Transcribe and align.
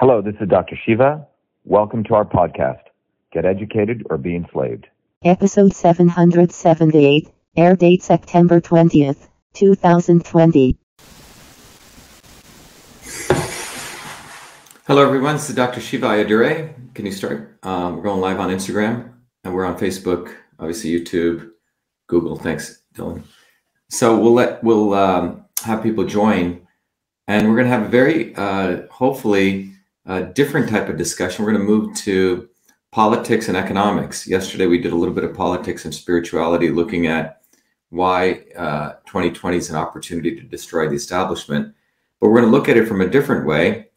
Hello, 0.00 0.22
this 0.22 0.36
is 0.40 0.48
Dr. 0.48 0.76
Shiva. 0.86 1.26
Welcome 1.64 2.04
to 2.04 2.14
our 2.14 2.24
podcast, 2.24 2.82
Get 3.32 3.44
Educated 3.44 4.06
or 4.08 4.16
Be 4.16 4.36
Enslaved. 4.36 4.86
Episode 5.24 5.74
778, 5.74 7.28
air 7.56 7.74
date 7.74 8.04
September 8.04 8.60
20th, 8.60 9.26
2020. 9.54 10.78
Hello, 14.86 15.02
everyone. 15.04 15.34
This 15.34 15.50
is 15.50 15.56
Dr. 15.56 15.80
Shiva 15.80 16.06
Ayyadurai. 16.06 16.94
Can 16.94 17.04
you 17.04 17.10
start? 17.10 17.58
Um, 17.64 17.96
we're 17.96 18.04
going 18.04 18.20
live 18.20 18.38
on 18.38 18.50
Instagram 18.50 19.14
and 19.42 19.52
we're 19.52 19.64
on 19.64 19.76
Facebook, 19.76 20.32
obviously 20.60 20.90
YouTube, 20.92 21.50
Google. 22.06 22.36
Thanks, 22.36 22.82
Dylan. 22.94 23.24
So 23.90 24.16
we'll 24.16 24.34
let 24.34 24.62
we'll 24.62 24.94
um, 24.94 25.44
have 25.64 25.82
people 25.82 26.04
join, 26.04 26.64
and 27.26 27.48
we're 27.48 27.56
going 27.56 27.66
to 27.66 27.72
have 27.72 27.86
a 27.86 27.88
very 27.88 28.32
uh, 28.36 28.82
hopefully 28.92 29.72
a 30.08 30.22
different 30.22 30.68
type 30.68 30.88
of 30.88 30.96
discussion. 30.96 31.44
We're 31.44 31.52
going 31.52 31.66
to 31.66 31.72
move 31.72 31.94
to 31.98 32.48
politics 32.90 33.48
and 33.48 33.56
economics. 33.56 34.26
Yesterday, 34.26 34.66
we 34.66 34.78
did 34.78 34.92
a 34.92 34.96
little 34.96 35.14
bit 35.14 35.24
of 35.24 35.36
politics 35.36 35.84
and 35.84 35.94
spirituality, 35.94 36.70
looking 36.70 37.06
at 37.06 37.42
why 37.90 38.44
uh, 38.56 38.94
2020 39.06 39.58
is 39.58 39.70
an 39.70 39.76
opportunity 39.76 40.34
to 40.34 40.42
destroy 40.42 40.88
the 40.88 40.96
establishment. 40.96 41.74
But 42.20 42.28
we're 42.28 42.40
going 42.40 42.50
to 42.50 42.56
look 42.56 42.70
at 42.70 42.78
it 42.78 42.88
from 42.88 43.02
a 43.02 43.08
different 43.08 43.46
way. 43.46 43.88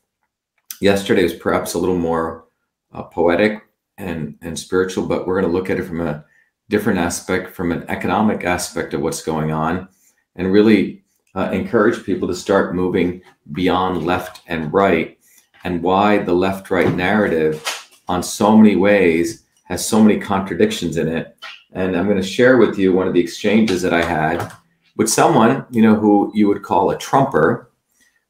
Yesterday 0.81 1.23
was 1.23 1.34
perhaps 1.34 1.73
a 1.73 1.80
little 1.80 1.98
more 1.98 2.45
uh, 2.91 3.03
poetic 3.03 3.64
and, 3.98 4.36
and 4.41 4.59
spiritual, 4.59 5.08
but 5.08 5.25
we're 5.25 5.39
going 5.39 5.52
to 5.52 5.58
look 5.58 5.70
at 5.70 5.80
it 5.80 5.86
from 5.86 6.02
a 6.02 6.25
different 6.70 7.00
aspect, 7.00 7.55
from 7.55 7.72
an 7.72 7.86
economic 7.88 8.44
aspect 8.44 8.94
of 8.94 9.02
what's 9.02 9.22
going 9.22 9.52
on, 9.52 9.88
and 10.36 10.52
really 10.52 11.03
uh, 11.36 11.50
encourage 11.53 12.03
people 12.03 12.28
to 12.28 12.36
start 12.36 12.75
moving 12.75 13.22
beyond 13.53 14.05
left 14.05 14.41
and 14.48 14.73
right 14.73 15.17
and 15.64 15.84
why 15.84 16.18
the 16.20 16.34
left 16.34 16.72
right 16.72 16.94
narrative, 16.94 17.90
on 18.08 18.24
so 18.24 18.58
many 18.58 18.76
ways, 18.76 19.44
has 19.66 19.88
so 19.88 20.02
many 20.02 20.20
contradictions 20.20 20.98
in 20.98 21.08
it. 21.08 21.38
And 21.73 21.95
I'm 21.95 22.06
going 22.06 22.22
to 22.22 22.28
share 22.28 22.58
with 22.58 22.78
you 22.78 22.92
one 22.92 23.08
of 23.08 23.14
the 23.14 23.20
exchanges 23.20 23.81
that 23.81 23.94
I 23.94 24.03
had 24.03 24.52
with 24.98 25.09
someone, 25.09 25.66
you 25.72 25.81
know, 25.81 25.95
who 25.95 26.31
you 26.36 26.48
would 26.48 26.64
call 26.64 26.92
a 26.92 26.98
Trumper 26.98 27.72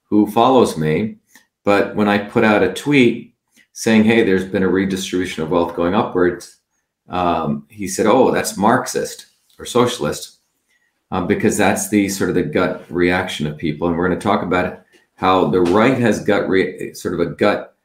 who 0.04 0.30
follows 0.30 0.78
me. 0.78 1.18
But 1.64 1.96
when 1.96 2.08
I 2.08 2.18
put 2.18 2.44
out 2.44 2.64
a 2.64 2.74
tweet 2.74 3.34
saying, 3.74 4.04
hey, 4.04 4.24
there's 4.24 4.46
been 4.46 4.64
a 4.64 4.68
redistribution 4.68 5.44
of 5.44 5.50
wealth 5.50 5.76
going 5.76 5.96
upwards, 5.96 6.58
um, 7.10 7.66
he 7.70 7.88
said, 7.88 8.06
oh, 8.06 8.32
that's 8.32 8.58
Marxist 8.58 9.28
or 9.58 9.66
socialist. 9.66 10.38
Uh, 11.12 11.26
because 11.26 11.58
that's 11.58 11.90
the 11.90 12.08
sort 12.08 12.30
of 12.30 12.36
the 12.36 12.44
gut 12.44 12.86
reaction 12.90 13.46
of 13.46 13.58
people. 13.58 13.88
And 13.88 13.98
we're 13.98 14.08
going 14.08 14.18
to 14.18 14.24
talk 14.24 14.44
about 14.44 14.66
it 14.66 14.82
how 15.22 15.48
the 15.48 15.62
right 15.62 16.00
has 16.00 16.26
gut 16.26 16.50
re- 16.50 16.94
sort 16.94 17.14
of 17.14 17.20
a 17.20 17.28
gut 17.28 17.76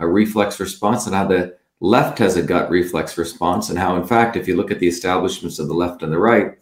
a 0.00 0.06
reflex 0.06 0.58
response 0.58 1.06
and 1.06 1.14
how 1.14 1.26
the 1.26 1.56
left 1.80 2.18
has 2.18 2.36
a 2.36 2.42
gut 2.42 2.70
reflex 2.70 3.16
response 3.18 3.68
and 3.68 3.78
how 3.78 3.96
in 3.96 4.06
fact 4.06 4.34
if 4.34 4.48
you 4.48 4.56
look 4.56 4.70
at 4.70 4.80
the 4.80 4.88
establishments 4.88 5.58
of 5.58 5.68
the 5.68 5.74
left 5.74 6.02
and 6.02 6.12
the 6.12 6.18
right 6.18 6.56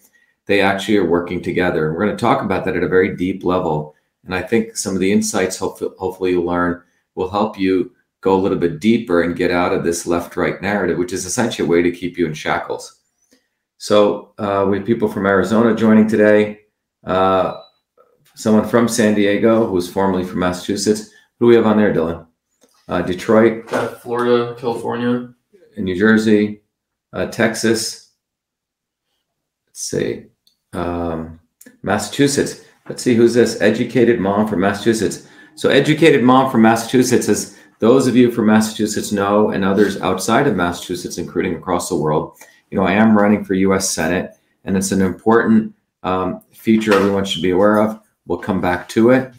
they 0.47 0.61
actually 0.61 0.99
are 0.99 1.09
working 1.09 1.41
together. 1.41 1.87
And 1.87 1.97
we're 1.97 2.05
going 2.05 2.17
to 2.17 2.21
talk 2.21 2.43
about 2.43 2.65
that 2.65 2.77
at 2.77 2.83
a 2.83 2.89
very 2.89 3.17
deep 3.17 3.45
level. 3.45 3.95
And 4.25 4.35
i 4.35 4.43
think 4.43 4.77
some 4.77 4.95
of 4.95 5.01
the 5.01 5.13
insights 5.13 5.57
hopefully, 5.57 5.91
hopefully 5.99 6.31
you'll 6.31 6.45
learn 6.45 6.83
will 7.15 7.31
help 7.31 7.59
you 7.59 7.93
go 8.21 8.35
a 8.35 8.41
little 8.41 8.59
bit 8.59 8.81
deeper 8.81 9.23
and 9.23 9.37
get 9.37 9.51
out 9.51 9.73
of 9.73 9.85
this 9.85 10.07
left 10.07 10.37
right 10.37 10.61
narrative 10.61 10.99
which 10.99 11.13
is 11.13 11.27
essentially 11.27 11.67
a 11.67 11.71
way 11.71 11.83
to 11.83 11.93
keep 11.93 12.19
you 12.19 12.27
in 12.27 12.35
shackles. 12.35 13.01
So 13.77 14.33
uh, 14.39 14.67
we 14.69 14.79
have 14.79 14.87
people 14.87 15.09
from 15.09 15.27
arizona 15.27 15.77
joining 15.77 16.09
today. 16.09 16.61
Uh, 17.05 17.61
someone 18.35 18.69
from 18.69 18.89
San 18.89 19.15
Diego 19.15 19.67
who 19.67 19.73
was 19.73 19.91
formerly 19.91 20.25
from 20.25 20.41
Massachusetts. 20.41 21.11
Who 21.39 21.47
do 21.47 21.49
we 21.49 21.55
have 21.57 21.67
on 21.67 21.77
there, 21.77 21.95
Dylan? 21.95 22.27
Uh, 22.89 23.03
Detroit, 23.03 23.73
uh, 23.73 23.89
Florida, 23.89 24.55
California, 24.59 25.33
New 25.77 25.99
Jersey, 25.99 26.63
uh, 27.13 27.27
Texas. 27.27 28.11
Let's 29.67 29.81
see, 29.81 30.27
um, 30.73 31.41
Massachusetts. 31.83 32.65
Let's 32.89 33.03
see 33.03 33.15
who's 33.15 33.35
this 33.35 33.61
educated 33.63 34.21
mom 34.21 34.47
from 34.47 34.61
Massachusetts. 34.61 35.27
So, 35.55 35.71
educated 35.71 36.23
mom 36.23 36.51
from 36.51 36.63
Massachusetts, 36.63 37.29
as 37.29 37.59
those 37.79 38.07
of 38.07 38.17
you 38.17 38.31
from 38.31 38.47
Massachusetts 38.47 39.13
know, 39.13 39.51
and 39.51 39.65
others 39.65 40.01
outside 40.01 40.47
of 40.47 40.57
Massachusetts, 40.57 41.17
including 41.17 41.55
across 41.55 41.89
the 41.89 41.97
world, 41.97 42.37
you 42.71 42.79
know, 42.79 42.85
I 42.85 42.93
am 42.93 43.17
running 43.17 43.45
for 43.45 43.55
U.S. 43.55 43.91
Senate, 43.91 44.33
and 44.65 44.77
it's 44.77 44.93
an 44.93 45.01
important 45.01 45.75
um, 46.03 46.43
feature 46.53 46.93
everyone 46.93 47.25
should 47.25 47.43
be 47.43 47.51
aware 47.51 47.79
of. 47.79 48.01
We'll 48.27 48.39
come 48.39 48.61
back 48.61 48.89
to 48.91 49.11
it, 49.11 49.33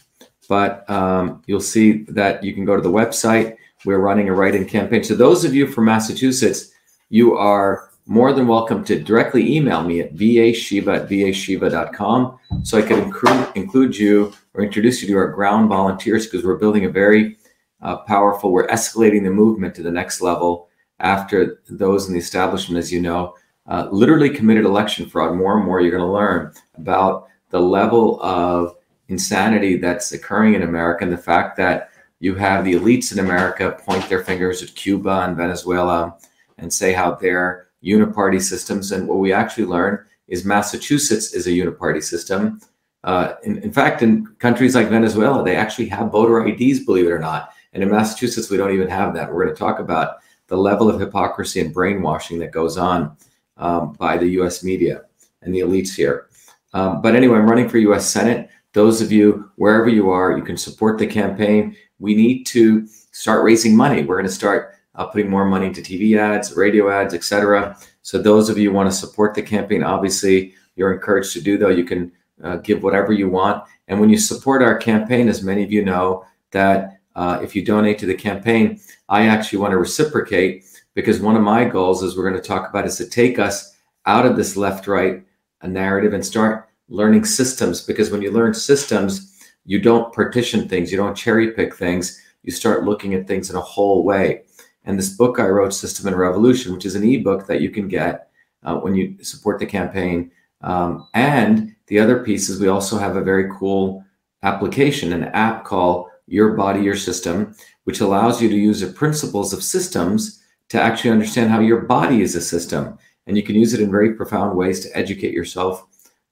but 0.48 0.88
um, 0.90 1.42
you'll 1.48 1.60
see 1.60 2.04
that 2.04 2.44
you 2.44 2.54
can 2.54 2.66
go 2.66 2.76
to 2.76 2.82
the 2.82 2.92
website. 2.92 3.58
We're 3.84 4.00
running 4.00 4.30
a 4.30 4.34
write-in 4.34 4.66
campaign. 4.66 5.04
So 5.04 5.16
those 5.16 5.44
of 5.44 5.56
you 5.56 5.68
from 5.68 5.86
Massachusetts, 5.86 6.72
you 7.10 7.36
are 7.36 7.90
more 8.08 8.34
than 8.34 8.48
welcome 8.48 8.84
to 8.86 9.02
directly 9.02 9.56
email 9.56 9.82
me 9.84 10.00
at 10.00 10.16
vashiva 10.16 11.02
at 11.02 11.10
vashiva.com 11.10 12.38
so 12.64 12.78
I 12.78 12.84
can 12.84 13.00
include, 13.00 13.48
include 13.56 13.98
you 13.98 14.34
or 14.54 14.64
introduce 14.64 15.02
you 15.02 15.08
to 15.08 15.18
our 15.18 15.30
ground 15.30 15.70
volunteers 15.70 16.28
because 16.28 16.46
we're 16.46 16.58
building 16.58 16.86
a 16.86 16.90
very 16.90 17.38
uh, 17.82 17.98
powerful, 17.98 18.52
we're 18.52 18.68
escalating 18.68 19.24
the 19.24 19.32
movement 19.32 19.74
to 19.76 19.84
the 19.84 19.92
next 19.92 20.22
level 20.22 20.70
after 21.00 21.62
those 21.70 22.08
in 22.08 22.14
the 22.14 22.20
establishment, 22.20 22.78
as 22.78 22.92
you 22.92 23.02
know, 23.02 23.36
uh, 23.68 23.88
literally 23.92 24.30
committed 24.30 24.66
election 24.66 25.08
fraud. 25.08 25.36
More 25.36 25.58
and 25.58 25.66
more 25.66 25.82
you're 25.82 25.92
going 25.92 26.02
to 26.02 26.12
learn 26.12 26.54
about 26.76 27.28
the 27.50 27.60
level 27.60 28.22
of 28.22 28.76
insanity 29.08 29.78
that's 29.78 30.12
occurring 30.12 30.56
in 30.56 30.64
America 30.64 31.04
and 31.04 31.14
the 31.14 31.18
fact 31.18 31.58
that 31.58 31.90
you 32.20 32.36
have 32.36 32.66
the 32.66 32.74
elites 32.74 33.12
in 33.12 33.20
America 33.20 33.78
point 33.86 34.08
their 34.10 34.24
fingers 34.24 34.64
at 34.64 34.74
Cuba 34.76 35.22
and 35.22 35.38
Venezuela 35.38 36.18
and 36.58 36.72
say 36.72 36.94
how 36.94 37.16
they're 37.16 37.68
uniparty 37.84 38.42
systems. 38.42 38.92
And 38.92 39.08
what 39.08 39.20
we 39.20 39.32
actually 39.32 39.66
learn 39.66 40.04
is 40.28 40.46
Massachusetts 40.46 41.34
is 41.34 41.46
a 41.48 41.52
uniparty 41.52 42.04
system. 42.04 42.60
Uh, 43.04 43.36
in, 43.44 43.60
in, 43.60 43.72
fact, 43.72 44.02
in 44.02 44.26
countries 44.40 44.74
like 44.74 44.90
Venezuela, 44.90 45.44
they 45.44 45.56
actually 45.56 45.88
have 45.90 46.12
voter 46.12 46.46
IDs, 46.48 46.86
believe 46.86 47.06
it 47.06 47.12
or 47.12 47.20
not. 47.20 47.52
And 47.74 47.84
in 47.84 47.92
Massachusetts, 47.92 48.50
we 48.50 48.58
don't 48.58 48.74
even 48.74 48.88
have 48.88 49.14
that. 49.14 49.32
We're 49.32 49.44
going 49.44 49.56
to 49.56 49.60
talk 49.60 49.80
about 49.80 50.18
the 50.48 50.58
level 50.58 50.90
of 50.90 51.00
hypocrisy 51.00 51.60
and 51.60 51.74
brainwashing 51.74 52.40
that 52.40 52.52
goes 52.52 52.78
on 52.78 53.16
um, 53.58 53.94
by 53.94 54.18
the 54.18 54.28
US 54.42 54.64
media 54.64 55.04
and 55.42 55.54
the 55.54 55.60
elites 55.60 55.94
here. 55.94 56.28
Um, 56.76 57.02
but 57.02 57.16
anyway, 57.16 57.40
I'm 57.40 57.50
running 57.50 57.70
for 57.70 57.78
US 57.78 58.08
Senate. 58.08 58.50
Those 58.74 59.02
of 59.02 59.10
you, 59.10 59.50
wherever 59.56 59.88
you 59.88 60.10
are, 60.10 60.38
you 60.38 60.44
can 60.44 60.58
support 60.58 61.00
the 61.00 61.08
campaign. 61.08 61.74
We 62.00 62.14
need 62.14 62.44
to 62.48 62.86
start 63.12 63.46
raising 63.46 63.78
money. 63.78 64.04
We're 64.04 64.18
going 64.18 64.28
to 64.28 64.32
start 64.32 64.76
uh, 64.96 65.06
putting 65.06 65.30
more 65.30 65.46
money 65.46 65.68
into 65.68 65.82
TV 65.82 66.18
ads, 66.18 66.54
radio 66.58 66.90
ads, 66.90 67.14
etc. 67.14 67.78
So 68.02 68.22
those 68.22 68.50
of 68.50 68.58
you 68.58 68.74
want 68.74 68.92
to 68.92 68.96
support 68.96 69.34
the 69.34 69.42
campaign, 69.42 69.84
obviously 69.84 70.54
you're 70.76 70.94
encouraged 70.94 71.32
to 71.34 71.42
do 71.42 71.58
though. 71.58 71.70
You 71.70 71.86
can 71.86 72.12
uh, 72.44 72.58
give 72.58 72.84
whatever 72.84 73.14
you 73.14 73.30
want. 73.30 73.64
And 73.88 74.02
when 74.02 74.10
you 74.10 74.18
support 74.18 74.62
our 74.62 74.78
campaign, 74.78 75.30
as 75.30 75.42
many 75.42 75.64
of 75.64 75.72
you 75.72 75.86
know, 75.86 76.26
that 76.52 77.00
uh, 77.16 77.40
if 77.42 77.56
you 77.56 77.64
donate 77.64 78.00
to 78.00 78.06
the 78.06 78.14
campaign, 78.14 78.82
I 79.08 79.28
actually 79.28 79.60
want 79.60 79.72
to 79.72 79.78
reciprocate 79.78 80.66
because 80.94 81.22
one 81.22 81.38
of 81.38 81.42
my 81.42 81.64
goals, 81.64 82.04
as 82.04 82.18
we're 82.18 82.30
going 82.30 82.42
to 82.42 82.46
talk 82.46 82.70
about, 82.70 82.86
is 82.86 82.98
to 82.98 83.08
take 83.08 83.40
us 83.40 83.78
out 84.06 84.26
of 84.26 84.36
this 84.36 84.58
left 84.58 84.88
right 84.88 85.24
a 85.66 85.68
narrative 85.68 86.14
and 86.14 86.26
start 86.26 86.70
learning 86.88 87.26
systems 87.26 87.82
because 87.82 88.12
when 88.12 88.22
you 88.22 88.32
learn 88.32 88.54
systems, 88.54 89.44
you 89.66 89.82
don't 89.82 90.14
partition 90.14 90.70
things, 90.70 90.92
you 90.92 90.98
don't 90.98 91.18
cherry 91.18 91.52
pick 91.52 91.76
things, 91.76 92.22
you 92.44 92.52
start 92.52 92.84
looking 92.84 93.16
at 93.16 93.28
things 93.28 93.50
in 93.50 93.56
a 93.56 93.62
whole 93.62 94.04
way. 94.04 94.44
And 94.84 94.98
this 94.98 95.10
book 95.10 95.40
I 95.40 95.48
wrote, 95.48 95.74
System 95.74 96.08
and 96.08 96.18
Revolution, 96.18 96.74
which 96.74 96.86
is 96.86 96.94
an 96.94 97.04
ebook 97.04 97.48
that 97.48 97.62
you 97.62 97.72
can 97.72 97.88
get 97.88 98.30
uh, 98.64 98.76
when 98.76 98.94
you 98.94 99.18
support 99.24 99.60
the 99.60 99.66
campaign. 99.66 100.32
Um, 100.62 101.08
and 101.16 101.76
the 101.88 102.00
other 102.00 102.24
piece 102.24 102.50
is 102.50 102.62
we 102.62 102.68
also 102.68 102.98
have 103.00 103.16
a 103.16 103.24
very 103.24 103.50
cool 103.58 104.06
application, 104.44 105.12
an 105.12 105.26
app 105.26 105.66
called 105.66 106.10
Your 106.28 106.54
Body, 106.54 106.82
Your 106.82 106.96
System, 106.96 107.56
which 107.86 108.02
allows 108.02 108.42
you 108.42 108.50
to 108.50 108.56
use 108.56 108.82
the 108.82 108.94
principles 108.94 109.54
of 109.54 109.64
systems 109.64 110.44
to 110.70 110.80
actually 110.80 111.12
understand 111.12 111.50
how 111.50 111.60
your 111.60 111.82
body 111.82 112.22
is 112.22 112.36
a 112.36 112.42
system 112.42 112.98
and 113.28 113.38
you 113.38 113.44
can 113.44 113.56
use 113.56 113.74
it 113.74 113.82
in 113.82 113.92
very 113.92 114.14
profound 114.14 114.56
ways 114.58 114.80
to 114.82 114.98
educate 114.98 115.34
yourself 115.34 115.86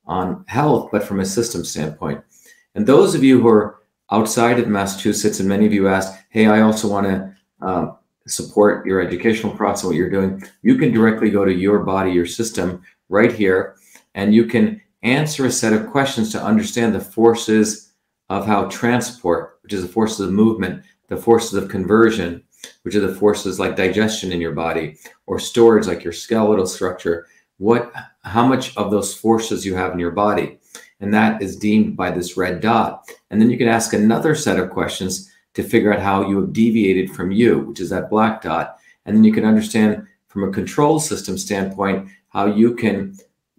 on 0.06 0.44
health, 0.48 0.90
but 0.92 1.04
from 1.04 1.20
a 1.20 1.26
system 1.26 1.64
standpoint. 1.64 2.22
And 2.76 2.86
those 2.86 3.16
of 3.16 3.24
you 3.24 3.42
who 3.42 3.48
are 3.48 3.80
outside 4.12 4.60
of 4.60 4.68
Massachusetts, 4.68 5.40
and 5.40 5.50
many 5.50 5.66
of 5.66 5.74
you 5.74 5.88
asked, 5.88 6.18
hey, 6.30 6.48
I 6.48 6.62
also 6.62 6.88
want 6.88 7.08
to 7.08 7.36
um, 7.66 7.98
support 8.28 8.86
your 8.86 9.02
educational 9.02 9.56
process, 9.56 9.86
what 9.86 9.96
you're 9.96 10.10
doing, 10.10 10.44
you 10.62 10.78
can 10.78 10.92
directly 10.92 11.30
go 11.30 11.46
to 11.46 11.54
your 11.54 11.80
body, 11.80 12.12
your 12.12 12.26
system 12.26 12.82
right 13.10 13.32
here, 13.32 13.76
and 14.16 14.34
you 14.34 14.46
can 14.46 14.82
answer 15.04 15.46
a 15.46 15.52
set 15.52 15.74
of 15.74 15.90
questions 15.90 16.32
to 16.32 16.44
understand 16.44 16.94
the 16.94 17.00
forces 17.00 17.94
of 18.30 18.46
how 18.46 18.66
transport, 18.66 19.60
which 19.62 19.74
is 19.74 19.82
the 19.82 19.88
forces 19.88 20.22
of 20.22 20.32
movement, 20.32 20.84
the 21.08 21.18
forces 21.18 21.54
of 21.54 21.70
conversion, 21.70 22.44
which 22.84 22.96
are 22.96 23.00
the 23.00 23.16
forces 23.16 23.60
like 23.60 23.76
digestion 23.76 24.32
in 24.32 24.42
your 24.42 24.54
body 24.54 24.98
or 25.26 25.40
storage 25.40 25.88
like 25.88 26.04
your 26.04 26.14
skeletal 26.14 26.68
structure 26.68 27.28
what 27.58 27.92
how 28.24 28.46
much 28.46 28.76
of 28.78 28.92
those 28.92 29.14
forces 29.14 29.66
you 29.66 29.76
have 29.76 29.94
in 29.94 30.00
your 30.00 30.12
body 30.12 30.58
and 31.00 31.14
that 31.14 31.42
is 31.42 31.56
deemed 31.56 31.96
by 31.96 32.10
this 32.10 32.38
red 32.38 32.62
dot 32.62 33.08
and 33.30 33.42
then 33.42 33.50
you 33.50 33.58
can 33.58 33.68
ask 33.68 33.94
another 33.94 34.36
set 34.36 34.60
of 34.60 34.70
questions 34.70 35.30
to 35.54 35.64
figure 35.64 35.94
out 35.94 36.02
how 36.02 36.28
you 36.28 36.42
have 36.42 36.54
deviated 36.54 37.12
from 37.12 37.32
you, 37.32 37.60
which 37.60 37.80
is 37.80 37.90
that 37.90 38.10
black 38.10 38.42
dot. 38.42 38.78
And 39.06 39.16
then 39.16 39.24
you 39.24 39.34
can 39.34 39.46
understand 39.46 40.08
from 40.28 40.44
a 40.44 40.52
control 40.52 41.00
system 41.00 41.38
standpoint 41.38 42.10
how 42.30 42.48
you 42.48 42.76
can 42.76 43.16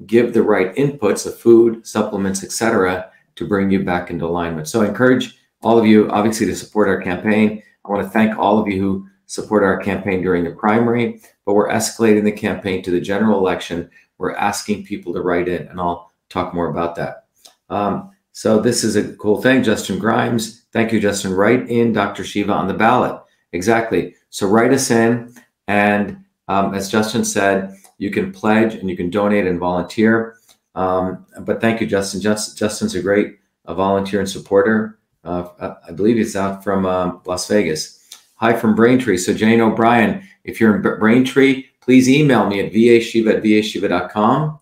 give 0.06 0.35
the 0.35 0.43
right 0.43 0.75
inputs 0.75 1.27
of 1.27 1.39
food, 1.39 1.87
supplements, 1.87 2.43
etc., 2.43 3.11
to 3.37 3.49
bring 3.49 3.71
you 3.71 3.83
back 3.83 4.11
into 4.11 4.27
alignment. 4.27 4.69
So 4.69 4.83
I 4.83 4.87
encourage 4.87 5.39
all 5.62 5.79
of 5.79 5.87
you, 5.87 6.09
obviously, 6.11 6.47
to 6.47 6.56
support 6.56 6.89
our 6.89 7.01
campaign. 7.01 7.62
I 7.84 7.90
want 7.90 8.02
to 8.02 8.10
thank 8.10 8.38
all 8.38 8.58
of 8.58 8.69
you 8.69 8.81
who 8.81 9.08
support 9.26 9.62
our 9.62 9.78
campaign 9.78 10.22
during 10.22 10.44
the 10.44 10.50
primary, 10.50 11.20
but 11.44 11.54
we're 11.54 11.69
escalating 11.69 12.25
the 12.25 12.32
campaign 12.32 12.82
to 12.82 12.90
the 12.90 13.00
general 13.00 13.38
election. 13.38 13.90
We're 14.19 14.34
asking 14.34 14.84
people 14.84 15.12
to 15.14 15.20
write 15.20 15.48
in, 15.48 15.66
and 15.69 15.81
I'll 15.81 16.12
talk 16.28 16.54
more 16.54 16.69
about 16.70 16.94
that. 16.96 17.26
Um, 17.70 18.10
so 18.32 18.60
this 18.60 18.84
is 18.84 18.96
a 18.96 19.14
cool 19.16 19.40
thing. 19.40 19.62
Justin 19.62 19.98
Grimes, 19.98 20.64
thank 20.72 20.92
you, 20.92 21.00
Justin. 21.00 21.32
Write 21.32 21.69
in 21.69 21.92
Dr. 21.92 22.25
Shiva 22.25 22.52
on 22.52 22.69
the 22.69 22.75
ballot. 22.75 23.20
Exactly. 23.52 24.14
So 24.31 24.48
write 24.48 24.72
us 24.72 24.90
in, 24.90 25.34
and 25.69 26.25
um, 26.48 26.75
as 26.75 26.90
Justin 26.90 27.25
said, 27.25 27.75
you 27.98 28.10
can 28.10 28.32
pledge 28.32 28.75
and 28.75 28.90
you 28.90 28.96
can 28.96 29.10
donate 29.10 29.46
and 29.46 29.60
volunteer. 29.60 30.36
Um, 30.75 31.26
but 31.42 31.60
thank 31.60 31.81
you, 31.81 31.86
Justin. 31.86 32.20
Just, 32.20 32.58
Justin's 32.58 32.94
a 32.94 33.02
great 33.02 33.38
uh, 33.66 33.75
volunteer 33.75 34.20
and 34.20 34.28
supporter. 34.28 34.98
Uh, 35.25 35.75
I 35.88 35.93
believe 35.93 36.17
he's 36.17 36.37
out 36.37 36.62
from 36.62 36.87
uh, 36.87 37.12
Las 37.26 37.49
Vegas. 37.49 38.00
Hi 38.37 38.53
from 38.53 38.75
Braintree. 38.75 39.17
So 39.17 39.32
Jane 39.32 39.61
O'Brien, 39.61 40.23
if 40.44 40.61
you're 40.61 40.76
in 40.76 40.82
Braintree, 40.82 41.67
please 41.81 42.09
email 42.09 42.47
me 42.47 42.61
at 42.61 42.73
vashiva 42.73 43.37
at 43.37 43.43
vashiva.com. 43.43 44.61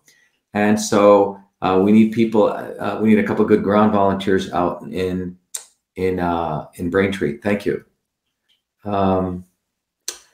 And 0.53 0.79
so 0.79 1.39
uh, 1.61 1.81
we 1.83 1.91
need 1.91 2.11
people. 2.11 2.47
Uh, 2.47 2.99
we 3.01 3.09
need 3.09 3.19
a 3.19 3.23
couple 3.23 3.45
good 3.45 3.63
ground 3.63 3.93
volunteers 3.93 4.51
out 4.51 4.83
in 4.83 5.37
in 5.95 6.19
uh, 6.19 6.67
in 6.75 6.89
Braintree. 6.89 7.37
Thank 7.37 7.65
you. 7.65 7.83
Um, 8.83 9.45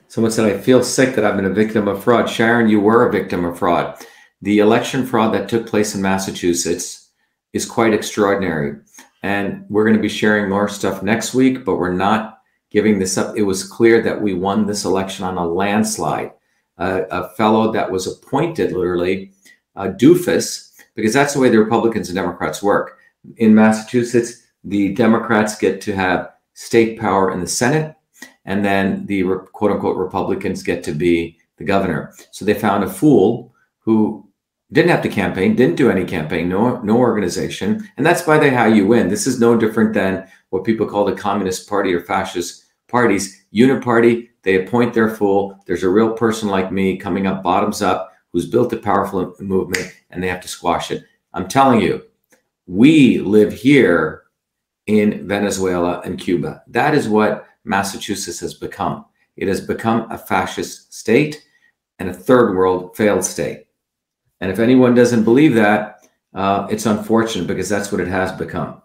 someone 0.07 0.31
said, 0.31 0.45
"I 0.45 0.57
feel 0.57 0.83
sick 0.83 1.15
that 1.15 1.23
I've 1.23 1.35
been 1.35 1.45
a 1.45 1.53
victim 1.53 1.87
of 1.87 2.03
fraud." 2.03 2.29
Sharon, 2.29 2.67
you 2.67 2.79
were 2.79 3.07
a 3.07 3.11
victim 3.11 3.45
of 3.45 3.59
fraud. 3.59 4.03
The 4.41 4.59
election 4.59 5.05
fraud 5.05 5.33
that 5.33 5.49
took 5.49 5.67
place 5.67 5.95
in 5.95 6.01
Massachusetts 6.01 7.09
is 7.53 7.65
quite 7.65 7.93
extraordinary, 7.93 8.77
and 9.23 9.65
we're 9.69 9.83
going 9.83 9.95
to 9.95 10.01
be 10.01 10.09
sharing 10.09 10.49
more 10.49 10.69
stuff 10.69 11.03
next 11.03 11.33
week. 11.33 11.65
But 11.65 11.77
we're 11.77 11.93
not 11.93 12.39
giving 12.71 12.99
this 12.99 13.17
up. 13.17 13.37
It 13.37 13.43
was 13.43 13.63
clear 13.63 14.01
that 14.03 14.21
we 14.21 14.33
won 14.33 14.65
this 14.65 14.85
election 14.85 15.25
on 15.25 15.37
a 15.37 15.47
landslide. 15.47 16.31
Uh, 16.77 17.01
a 17.11 17.29
fellow 17.31 17.73
that 17.73 17.91
was 17.91 18.07
appointed, 18.07 18.71
literally, 18.71 19.33
a 19.75 19.89
doofus, 19.89 20.71
because 20.95 21.13
that's 21.13 21.33
the 21.33 21.39
way 21.39 21.49
the 21.49 21.59
Republicans 21.59 22.07
and 22.07 22.15
Democrats 22.15 22.63
work. 22.63 22.99
In 23.35 23.53
Massachusetts, 23.53 24.47
the 24.63 24.93
Democrats 24.93 25.57
get 25.57 25.81
to 25.81 25.93
have 25.93 26.31
state 26.53 26.97
power 26.97 27.31
in 27.33 27.41
the 27.41 27.47
Senate, 27.47 27.95
and 28.45 28.63
then 28.63 29.05
the 29.07 29.23
quote 29.51 29.71
unquote 29.71 29.97
Republicans 29.97 30.63
get 30.63 30.83
to 30.85 30.93
be 30.93 31.37
the 31.57 31.65
governor. 31.65 32.13
So 32.31 32.45
they 32.45 32.53
found 32.53 32.83
a 32.83 32.89
fool 32.89 33.53
who 33.79 34.28
didn't 34.71 34.91
have 34.91 35.01
to 35.01 35.09
campaign, 35.09 35.55
didn't 35.55 35.77
do 35.77 35.89
any 35.89 36.05
campaign, 36.05 36.47
no 36.47 36.79
no 36.81 36.97
organization, 36.97 37.87
and 37.97 38.05
that's 38.05 38.21
by 38.21 38.37
the 38.37 38.51
how 38.51 38.65
you 38.65 38.85
win. 38.85 39.09
This 39.09 39.27
is 39.27 39.39
no 39.39 39.57
different 39.57 39.93
than 39.93 40.27
what 40.49 40.63
people 40.63 40.87
call 40.87 41.05
the 41.05 41.15
Communist 41.15 41.67
Party 41.67 41.93
or 41.93 42.01
fascist 42.01 42.65
parties. 42.87 43.45
Uniparty, 43.53 44.29
they 44.43 44.63
appoint 44.63 44.93
their 44.93 45.09
fool. 45.09 45.59
There's 45.65 45.83
a 45.83 45.89
real 45.89 46.13
person 46.13 46.49
like 46.49 46.71
me 46.71 46.97
coming 46.97 47.27
up 47.27 47.43
bottoms 47.43 47.81
up 47.81 48.13
who's 48.31 48.45
built 48.45 48.73
a 48.73 48.77
powerful 48.77 49.35
movement, 49.39 49.95
and 50.11 50.21
they 50.21 50.27
have 50.27 50.41
to 50.41 50.47
squash 50.47 50.91
it. 50.91 51.03
I'm 51.33 51.47
telling 51.47 51.81
you, 51.81 52.03
we 52.67 53.19
live 53.19 53.51
here 53.51 54.23
in 54.85 55.27
Venezuela 55.27 56.01
and 56.05 56.19
Cuba. 56.19 56.63
That 56.67 56.93
is 56.93 57.09
what 57.09 57.47
Massachusetts 57.63 58.39
has 58.39 58.53
become. 58.53 59.05
It 59.35 59.47
has 59.47 59.61
become 59.61 60.11
a 60.11 60.17
fascist 60.17 60.93
state 60.93 61.45
and 61.97 62.09
a 62.09 62.13
third 62.13 62.55
world 62.55 62.95
failed 62.95 63.23
state. 63.23 63.65
And 64.41 64.51
if 64.51 64.59
anyone 64.59 64.95
doesn't 64.95 65.23
believe 65.23 65.55
that, 65.55 66.07
uh, 66.33 66.67
it's 66.69 66.85
unfortunate 66.85 67.47
because 67.47 67.69
that's 67.69 67.91
what 67.91 68.01
it 68.01 68.07
has 68.07 68.31
become. 68.31 68.81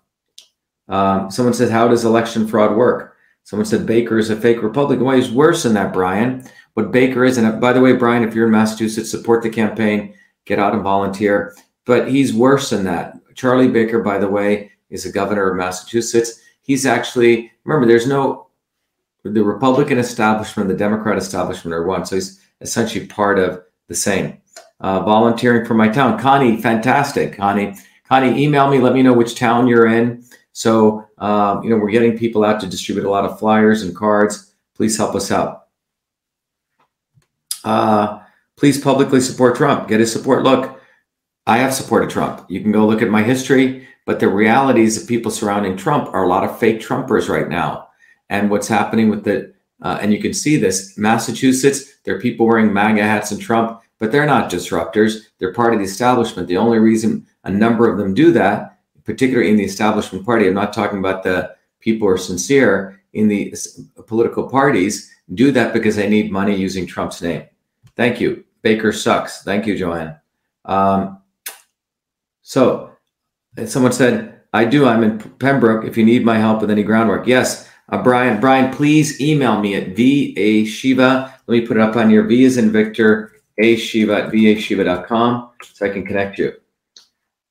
Um, 0.89 1.31
someone 1.31 1.55
said, 1.55 1.71
How 1.71 1.89
does 1.89 2.05
election 2.05 2.47
fraud 2.47 2.77
work? 2.77 3.17
Someone 3.45 3.67
said 3.67 3.87
Baker 3.87 4.19
is 4.19 4.31
a 4.31 4.37
fake 4.37 4.63
Republican. 4.63 5.05
Well, 5.05 5.17
he's 5.17 5.31
worse 5.31 5.63
than 5.63 5.75
that, 5.75 5.93
Brian. 5.93 6.45
What 6.75 6.93
Baker 6.93 7.25
is, 7.25 7.39
and 7.39 7.61
by 7.61 7.73
the 7.73 7.81
way, 7.81 7.93
Brian, 7.93 8.25
if 8.25 8.35
you're 8.35 8.47
in 8.47 8.53
Massachusetts, 8.53 9.11
support 9.11 9.43
the 9.43 9.51
campaign, 9.51 10.15
get 10.47 10.59
out 10.59 10.75
and 10.75 10.83
volunteer. 10.83 11.55
But 11.85 12.09
he's 12.09 12.33
worse 12.33 12.71
than 12.71 12.85
that. 12.85 13.15
Charlie 13.35 13.69
Baker, 13.69 14.03
by 14.03 14.19
the 14.19 14.29
way, 14.29 14.73
is 14.89 15.05
a 15.05 15.13
governor 15.13 15.51
of 15.51 15.57
Massachusetts. 15.57 16.41
He's 16.63 16.87
actually, 16.87 17.53
remember, 17.65 17.87
there's 17.87 18.07
no, 18.07 18.49
the 19.25 19.45
Republican 19.45 19.99
establishment, 19.99 20.69
the 20.69 20.77
Democrat 20.77 21.19
establishment 21.19 21.75
are 21.75 21.87
one. 21.87 22.07
So 22.07 22.17
he's 22.17 22.41
essentially 22.61 23.07
part 23.07 23.39
of 23.39 23.63
the 23.89 23.95
same 23.95 24.39
uh, 24.81 25.01
volunteering 25.01 25.65
for 25.65 25.75
my 25.75 25.89
town. 25.89 26.19
Connie, 26.19 26.61
fantastic. 26.61 27.37
Connie, 27.37 27.75
Connie, 28.09 28.43
email 28.43 28.69
me. 28.69 28.79
Let 28.79 28.95
me 28.95 29.03
know 29.03 29.13
which 29.13 29.35
town 29.35 29.67
you're 29.67 29.87
in. 29.87 30.25
So, 30.53 31.09
um, 31.19 31.65
you 31.65 31.71
know, 31.71 31.77
we're 31.77 31.91
getting 31.91 32.17
people 32.17 32.45
out 32.45 32.61
to 32.61 32.67
distribute 32.67 33.07
a 33.07 33.11
lot 33.11 33.25
of 33.25 33.39
flyers 33.39 33.83
and 33.83 33.95
cards. 33.95 34.55
Please 34.75 34.97
help 34.97 35.15
us 35.15 35.31
out. 35.31 35.67
Uh, 37.65 38.21
please 38.57 38.81
publicly 38.81 39.21
support 39.21 39.57
Trump. 39.57 39.89
Get 39.89 40.01
his 40.01 40.13
support. 40.13 40.43
Look, 40.43 40.81
I 41.47 41.59
have 41.59 41.75
supported 41.75 42.11
Trump. 42.11 42.45
You 42.49 42.61
can 42.61 42.73
go 42.73 42.87
look 42.87 43.03
at 43.03 43.11
my 43.11 43.23
history, 43.23 43.89
but 44.07 44.21
the 44.21 44.29
realities 44.29 45.01
of 45.01 45.09
people 45.09 45.31
surrounding 45.31 45.77
Trump 45.77 46.09
are 46.15 46.25
a 46.25 46.29
lot 46.29 46.45
of 46.45 46.59
fake 46.59 46.81
Trumpers 46.81 47.29
right 47.29 47.49
now. 47.49 47.89
And 48.31 48.51
what's 48.51 48.69
happening 48.69 49.11
with 49.11 49.25
the, 49.25 49.55
uh, 49.83 49.99
and 50.01 50.13
you 50.13 50.21
can 50.21 50.33
see 50.33 50.57
this, 50.57 50.97
Massachusetts, 50.97 51.99
there 52.05 52.17
are 52.17 52.21
people 52.21 52.47
wearing 52.47 52.73
MAGA 52.73 53.03
hats 53.03 53.31
and 53.31 53.41
Trump 53.41 53.81
but 54.05 54.13
they're 54.13 54.27
not 54.27 54.51
disruptors. 54.51 55.29
They're 55.39 55.55
part 55.55 55.73
of 55.73 55.79
the 55.79 55.87
establishment. 55.87 56.47
The 56.47 56.59
only 56.59 56.79
reason 56.79 57.27
a 57.45 57.51
number 57.51 57.91
of 57.91 57.97
them 57.97 58.13
do 58.13 58.33
that, 58.33 58.79
particularly 59.05 59.49
in 59.49 59.57
the 59.57 59.65
establishment 59.65 60.27
party, 60.27 60.47
I'm 60.47 60.53
not 60.53 60.75
talking 60.75 60.99
about 60.99 61.23
the 61.23 61.57
people 61.81 62.07
who 62.07 62.13
are 62.13 62.19
sincere 62.19 63.01
in 63.15 63.29
the 63.29 63.55
political 64.07 64.47
parties, 64.47 65.11
do 65.33 65.51
that 65.53 65.73
because 65.73 65.97
they 65.97 66.07
need 66.07 66.31
money 66.31 66.55
using 66.55 66.87
Trump's 66.87 67.23
name. 67.23 67.45
Thank 67.97 68.21
you. 68.21 68.45
Baker 68.61 68.93
sucks. 68.93 69.43
Thank 69.43 69.67
you, 69.67 69.75
Joanne. 69.75 70.15
Um, 70.67 71.23
so, 72.43 72.91
someone 73.65 73.93
said, 73.93 74.43
I 74.53 74.67
do. 74.67 74.87
I'm 74.87 75.03
in 75.03 75.19
Pembroke. 75.19 75.87
If 75.87 75.97
you 75.97 76.05
need 76.05 76.27
my 76.27 76.37
help 76.37 76.61
with 76.61 76.71
any 76.71 76.83
groundwork, 76.83 77.27
yes. 77.27 77.71
Uh, 77.89 78.03
Brian, 78.03 78.39
Brian, 78.39 78.71
please 78.71 79.19
email 79.19 79.59
me 79.63 79.77
at 79.77 79.97
va 79.97 80.67
shiva. 80.69 81.35
Let 81.47 81.61
me 81.61 81.67
put 81.67 81.79
it 81.79 81.83
up 81.83 81.97
on 81.97 82.11
your 82.11 82.25
V 82.25 82.45
is 82.45 82.59
in 82.59 82.71
Victor 82.71 83.34
ashiva 83.61 84.25
at 84.25 84.33
vashiva.com 84.33 85.51
so 85.63 85.87
I 85.87 85.91
can 85.91 86.05
connect 86.05 86.39
you. 86.39 86.53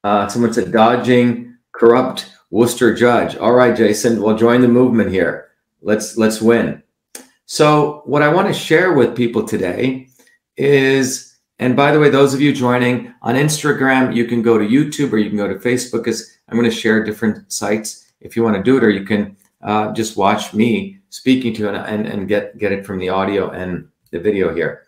Uh, 0.03 0.27
someone 0.27 0.53
said 0.53 0.71
dodging 0.71 1.57
corrupt 1.71 2.31
Worcester 2.51 2.93
judge. 2.93 3.35
All 3.37 3.53
right, 3.53 3.75
Jason, 3.75 4.21
we'll 4.21 4.37
join 4.37 4.61
the 4.61 4.67
movement 4.67 5.09
here. 5.09 5.49
Let's 5.81 6.17
let's 6.17 6.41
win. 6.41 6.83
So 7.45 8.03
what 8.05 8.21
I 8.21 8.31
want 8.31 8.47
to 8.47 8.53
share 8.53 8.93
with 8.93 9.15
people 9.15 9.43
today 9.43 10.07
is, 10.55 11.35
and 11.57 11.75
by 11.75 11.91
the 11.91 11.99
way, 11.99 12.09
those 12.09 12.33
of 12.33 12.41
you 12.41 12.53
joining 12.53 13.13
on 13.23 13.35
Instagram, 13.35 14.15
you 14.15 14.25
can 14.25 14.41
go 14.41 14.57
to 14.57 14.65
YouTube 14.65 15.11
or 15.11 15.17
you 15.17 15.29
can 15.29 15.37
go 15.37 15.47
to 15.47 15.55
Facebook. 15.55 16.03
Because 16.03 16.37
I'm 16.47 16.57
going 16.57 16.69
to 16.69 16.75
share 16.75 17.03
different 17.03 17.51
sites 17.51 18.13
if 18.21 18.35
you 18.35 18.43
want 18.43 18.55
to 18.55 18.63
do 18.63 18.77
it, 18.77 18.83
or 18.83 18.91
you 18.91 19.03
can 19.03 19.35
uh, 19.63 19.91
just 19.93 20.15
watch 20.15 20.53
me 20.53 20.99
speaking 21.09 21.53
to 21.55 21.69
it 21.69 21.75
and, 21.75 22.05
and 22.05 22.27
get 22.27 22.57
get 22.59 22.71
it 22.71 22.85
from 22.85 22.99
the 22.99 23.09
audio 23.09 23.49
and 23.49 23.87
the 24.11 24.19
video 24.19 24.53
here. 24.53 24.87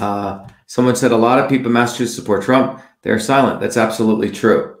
Uh, 0.00 0.48
someone 0.66 0.96
said 0.96 1.12
a 1.12 1.16
lot 1.16 1.38
of 1.38 1.48
people 1.48 1.66
in 1.66 1.72
Massachusetts 1.72 2.16
support 2.16 2.42
Trump. 2.42 2.82
They're 3.02 3.18
silent. 3.18 3.60
That's 3.60 3.76
absolutely 3.76 4.30
true. 4.30 4.76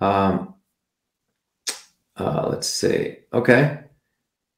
Um, 0.00 0.54
uh, 2.16 2.48
let's 2.48 2.68
see. 2.68 3.16
Okay. 3.32 3.80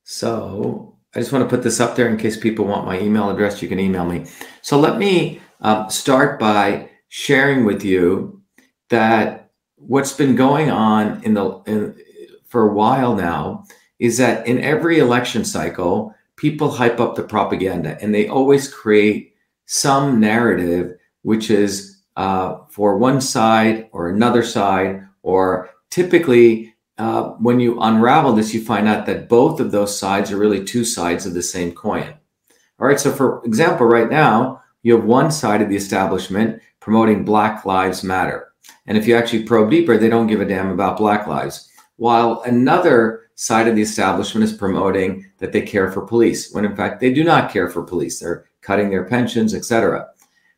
So 0.05 0.97
I 1.15 1.21
just 1.21 1.33
want 1.33 1.45
to 1.45 1.55
put 1.55 1.63
this 1.63 1.81
up 1.81 1.97
there 1.97 2.09
in 2.09 2.17
case 2.17 2.37
people 2.37 2.65
want 2.65 2.87
my 2.87 2.99
email 3.01 3.31
address. 3.31 3.63
You 3.63 3.69
can 3.69 3.81
email 3.81 4.05
me. 4.05 4.27
So 4.63 4.79
let 4.79 4.99
me 4.99 5.41
um, 5.61 5.89
start 5.91 6.39
by 6.39 6.91
sharing 7.09 7.65
with 7.65 7.85
you 7.85 8.43
that 8.89 9.51
what's 9.77 10.13
been 10.13 10.35
going 10.35 10.71
on 10.71 11.23
in 11.25 11.35
the 11.35 11.63
in, 11.67 11.97
for 12.47 12.69
a 12.69 12.73
while 12.73 13.15
now 13.15 13.65
is 13.99 14.19
that 14.19 14.47
in 14.47 14.61
every 14.61 14.99
election 14.99 15.45
cycle, 15.45 16.15
people 16.37 16.71
hype 16.71 17.01
up 17.01 17.15
the 17.15 17.23
propaganda 17.23 17.97
and 18.01 18.15
they 18.15 18.29
always 18.29 18.73
create 18.73 19.34
some 19.67 20.21
narrative 20.21 20.97
which 21.25 21.51
is 21.51 22.03
uh, 22.17 22.59
for 22.71 22.97
one 22.97 23.21
side 23.21 23.89
or 23.93 24.09
another 24.09 24.43
side, 24.43 25.03
or 25.23 25.71
typically 25.91 26.75
uh, 26.99 27.31
when 27.41 27.59
you 27.59 27.81
unravel 27.81 28.35
this, 28.35 28.55
you 28.55 28.65
find 28.65 28.87
out 28.87 29.07
that 29.07 29.29
both 29.29 29.59
of 29.59 29.73
those 29.73 29.99
sides 29.99 30.31
are 30.31 30.37
really 30.37 30.65
two 30.65 30.85
sides 30.85 31.27
of 31.27 31.35
the 31.35 31.43
same 31.43 31.73
coin. 31.73 32.15
All 32.79 32.87
right, 32.87 33.01
so 33.01 33.11
for 33.11 33.45
example, 33.45 33.87
right 33.87 34.11
now, 34.11 34.63
you 34.83 34.95
have 34.95 35.05
one 35.05 35.31
side 35.31 35.63
of 35.63 35.69
the 35.69 35.77
establishment 35.77 36.61
promoting 36.79 37.25
Black 37.25 37.65
Lives 37.65 38.05
Matter. 38.05 38.53
And 38.87 38.99
if 38.99 39.07
you 39.07 39.17
actually 39.17 39.45
probe 39.45 39.71
deeper, 39.71 39.97
they 39.97 40.11
don't 40.11 40.27
give 40.27 40.41
a 40.41 40.45
damn 40.45 40.71
about 40.71 40.99
Black 40.99 41.27
lives. 41.27 41.71
While 41.97 42.43
another 42.43 43.31
side 43.35 43.67
of 43.67 43.77
the 43.77 43.83
establishment 43.83 44.45
is 44.45 44.53
promoting 44.53 45.25
that 45.39 45.53
they 45.53 45.63
care 45.63 45.91
for 45.91 46.03
police, 46.03 46.53
when 46.53 46.65
in 46.65 46.77
fact 46.77 47.01
they 47.01 47.13
do 47.13 47.25
not 47.25 47.51
care 47.51 47.69
for 47.69 47.83
police. 47.83 48.21
They're 48.21 48.47
cutting 48.65 48.91
their 48.91 49.05
pensions, 49.05 49.55
etc. 49.55 50.09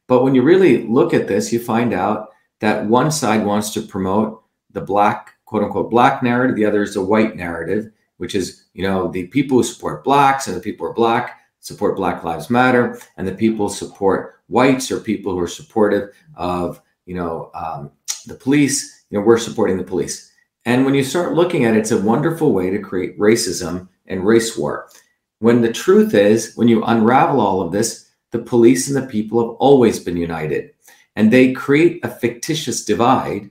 But 0.07 0.23
when 0.23 0.35
you 0.35 0.43
really 0.43 0.87
look 0.87 1.13
at 1.13 1.29
this, 1.29 1.53
you 1.53 1.59
find 1.59 1.93
out 1.93 2.31
that 2.61 2.87
one 2.87 3.11
side 3.11 3.45
wants 3.45 3.71
to 3.75 3.83
promote 3.83 4.43
the 4.71 4.81
black, 4.81 5.35
quote 5.45 5.65
unquote, 5.65 5.91
black 5.91 6.23
narrative, 6.23 6.57
the 6.57 6.65
other 6.65 6.83
is 6.83 6.95
the 6.95 7.03
white 7.03 7.37
narrative, 7.37 7.91
which 8.19 8.35
is, 8.35 8.65
you 8.73 8.83
know, 8.83 9.11
the 9.11 9.27
people 9.27 9.59
who 9.59 9.65
support 9.65 10.05
blacks 10.05 10.47
and 10.47 10.57
the 10.57 10.61
people 10.61 10.87
who 10.87 10.93
are 10.93 10.95
black 10.95 11.41
support 11.67 11.97
Black 11.97 12.23
Lives 12.23 12.49
Matter, 12.49 13.01
and 13.17 13.27
the 13.27 13.35
people 13.35 13.69
support 13.69 14.41
whites 14.47 14.93
or 14.93 15.01
people 15.01 15.33
who 15.33 15.41
are 15.41 15.49
supportive 15.49 16.11
of, 16.37 16.81
you 17.07 17.15
know, 17.17 17.51
um, 17.55 17.91
the 18.27 18.35
police. 18.35 19.05
You 19.11 19.19
know, 19.19 19.25
we're 19.25 19.39
supporting 19.39 19.77
the 19.77 19.85
police. 19.85 20.33
And 20.65 20.85
when 20.85 20.95
you 20.95 21.03
start 21.03 21.35
looking 21.35 21.65
at 21.65 21.75
it, 21.75 21.79
it's 21.79 21.91
a 21.91 22.01
wonderful 22.01 22.53
way 22.53 22.71
to 22.71 22.79
create 22.79 23.19
racism 23.19 23.89
and 24.07 24.25
race 24.25 24.57
war. 24.57 24.89
When 25.39 25.61
the 25.61 25.73
truth 25.73 26.15
is, 26.15 26.55
when 26.57 26.69
you 26.69 26.83
unravel 26.85 27.41
all 27.41 27.61
of 27.61 27.73
this, 27.73 28.11
the 28.31 28.39
police 28.39 28.89
and 28.89 28.97
the 28.97 29.07
people 29.07 29.41
have 29.41 29.57
always 29.59 29.99
been 29.99 30.17
united. 30.17 30.71
And 31.15 31.33
they 31.33 31.53
create 31.53 32.05
a 32.05 32.09
fictitious 32.09 32.85
divide. 32.85 33.51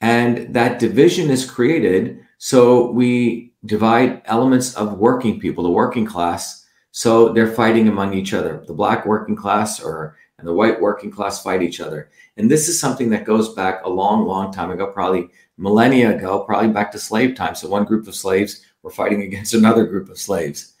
And 0.00 0.54
that 0.54 0.78
division 0.78 1.30
is 1.30 1.48
created 1.48 2.20
so 2.38 2.90
we 2.92 3.52
divide 3.66 4.22
elements 4.26 4.74
of 4.74 4.98
working 4.98 5.40
people, 5.40 5.64
the 5.64 5.70
working 5.70 6.06
class. 6.06 6.64
So 6.92 7.32
they're 7.32 7.52
fighting 7.52 7.88
among 7.88 8.14
each 8.14 8.32
other. 8.32 8.64
The 8.66 8.74
black 8.74 9.04
working 9.04 9.36
class 9.36 9.80
or 9.80 10.16
and 10.38 10.46
the 10.46 10.54
white 10.54 10.80
working 10.80 11.10
class 11.10 11.42
fight 11.42 11.62
each 11.62 11.80
other. 11.80 12.10
And 12.36 12.48
this 12.48 12.68
is 12.68 12.78
something 12.78 13.10
that 13.10 13.24
goes 13.24 13.54
back 13.54 13.84
a 13.84 13.90
long, 13.90 14.24
long 14.24 14.52
time 14.52 14.70
ago, 14.70 14.86
probably 14.86 15.30
millennia 15.56 16.16
ago, 16.16 16.44
probably 16.44 16.68
back 16.68 16.92
to 16.92 16.98
slave 16.98 17.34
time. 17.34 17.56
So 17.56 17.68
one 17.68 17.84
group 17.84 18.06
of 18.06 18.14
slaves 18.14 18.64
were 18.82 18.90
fighting 18.90 19.22
against 19.24 19.54
another 19.54 19.84
group 19.84 20.08
of 20.08 20.18
slaves. 20.18 20.74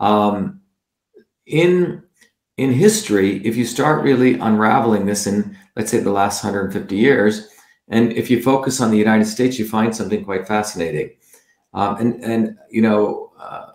Um, 0.00 0.60
in 1.46 2.02
in 2.56 2.72
history, 2.72 3.44
if 3.46 3.56
you 3.56 3.64
start 3.64 4.02
really 4.02 4.34
unraveling 4.34 5.06
this 5.06 5.26
in, 5.26 5.56
let's 5.76 5.90
say, 5.90 6.00
the 6.00 6.12
last 6.12 6.44
150 6.44 6.94
years, 6.94 7.48
and 7.88 8.12
if 8.12 8.30
you 8.30 8.42
focus 8.42 8.80
on 8.80 8.90
the 8.90 8.98
United 8.98 9.24
States, 9.24 9.58
you 9.58 9.66
find 9.66 9.96
something 9.96 10.24
quite 10.24 10.46
fascinating. 10.46 11.10
Um, 11.72 11.96
and 11.96 12.24
and 12.24 12.58
you 12.70 12.82
know, 12.82 13.32
uh, 13.38 13.72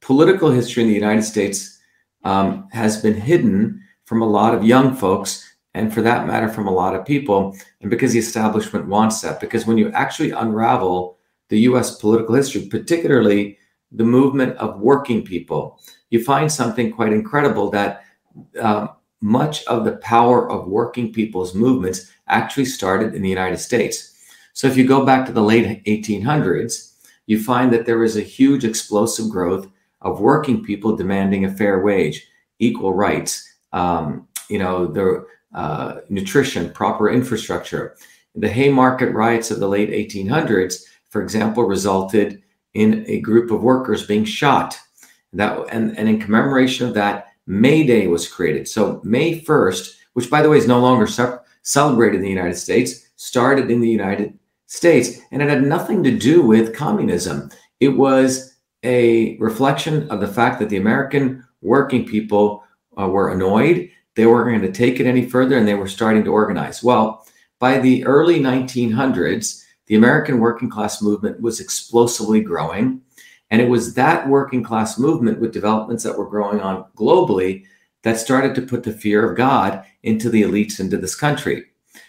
political 0.00 0.50
history 0.50 0.82
in 0.82 0.88
the 0.88 0.94
United 0.94 1.22
States 1.22 1.78
um, 2.24 2.68
has 2.72 3.00
been 3.00 3.14
hidden 3.14 3.82
from 4.04 4.22
a 4.22 4.28
lot 4.28 4.54
of 4.54 4.64
young 4.64 4.94
folks 4.94 5.44
and 5.74 5.92
for 5.92 6.02
that 6.02 6.26
matter 6.26 6.48
from 6.48 6.66
a 6.66 6.72
lot 6.72 6.94
of 6.94 7.04
people 7.04 7.56
and 7.80 7.90
because 7.90 8.12
the 8.12 8.18
establishment 8.18 8.86
wants 8.86 9.20
that 9.20 9.38
because 9.38 9.66
when 9.66 9.78
you 9.78 9.90
actually 9.92 10.30
unravel 10.30 11.18
the 11.50 11.60
US 11.60 11.96
political 11.96 12.34
history 12.34 12.62
particularly 12.62 13.58
the 13.92 14.04
movement 14.04 14.56
of 14.58 14.80
working 14.80 15.22
people 15.22 15.80
you 16.10 16.22
find 16.22 16.50
something 16.50 16.92
quite 16.92 17.12
incredible 17.12 17.70
that 17.70 18.04
uh, 18.60 18.88
much 19.20 19.64
of 19.66 19.84
the 19.84 19.96
power 19.96 20.50
of 20.50 20.68
working 20.68 21.12
people's 21.12 21.54
movements 21.54 22.10
actually 22.28 22.64
started 22.64 23.14
in 23.14 23.22
the 23.22 23.28
United 23.28 23.58
States 23.58 24.14
so 24.52 24.66
if 24.66 24.76
you 24.76 24.86
go 24.86 25.04
back 25.04 25.26
to 25.26 25.32
the 25.32 25.42
late 25.42 25.84
1800s 25.84 26.94
you 27.26 27.42
find 27.42 27.72
that 27.72 27.86
there 27.86 27.98
was 27.98 28.16
a 28.16 28.22
huge 28.22 28.64
explosive 28.64 29.28
growth 29.28 29.68
of 30.02 30.20
working 30.20 30.62
people 30.62 30.96
demanding 30.96 31.44
a 31.44 31.54
fair 31.54 31.80
wage 31.80 32.26
equal 32.58 32.94
rights 32.94 33.48
um, 33.72 34.28
you 34.48 34.58
know, 34.58 34.86
the 34.86 35.26
uh, 35.54 36.00
nutrition, 36.08 36.70
proper 36.72 37.10
infrastructure. 37.10 37.96
The 38.34 38.48
Haymarket 38.48 39.12
riots 39.14 39.50
of 39.50 39.60
the 39.60 39.68
late 39.68 39.90
1800s, 39.90 40.84
for 41.10 41.22
example, 41.22 41.64
resulted 41.64 42.42
in 42.74 43.04
a 43.08 43.20
group 43.20 43.50
of 43.50 43.62
workers 43.62 44.06
being 44.06 44.24
shot. 44.24 44.78
That 45.32 45.58
and, 45.70 45.96
and 45.98 46.08
in 46.08 46.20
commemoration 46.20 46.86
of 46.86 46.94
that, 46.94 47.28
May 47.46 47.86
Day 47.86 48.06
was 48.06 48.28
created. 48.28 48.68
So 48.68 49.00
May 49.04 49.40
1st, 49.40 49.96
which 50.12 50.30
by 50.30 50.42
the 50.42 50.50
way 50.50 50.58
is 50.58 50.66
no 50.66 50.80
longer 50.80 51.06
ce- 51.06 51.40
celebrated 51.62 52.16
in 52.16 52.22
the 52.22 52.28
United 52.28 52.56
States, 52.56 53.08
started 53.16 53.70
in 53.70 53.80
the 53.80 53.88
United 53.88 54.38
States, 54.66 55.18
and 55.30 55.42
it 55.42 55.48
had 55.48 55.62
nothing 55.62 56.02
to 56.04 56.16
do 56.16 56.42
with 56.42 56.74
communism. 56.74 57.50
It 57.80 57.88
was 57.88 58.56
a 58.84 59.36
reflection 59.38 60.08
of 60.10 60.20
the 60.20 60.28
fact 60.28 60.58
that 60.60 60.68
the 60.68 60.76
American 60.76 61.44
working 61.62 62.06
people 62.06 62.62
uh, 62.98 63.08
were 63.08 63.30
annoyed. 63.30 63.90
They 64.14 64.26
weren't 64.26 64.60
going 64.60 64.72
to 64.72 64.76
take 64.76 65.00
it 65.00 65.06
any 65.06 65.26
further 65.28 65.56
and 65.56 65.66
they 65.66 65.74
were 65.74 65.88
starting 65.88 66.24
to 66.24 66.32
organize. 66.32 66.82
Well, 66.82 67.26
by 67.58 67.78
the 67.78 68.04
early 68.04 68.40
1900s, 68.40 69.64
the 69.88 69.96
American 69.96 70.38
working 70.38 70.70
class 70.70 71.02
movement 71.02 71.40
was 71.40 71.60
explosively 71.60 72.40
growing. 72.40 73.00
And 73.50 73.60
it 73.62 73.68
was 73.68 73.94
that 73.94 74.28
working 74.28 74.62
class 74.62 74.98
movement 74.98 75.40
with 75.40 75.52
developments 75.52 76.04
that 76.04 76.16
were 76.16 76.28
growing 76.28 76.60
on 76.60 76.84
globally 76.96 77.64
that 78.02 78.18
started 78.18 78.54
to 78.54 78.62
put 78.62 78.84
the 78.84 78.92
fear 78.92 79.28
of 79.28 79.36
God 79.36 79.84
into 80.02 80.28
the 80.30 80.42
elites 80.42 80.78
into 80.78 80.98
this 80.98 81.14
country. 81.14 81.64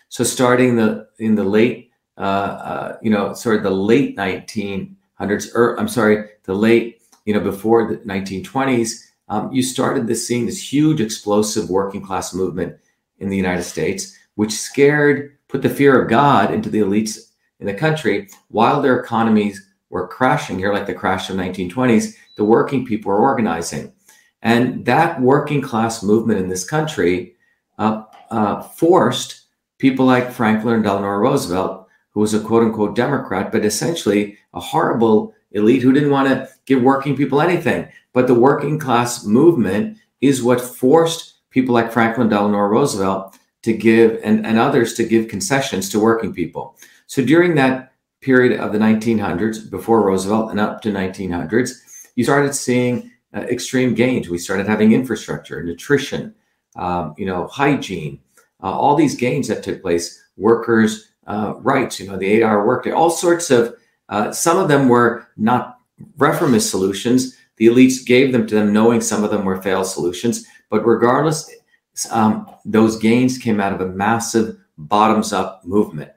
So 0.09 0.23
starting 0.23 0.75
the 0.75 1.07
in 1.19 1.35
the 1.35 1.43
late, 1.43 1.91
uh, 2.17 2.21
uh, 2.21 2.97
you 3.01 3.09
know, 3.09 3.33
sort 3.33 3.55
of 3.55 3.63
the 3.63 3.69
late 3.69 4.17
1900s, 4.17 5.55
or 5.55 5.79
I'm 5.79 5.87
sorry, 5.87 6.29
the 6.43 6.53
late, 6.53 7.01
you 7.25 7.33
know, 7.33 7.39
before 7.39 7.87
the 7.87 7.97
1920s, 7.99 9.05
um, 9.29 9.51
you 9.53 9.61
started 9.61 10.07
this 10.07 10.27
seeing 10.27 10.45
this 10.45 10.73
huge 10.73 10.99
explosive 10.99 11.69
working 11.69 12.01
class 12.01 12.33
movement 12.33 12.75
in 13.19 13.29
the 13.29 13.37
United 13.37 13.63
States, 13.63 14.17
which 14.35 14.51
scared, 14.51 15.37
put 15.47 15.61
the 15.61 15.69
fear 15.69 16.01
of 16.01 16.09
God 16.09 16.53
into 16.53 16.69
the 16.69 16.79
elites 16.79 17.28
in 17.59 17.67
the 17.67 17.73
country 17.73 18.29
while 18.49 18.81
their 18.81 18.99
economies 18.99 19.69
were 19.89 20.07
crashing 20.07 20.57
here, 20.57 20.73
like 20.73 20.85
the 20.85 20.93
crash 20.93 21.29
of 21.29 21.35
1920s, 21.35 22.15
the 22.37 22.45
working 22.45 22.85
people 22.85 23.11
were 23.11 23.21
organizing. 23.21 23.91
And 24.41 24.85
that 24.85 25.21
working 25.21 25.61
class 25.61 26.01
movement 26.03 26.39
in 26.39 26.47
this 26.47 26.67
country 26.67 27.35
uh, 27.77 28.03
uh, 28.29 28.61
forced 28.61 29.47
people 29.77 30.05
like 30.05 30.31
Franklin 30.31 30.75
and 30.75 30.83
Delano 30.83 31.07
Roosevelt, 31.07 31.87
who 32.11 32.21
was 32.21 32.33
a 32.33 32.39
quote 32.39 32.63
unquote 32.63 32.95
Democrat, 32.95 33.51
but 33.51 33.65
essentially 33.65 34.37
a 34.53 34.59
horrible 34.59 35.33
elite 35.51 35.81
who 35.81 35.91
didn't 35.91 36.11
want 36.11 36.29
to 36.29 36.47
give 36.65 36.81
working 36.81 37.17
people 37.17 37.41
anything. 37.41 37.87
But 38.13 38.27
the 38.27 38.35
working 38.35 38.79
class 38.79 39.25
movement 39.25 39.97
is 40.21 40.43
what 40.43 40.61
forced 40.61 41.35
people 41.49 41.73
like 41.73 41.91
Franklin 41.91 42.29
Delano 42.29 42.59
Roosevelt 42.59 43.37
to 43.63 43.73
give 43.73 44.19
and, 44.23 44.45
and 44.45 44.57
others 44.57 44.93
to 44.93 45.03
give 45.03 45.27
concessions 45.27 45.89
to 45.89 45.99
working 45.99 46.33
people. 46.33 46.77
So 47.09 47.25
during 47.25 47.55
that 47.55 47.93
period 48.21 48.59
of 48.59 48.71
the 48.71 48.77
1900s, 48.77 49.67
before 49.67 50.05
Roosevelt 50.05 50.51
and 50.51 50.59
up 50.59 50.79
to 50.83 50.91
1900s, 50.91 51.71
you 52.15 52.23
started 52.23 52.53
seeing 52.53 53.11
uh, 53.35 53.39
extreme 53.41 53.95
gains. 53.95 54.29
We 54.29 54.37
started 54.37 54.67
having 54.67 54.91
infrastructure, 54.91 55.63
nutrition, 55.63 56.35
um, 56.75 57.15
you 57.17 57.25
know, 57.25 57.47
hygiene, 57.47 58.19
uh, 58.61 58.71
all 58.71 58.95
these 58.95 59.15
gains 59.15 59.47
that 59.47 59.63
took 59.63 59.81
place, 59.81 60.23
workers' 60.37 61.09
uh, 61.25 61.55
rights, 61.57 61.99
you 61.99 62.07
know, 62.07 62.15
the 62.15 62.27
eight-hour 62.27 62.65
workday, 62.67 62.91
all 62.91 63.09
sorts 63.09 63.49
of. 63.49 63.75
Uh, 64.09 64.31
some 64.31 64.59
of 64.59 64.67
them 64.67 64.87
were 64.87 65.27
not 65.35 65.79
reformist 66.17 66.69
solutions, 66.69 67.37
the 67.57 67.65
elites 67.65 68.05
gave 68.05 68.31
them 68.31 68.45
to 68.45 68.53
them, 68.53 68.71
knowing 68.71 69.01
some 69.01 69.23
of 69.23 69.31
them 69.31 69.45
were 69.45 69.61
failed 69.61 69.87
solutions. 69.87 70.45
But 70.69 70.85
regardless, 70.85 71.51
um, 72.11 72.47
those 72.65 72.97
gains 72.99 73.39
came 73.39 73.59
out 73.59 73.73
of 73.73 73.81
a 73.81 73.87
massive 73.87 74.57
bottoms 74.77 75.33
up 75.33 75.65
movement. 75.65 76.11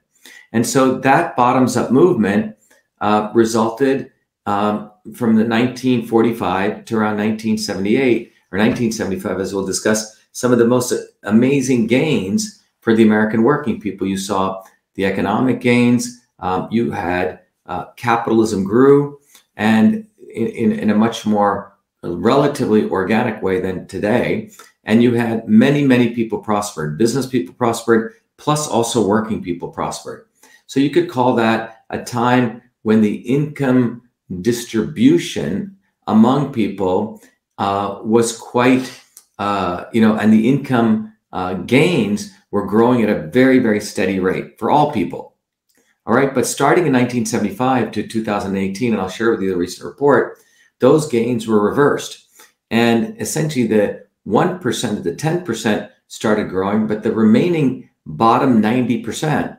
And 0.53 0.67
so 0.67 0.99
that 1.01 1.37
bottoms 1.37 1.77
up 1.77 1.91
movement 1.91 2.57
uh, 3.01 3.31
resulted 3.35 4.13
um, 4.47 4.91
from 5.15 5.35
the 5.35 5.45
1945 5.45 6.85
to 6.85 6.97
around 6.97 7.17
1978 7.19 8.33
or 8.53 8.59
1975, 8.59 9.41
as 9.41 9.55
we'll 9.55 9.67
discuss, 9.67 10.21
some 10.33 10.53
of 10.53 10.59
the 10.59 10.67
most 10.67 10.93
amazing 11.25 11.87
gains 11.87 12.63
for 12.81 12.95
the 12.95 13.03
American 13.03 13.43
working 13.43 13.81
people. 13.81 14.07
You 14.07 14.19
saw 14.19 14.63
the 14.95 15.07
economic 15.07 15.61
gains, 15.61 16.21
um, 16.39 16.69
you 16.71 16.91
had 16.91 17.41
uh, 17.67 17.87
capitalism 17.97 18.65
grew, 18.65 19.21
and 19.57 20.07
in, 20.35 20.47
in, 20.49 20.73
in 20.73 20.91
a 20.91 20.95
much 20.95 21.25
more 21.25 21.77
relatively 22.03 22.89
organic 22.89 23.43
way 23.43 23.61
than 23.61 23.87
today. 23.87 24.51
And 24.85 25.03
you 25.03 25.15
had 25.15 25.49
many, 25.49 25.85
many 25.85 26.15
people 26.15 26.39
prospered, 26.39 26.99
business 26.99 27.27
people 27.27 27.55
prospered, 27.55 28.15
plus 28.37 28.67
also 28.67 29.07
working 29.07 29.43
people 29.43 29.69
prospered. 29.69 30.27
So 30.67 30.81
you 30.81 30.91
could 30.91 31.11
call 31.11 31.35
that 31.37 31.85
a 31.91 32.03
time 32.03 32.63
when 32.83 33.01
the 33.01 33.15
income 33.17 34.03
distribution 34.41 35.77
among 36.07 36.53
people 36.53 37.21
uh, 37.59 37.99
was 38.03 38.37
quite, 38.37 39.01
uh, 39.39 39.85
you 39.93 40.01
know, 40.01 40.17
and 40.17 40.33
the 40.33 40.49
income 40.49 41.15
uh, 41.33 41.55
gains 41.55 42.33
were 42.51 42.67
growing 42.67 43.03
at 43.03 43.11
a 43.11 43.27
very, 43.29 43.59
very 43.59 43.81
steady 43.81 44.19
rate 44.19 44.59
for 44.59 44.71
all 44.71 44.93
people. 44.93 45.37
All 46.05 46.15
right. 46.15 46.35
But 46.35 46.47
starting 46.47 46.87
in 46.87 46.93
1975 46.93 47.93
to 47.93 48.07
2018, 48.07 48.93
and 48.93 49.01
I'll 49.01 49.09
share 49.09 49.31
with 49.31 49.41
you 49.41 49.51
the 49.51 49.57
recent 49.57 49.87
report, 49.87 50.39
those 50.81 51.09
gains 51.09 51.47
were 51.47 51.63
reversed. 51.63 52.27
And 52.71 53.21
essentially, 53.21 53.67
the 53.67 54.07
1% 54.27 54.97
of 54.97 55.05
the 55.05 55.15
10% 55.15 55.91
started 56.09 56.49
growing, 56.49 56.87
but 56.87 57.03
the 57.03 57.13
remaining 57.13 57.89
bottom 58.05 58.61
90% 58.61 59.59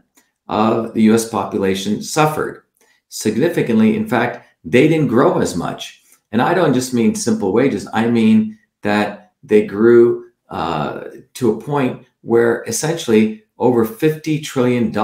of 0.53 0.93
the 0.93 1.01
US 1.13 1.27
population 1.27 2.03
suffered 2.03 2.63
significantly. 3.09 3.95
In 3.95 4.07
fact, 4.07 4.45
they 4.63 4.87
didn't 4.87 5.07
grow 5.07 5.39
as 5.39 5.55
much. 5.55 6.03
And 6.31 6.41
I 6.41 6.53
don't 6.53 6.75
just 6.75 6.93
mean 6.93 7.15
simple 7.15 7.51
wages, 7.53 7.87
I 7.91 8.07
mean 8.07 8.57
that 8.83 9.33
they 9.41 9.65
grew 9.65 10.29
uh, 10.49 11.05
to 11.33 11.51
a 11.51 11.61
point 11.61 12.05
where 12.21 12.63
essentially 12.67 13.43
over 13.57 13.85
$50 13.85 14.43
trillion 14.43 14.95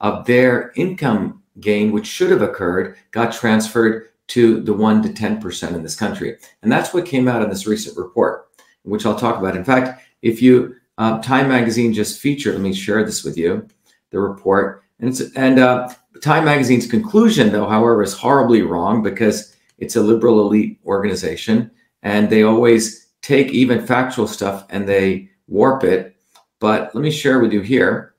of 0.00 0.26
their 0.26 0.72
income 0.76 1.42
gain, 1.60 1.92
which 1.92 2.06
should 2.06 2.30
have 2.30 2.42
occurred, 2.42 2.96
got 3.10 3.32
transferred 3.32 4.08
to 4.28 4.60
the 4.60 4.72
1 4.72 5.02
to 5.02 5.08
10% 5.08 5.74
in 5.74 5.82
this 5.82 5.96
country. 5.96 6.36
And 6.62 6.70
that's 6.70 6.94
what 6.94 7.06
came 7.06 7.28
out 7.28 7.42
in 7.42 7.48
this 7.48 7.66
recent 7.66 7.96
report, 7.96 8.48
which 8.82 9.04
I'll 9.04 9.18
talk 9.18 9.38
about. 9.38 9.56
In 9.56 9.64
fact, 9.64 10.02
if 10.22 10.40
you, 10.40 10.76
uh, 10.98 11.20
Time 11.22 11.48
Magazine 11.48 11.92
just 11.92 12.20
featured, 12.20 12.54
let 12.54 12.62
me 12.62 12.72
share 12.72 13.04
this 13.04 13.24
with 13.24 13.36
you, 13.36 13.68
the 14.14 14.20
report. 14.20 14.82
And, 15.00 15.20
and 15.36 15.58
uh, 15.58 15.92
Time 16.22 16.46
Magazine's 16.46 16.86
conclusion, 16.86 17.52
though, 17.52 17.68
however, 17.68 18.02
is 18.02 18.14
horribly 18.14 18.62
wrong 18.62 19.02
because 19.02 19.54
it's 19.78 19.96
a 19.96 20.00
liberal 20.00 20.40
elite 20.40 20.80
organization 20.86 21.70
and 22.02 22.30
they 22.30 22.44
always 22.44 23.08
take 23.20 23.48
even 23.48 23.86
factual 23.86 24.26
stuff 24.26 24.64
and 24.70 24.88
they 24.88 25.28
warp 25.48 25.84
it. 25.84 26.16
But 26.60 26.94
let 26.94 27.02
me 27.02 27.10
share 27.10 27.40
with 27.40 27.52
you 27.52 27.60
here 27.60 28.14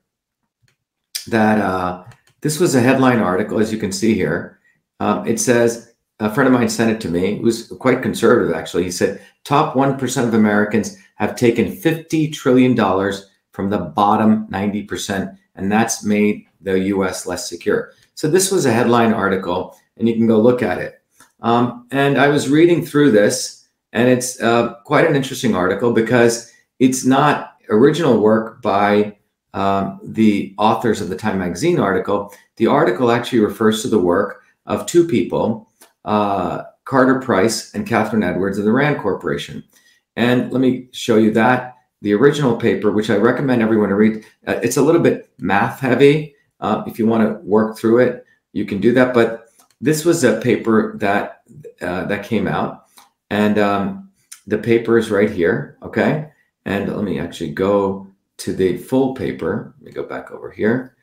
that 1.28 1.58
uh, 1.58 2.04
this 2.42 2.60
was 2.60 2.74
a 2.74 2.80
headline 2.80 3.18
article, 3.18 3.58
as 3.58 3.72
you 3.72 3.78
can 3.78 3.90
see 3.90 4.14
here. 4.14 4.60
Um, 5.00 5.26
it 5.26 5.40
says, 5.40 5.94
a 6.20 6.32
friend 6.32 6.46
of 6.46 6.54
mine 6.54 6.68
sent 6.68 6.90
it 6.90 7.00
to 7.02 7.08
me, 7.08 7.38
who's 7.38 7.68
quite 7.80 8.02
conservative 8.02 8.54
actually. 8.54 8.84
He 8.84 8.90
said, 8.90 9.22
top 9.44 9.74
1% 9.74 10.28
of 10.28 10.34
Americans 10.34 10.96
have 11.16 11.36
taken 11.36 11.72
$50 11.72 12.32
trillion 12.32 12.74
from 13.52 13.70
the 13.70 13.78
bottom 13.78 14.46
90%, 14.48 15.36
and 15.56 15.70
that's 15.70 16.04
made 16.04 16.46
the 16.60 16.78
US 16.94 17.26
less 17.26 17.48
secure. 17.48 17.92
So 18.14 18.28
this 18.28 18.50
was 18.50 18.66
a 18.66 18.72
headline 18.72 19.12
article, 19.12 19.76
and 19.96 20.08
you 20.08 20.14
can 20.14 20.26
go 20.26 20.40
look 20.40 20.62
at 20.62 20.78
it. 20.78 21.02
Um, 21.40 21.86
and 21.90 22.18
I 22.18 22.28
was 22.28 22.48
reading 22.48 22.84
through 22.84 23.10
this, 23.10 23.68
and 23.92 24.08
it's 24.08 24.40
uh, 24.40 24.74
quite 24.84 25.06
an 25.06 25.16
interesting 25.16 25.54
article 25.54 25.92
because 25.92 26.52
it's 26.78 27.04
not 27.04 27.54
original 27.68 28.20
work 28.20 28.62
by 28.62 29.16
um, 29.54 30.00
the 30.02 30.54
authors 30.58 31.00
of 31.00 31.08
the 31.08 31.16
Time 31.16 31.38
Magazine 31.38 31.78
article. 31.78 32.32
The 32.56 32.66
article 32.66 33.10
actually 33.10 33.40
refers 33.40 33.82
to 33.82 33.88
the 33.88 33.98
work 33.98 34.42
of 34.66 34.86
two 34.86 35.06
people, 35.06 35.70
uh, 36.04 36.64
Carter 36.84 37.20
Price 37.20 37.74
and 37.74 37.86
Kathryn 37.86 38.24
Edwards 38.24 38.58
of 38.58 38.64
the 38.64 38.72
RAND 38.72 38.98
Corporation. 39.00 39.64
And 40.16 40.52
let 40.52 40.60
me 40.60 40.88
show 40.92 41.16
you 41.16 41.30
that. 41.32 41.75
The 42.06 42.14
original 42.14 42.56
paper, 42.56 42.92
which 42.92 43.10
I 43.10 43.16
recommend 43.16 43.62
everyone 43.62 43.88
to 43.88 43.96
read, 43.96 44.24
uh, 44.46 44.60
it's 44.62 44.76
a 44.76 44.80
little 44.80 45.00
bit 45.00 45.28
math 45.38 45.80
heavy. 45.80 46.36
Uh, 46.60 46.84
if 46.86 47.00
you 47.00 47.06
want 47.08 47.24
to 47.24 47.44
work 47.44 47.76
through 47.76 47.98
it, 47.98 48.24
you 48.52 48.64
can 48.64 48.80
do 48.80 48.92
that. 48.92 49.12
But 49.12 49.48
this 49.80 50.04
was 50.04 50.22
a 50.22 50.38
paper 50.40 50.96
that 50.98 51.42
uh, 51.80 52.04
that 52.04 52.24
came 52.24 52.46
out, 52.46 52.84
and 53.30 53.58
um, 53.58 54.12
the 54.46 54.56
paper 54.56 54.98
is 54.98 55.10
right 55.10 55.28
here. 55.28 55.78
Okay, 55.82 56.30
and 56.64 56.94
let 56.94 57.02
me 57.02 57.18
actually 57.18 57.50
go 57.50 58.06
to 58.36 58.54
the 58.54 58.76
full 58.76 59.12
paper. 59.12 59.74
Let 59.80 59.86
me 59.86 59.90
go 59.90 60.04
back 60.04 60.30
over 60.30 60.52
here. 60.52 60.96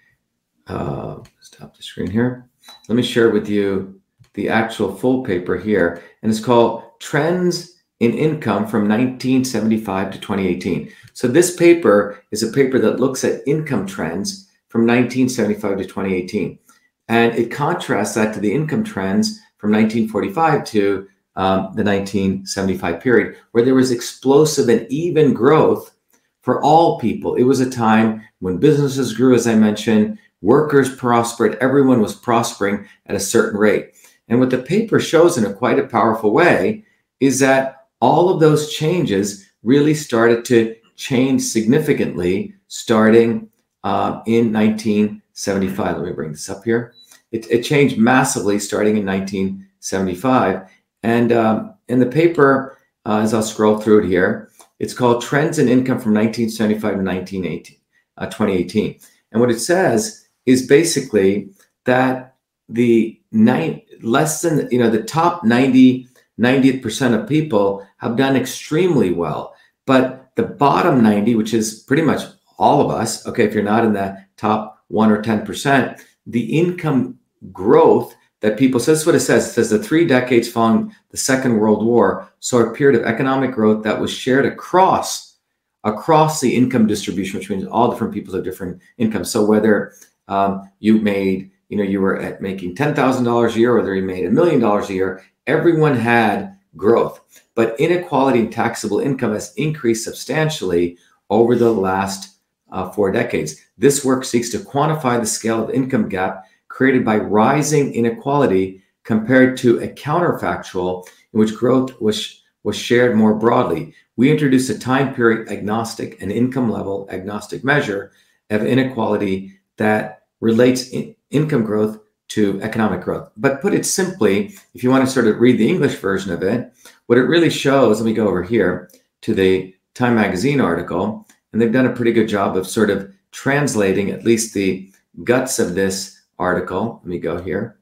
Uh, 0.68 1.18
stop 1.42 1.76
the 1.76 1.84
screen 1.84 2.12
here. 2.12 2.48
Let 2.88 2.96
me 2.96 3.04
share 3.04 3.30
with 3.30 3.50
you 3.50 4.00
the 4.36 4.48
actual 4.48 4.96
full 4.96 5.22
paper 5.22 5.58
here, 5.58 6.02
and 6.22 6.32
it's 6.32 6.40
called 6.40 6.98
Trends 7.02 7.73
in 8.04 8.14
Income 8.14 8.68
from 8.68 8.90
1975 8.90 10.12
to 10.12 10.20
2018. 10.20 10.92
So 11.14 11.28
this 11.28 11.56
paper 11.56 12.22
is 12.32 12.44
a 12.44 12.52
paper 12.52 12.78
that 12.80 13.00
looks 13.00 13.24
at 13.24 13.48
income 13.48 13.86
trends 13.86 14.50
from 14.68 14.82
1975 14.82 15.78
to 15.78 15.84
2018. 15.86 16.60
And 17.08 17.34
it 17.36 17.50
contrasts 17.52 18.16
that 18.16 18.34
to 18.34 18.42
the 18.42 18.54
income 18.54 18.84
trends 18.84 19.40
from 19.58 19.72
1945 19.72 20.66
to 20.66 21.08
um, 21.36 21.74
the 21.76 21.84
1975 21.84 23.00
period, 23.00 23.38
where 23.52 23.64
there 23.64 23.74
was 23.74 23.92
explosive 23.92 24.68
and 24.68 24.86
even 24.92 25.34
growth 25.34 25.96
for 26.42 26.62
all 26.62 27.00
people. 27.00 27.36
It 27.36 27.44
was 27.44 27.62
a 27.62 27.70
time 27.70 28.22
when 28.40 28.58
businesses 28.58 29.14
grew, 29.14 29.34
as 29.34 29.48
I 29.48 29.56
mentioned, 29.56 30.20
workers 30.42 30.94
prospered, 30.94 31.58
everyone 31.62 32.02
was 32.02 32.16
prospering 32.16 32.86
at 33.06 33.16
a 33.16 33.20
certain 33.20 33.58
rate. 33.58 33.94
And 34.28 34.40
what 34.40 34.50
the 34.50 34.58
paper 34.58 35.00
shows 35.00 35.38
in 35.38 35.46
a 35.46 35.54
quite 35.54 35.80
a 35.80 35.88
powerful 35.88 36.34
way 36.34 36.84
is 37.22 37.40
that 37.40 37.83
all 38.04 38.30
of 38.30 38.42
those 38.42 38.74
changes 38.74 39.50
really 39.64 39.94
started 39.94 40.44
to 40.44 40.76
change 40.98 41.42
significantly 41.42 42.54
starting 42.68 43.50
uh, 43.86 44.22
in 44.28 44.52
1975. 44.52 45.98
Let 45.98 46.06
me 46.06 46.12
bring 46.12 46.34
this 46.34 46.50
up 46.50 46.66
here. 46.66 46.94
It, 47.32 47.50
it 47.50 47.64
changed 47.64 47.98
massively 47.98 48.60
starting 48.60 48.98
in 48.98 49.06
1975. 49.06 50.70
And 51.04 51.32
um, 51.32 51.76
in 51.88 52.00
the 52.00 52.06
paper, 52.06 52.78
uh, 53.06 53.20
as 53.20 53.34
I'll 53.34 53.42
scroll 53.42 53.80
through 53.80 54.04
it 54.04 54.10
here, 54.10 54.50
it's 54.80 54.94
called 54.94 55.22
Trends 55.24 55.58
in 55.58 55.70
Income 55.70 56.00
from 56.00 56.14
1975 56.14 56.82
to 56.82 57.04
1918, 57.04 57.78
uh, 58.18 58.26
2018. 58.26 59.00
And 59.32 59.40
what 59.40 59.50
it 59.50 59.60
says 59.60 60.28
is 60.46 60.68
basically 60.68 61.52
that 61.86 62.36
the 62.68 63.18
nine, 63.32 63.82
less 64.02 64.42
than, 64.42 64.68
you 64.72 64.80
know, 64.80 64.90
the 64.90 65.04
top 65.04 65.46
90, 65.46 66.10
90th 66.40 66.82
percent 66.82 67.16
of 67.16 67.28
people 67.28 67.86
have 67.98 68.16
done 68.16 68.36
extremely 68.36 69.12
well. 69.12 69.56
But 69.86 70.32
the 70.36 70.44
bottom 70.44 71.04
90, 71.04 71.36
which 71.36 71.54
is 71.54 71.82
pretty 71.82 72.04
much 72.04 72.22
all 72.58 72.82
of 72.82 72.90
us, 72.90 73.28
okay, 73.28 73.44
if 73.44 73.54
you're 73.54 73.64
not 73.64 73.86
in 73.86 73.94
the 73.94 74.18
top 74.38 74.84
one 74.88 75.12
or 75.12 75.22
10%, 75.22 76.02
the 76.26 76.58
income 76.58 77.20
growth 77.52 78.16
that 78.44 78.58
people 78.60 78.80
so 78.80 78.94
that's 78.94 79.06
what 79.06 79.16
it 79.16 79.22
says. 79.22 79.48
It 79.48 79.52
says 79.52 79.70
the 79.70 79.80
three 79.80 80.06
decades 80.06 80.52
following 80.52 80.94
the 81.12 81.18
Second 81.18 81.58
World 81.58 81.86
War 81.86 82.30
saw 82.42 82.60
a 82.60 82.74
period 82.74 83.00
of 83.00 83.08
economic 83.08 83.54
growth 83.54 83.84
that 83.84 84.00
was 84.00 84.12
shared 84.12 84.46
across 84.46 85.38
across 85.86 86.42
the 86.42 86.54
income 86.54 86.86
distribution, 86.86 87.40
which 87.40 87.50
means 87.50 87.66
all 87.66 87.90
different 87.90 88.14
people 88.14 88.34
have 88.34 88.44
different 88.44 88.82
incomes. 88.98 89.32
So 89.32 89.46
whether 89.46 89.94
um, 90.28 90.70
you 90.80 91.00
made, 91.00 91.52
you 91.70 91.78
know, 91.78 91.84
you 91.84 92.02
were 92.02 92.20
at 92.20 92.42
making 92.42 92.76
ten 92.76 92.94
thousand 92.94 93.24
dollars 93.24 93.56
a 93.56 93.60
year, 93.60 93.78
whether 93.78 93.96
you 93.96 94.04
made 94.04 94.26
a 94.26 94.32
million 94.32 94.60
dollars 94.60 94.90
a 94.90 94.94
year, 94.94 95.24
everyone 95.48 95.96
had 95.96 96.58
growth. 96.76 97.22
But 97.56 97.80
inequality 97.80 98.40
in 98.40 98.50
taxable 98.50 99.00
income 99.00 99.34
has 99.34 99.54
increased 99.56 100.04
substantially 100.04 100.98
over 101.30 101.56
the 101.56 101.72
last 101.72 102.38
uh, 102.72 102.90
four 102.92 103.12
decades. 103.12 103.62
This 103.78 104.04
work 104.04 104.26
seeks 104.26 104.50
to 104.50 104.58
quantify 104.58 105.20
the 105.20 105.26
scale 105.26 105.64
of 105.64 105.70
income 105.70 106.10
gap 106.10 106.46
created 106.68 107.06
by 107.06 107.18
rising 107.18 107.94
inequality 107.94 108.82
compared 109.04 109.58
to 109.58 109.80
a 109.80 109.88
counterfactual 109.88 111.08
in 111.34 111.40
which 111.40 111.56
growth 111.56 112.00
was, 112.02 112.42
was 112.64 112.76
shared 112.76 113.16
more 113.16 113.36
broadly. 113.36 113.94
We 114.16 114.32
introduce 114.32 114.70
a 114.70 114.80
time 114.80 115.14
period 115.14 115.50
agnostic 115.50 116.22
and 116.22 116.32
income 116.32 116.72
level 116.72 117.08
agnostic 117.12 117.64
measure 117.64 118.12
of 118.50 118.66
inequality 118.66 119.60
that 119.78 120.24
relates 120.40 120.90
in 120.90 121.16
income 121.30 121.64
growth 121.64 122.00
to 122.34 122.60
economic 122.64 123.02
growth. 123.02 123.30
But 123.38 123.62
put 123.62 123.76
it 123.76 123.86
simply, 123.86 124.56
if 124.74 124.84
you 124.84 124.90
want 124.90 125.06
to 125.06 125.12
sort 125.12 125.28
of 125.28 125.40
read 125.40 125.60
the 125.60 125.70
English 125.70 125.98
version 125.98 126.32
of 126.32 126.42
it, 126.42 126.74
what 127.06 127.20
it 127.20 127.26
really 127.26 127.52
shows, 127.52 128.00
let 128.00 128.06
me 128.08 128.14
go 128.14 128.28
over 128.28 128.42
here 128.42 128.90
to 129.22 129.36
the 129.36 129.76
Time 129.94 130.16
Magazine 130.16 130.60
article, 130.60 131.28
and 131.52 131.62
they've 131.62 131.72
done 131.72 131.86
a 131.86 131.96
pretty 131.96 132.12
good 132.12 132.28
job 132.28 132.58
of 132.58 132.66
sort 132.66 132.90
of 132.90 133.14
translating 133.32 134.10
at 134.10 134.24
least 134.24 134.56
the 134.56 134.92
guts 135.24 135.60
of 135.60 135.76
this 135.76 136.22
article. 136.40 137.02
Let 137.04 137.08
me 137.08 137.20
go 137.20 137.40
here. 137.40 137.78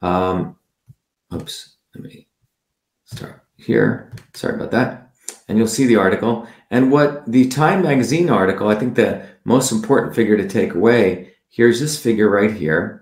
Um, 0.00 0.56
oops, 1.34 1.76
let 1.94 2.02
me 2.02 2.28
start 3.04 3.44
here. 3.58 4.10
Sorry 4.32 4.54
about 4.54 4.70
that. 4.70 5.12
And 5.48 5.58
you'll 5.58 5.68
see 5.68 5.86
the 5.86 5.96
article. 5.96 6.48
And 6.70 6.90
what 6.90 7.30
the 7.30 7.46
Time 7.48 7.82
Magazine 7.82 8.30
article, 8.30 8.68
I 8.68 8.74
think 8.74 8.94
the 8.94 9.26
most 9.44 9.70
important 9.70 10.14
figure 10.14 10.38
to 10.38 10.48
take 10.48 10.72
away, 10.72 11.34
here's 11.50 11.78
this 11.78 12.02
figure 12.02 12.30
right 12.30 12.54
here. 12.54 13.01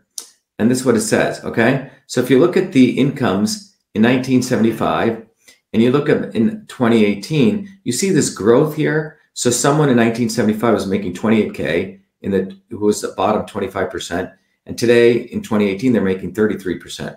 And 0.61 0.71
this 0.71 0.81
is 0.81 0.85
what 0.85 0.95
it 0.95 1.01
says, 1.01 1.43
okay? 1.43 1.91
So 2.07 2.21
if 2.21 2.29
you 2.29 2.39
look 2.39 2.55
at 2.55 2.73
the 2.73 2.99
incomes 2.99 3.75
in 3.95 4.03
1975 4.03 5.25
and 5.73 5.83
you 5.83 5.91
look 5.91 6.11
at 6.11 6.35
in 6.35 6.67
2018, 6.67 7.81
you 7.85 7.93
see 7.93 8.11
this 8.11 8.29
growth 8.29 8.77
here. 8.77 9.21
So 9.33 9.51
someone 9.51 9.89
in 9.89 9.97
1975 9.97 10.75
was 10.75 10.87
making 10.87 11.15
28K 11.15 11.99
in 12.21 12.31
the 12.31 12.55
who 12.69 12.85
was 12.85 13.01
the 13.01 13.15
bottom 13.17 13.47
25%. 13.47 14.35
And 14.67 14.77
today 14.77 15.15
in 15.15 15.41
2018, 15.41 15.95
they're 15.95 16.03
making 16.03 16.35
33%. 16.35 17.17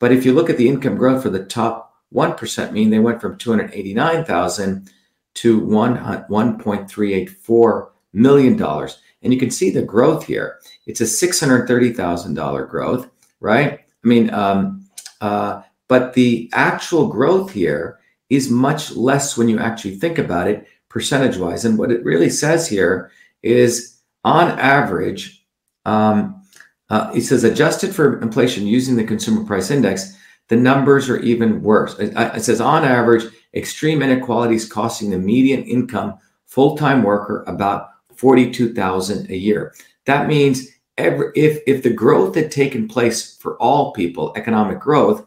But 0.00 0.10
if 0.10 0.26
you 0.26 0.32
look 0.32 0.50
at 0.50 0.56
the 0.56 0.68
income 0.68 0.96
growth 0.96 1.22
for 1.22 1.30
the 1.30 1.44
top 1.44 1.94
1%, 2.12 2.72
mean 2.72 2.90
they 2.90 2.98
went 2.98 3.20
from 3.20 3.38
289,000 3.38 4.90
to 5.34 5.60
1.384 5.60 7.82
uh, 7.82 7.86
million 8.12 8.56
dollars. 8.56 8.98
And 9.22 9.32
you 9.32 9.38
can 9.38 9.50
see 9.50 9.70
the 9.70 9.82
growth 9.82 10.26
here. 10.26 10.60
It's 10.86 11.00
a 11.00 11.04
$630,000 11.04 12.68
growth, 12.68 13.10
right? 13.40 13.80
I 13.80 14.08
mean, 14.08 14.32
um, 14.32 14.86
uh, 15.20 15.62
but 15.88 16.14
the 16.14 16.48
actual 16.52 17.08
growth 17.08 17.52
here 17.52 17.98
is 18.30 18.50
much 18.50 18.92
less 18.92 19.36
when 19.36 19.48
you 19.48 19.58
actually 19.58 19.96
think 19.96 20.18
about 20.18 20.48
it 20.48 20.66
percentage 20.88 21.36
wise. 21.36 21.64
And 21.64 21.78
what 21.78 21.90
it 21.90 22.04
really 22.04 22.30
says 22.30 22.68
here 22.68 23.10
is 23.42 23.98
on 24.24 24.58
average, 24.58 25.44
um, 25.84 26.42
uh, 26.88 27.10
it 27.14 27.22
says 27.22 27.44
adjusted 27.44 27.94
for 27.94 28.20
inflation 28.20 28.66
using 28.66 28.96
the 28.96 29.04
consumer 29.04 29.44
price 29.44 29.70
index, 29.70 30.16
the 30.48 30.56
numbers 30.56 31.08
are 31.08 31.18
even 31.20 31.62
worse. 31.62 31.98
It, 31.98 32.12
it 32.16 32.42
says 32.42 32.60
on 32.60 32.84
average, 32.84 33.24
extreme 33.54 34.02
inequalities 34.02 34.70
costing 34.70 35.10
the 35.10 35.18
median 35.18 35.62
income 35.64 36.18
full-time 36.46 37.02
worker 37.02 37.44
about 37.46 37.90
42,000 38.20 39.30
a 39.30 39.36
year. 39.36 39.74
That 40.04 40.28
means 40.28 40.68
every, 40.98 41.32
if 41.34 41.62
if 41.66 41.82
the 41.82 41.88
growth 41.90 42.34
had 42.34 42.50
taken 42.50 42.86
place 42.86 43.38
for 43.38 43.56
all 43.56 43.92
people, 43.94 44.34
economic 44.36 44.78
growth, 44.78 45.26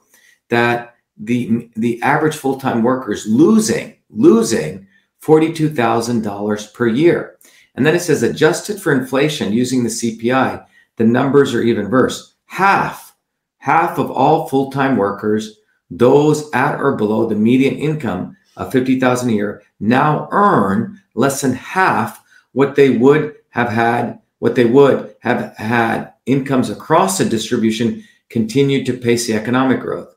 that 0.50 0.96
the 1.18 1.72
the 1.76 2.00
average 2.04 2.36
full-time 2.36 2.84
worker 2.84 3.12
is 3.12 3.26
losing 3.26 3.96
losing 4.12 4.88
$42,000 5.24 6.74
per 6.74 6.88
year. 6.88 7.38
And 7.74 7.84
then 7.84 7.96
it 7.96 8.02
says 8.02 8.22
adjusted 8.22 8.80
for 8.80 8.94
inflation 8.94 9.52
using 9.52 9.82
the 9.82 9.90
CPI, 9.90 10.64
the 10.98 11.04
numbers 11.04 11.56
are 11.56 11.64
even 11.64 11.90
worse. 11.90 12.36
Half, 12.46 13.16
half 13.58 13.98
of 13.98 14.12
all 14.12 14.48
full-time 14.48 14.98
workers, 14.98 15.58
those 15.90 16.52
at 16.52 16.80
or 16.80 16.96
below 16.96 17.26
the 17.26 17.36
median 17.36 17.76
income 17.76 18.38
of 18.58 18.72
50,000 18.72 19.30
a 19.30 19.34
year, 19.34 19.64
now 19.80 20.28
earn 20.32 21.02
less 21.16 21.42
than 21.42 21.54
half 21.54 22.23
what 22.54 22.76
they 22.76 22.90
would 22.90 23.36
have 23.50 23.70
had, 23.70 24.20
what 24.40 24.56
they 24.56 24.66
would 24.66 25.16
have 25.20 25.56
had 25.58 26.14
incomes 26.26 26.70
across 26.70 27.18
the 27.18 27.26
distribution 27.26 28.04
continued 28.30 28.86
to 28.86 28.98
pace 28.98 29.28
the 29.28 29.34
economic 29.34 29.80
growth. 29.80 30.16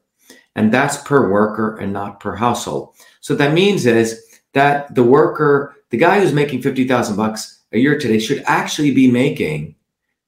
And 0.54 0.72
that's 0.72 0.96
per 0.98 1.28
worker 1.30 1.76
and 1.76 1.92
not 1.92 2.20
per 2.20 2.36
household. 2.36 2.94
So 3.20 3.34
that 3.34 3.52
means 3.52 3.84
is 3.84 4.22
that 4.54 4.94
the 4.94 5.04
worker, 5.04 5.76
the 5.90 5.98
guy 5.98 6.20
who's 6.20 6.32
making 6.32 6.62
50,000 6.62 7.16
bucks 7.16 7.64
a 7.72 7.78
year 7.78 7.98
today 7.98 8.18
should 8.18 8.42
actually 8.46 8.92
be 8.92 9.10
making, 9.10 9.74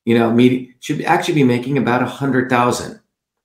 you 0.04 0.18
know, 0.18 0.36
should 0.80 1.02
actually 1.02 1.34
be 1.34 1.44
making 1.44 1.78
about 1.78 2.02
a 2.02 2.06
hundred 2.06 2.50
thousand. 2.50 3.00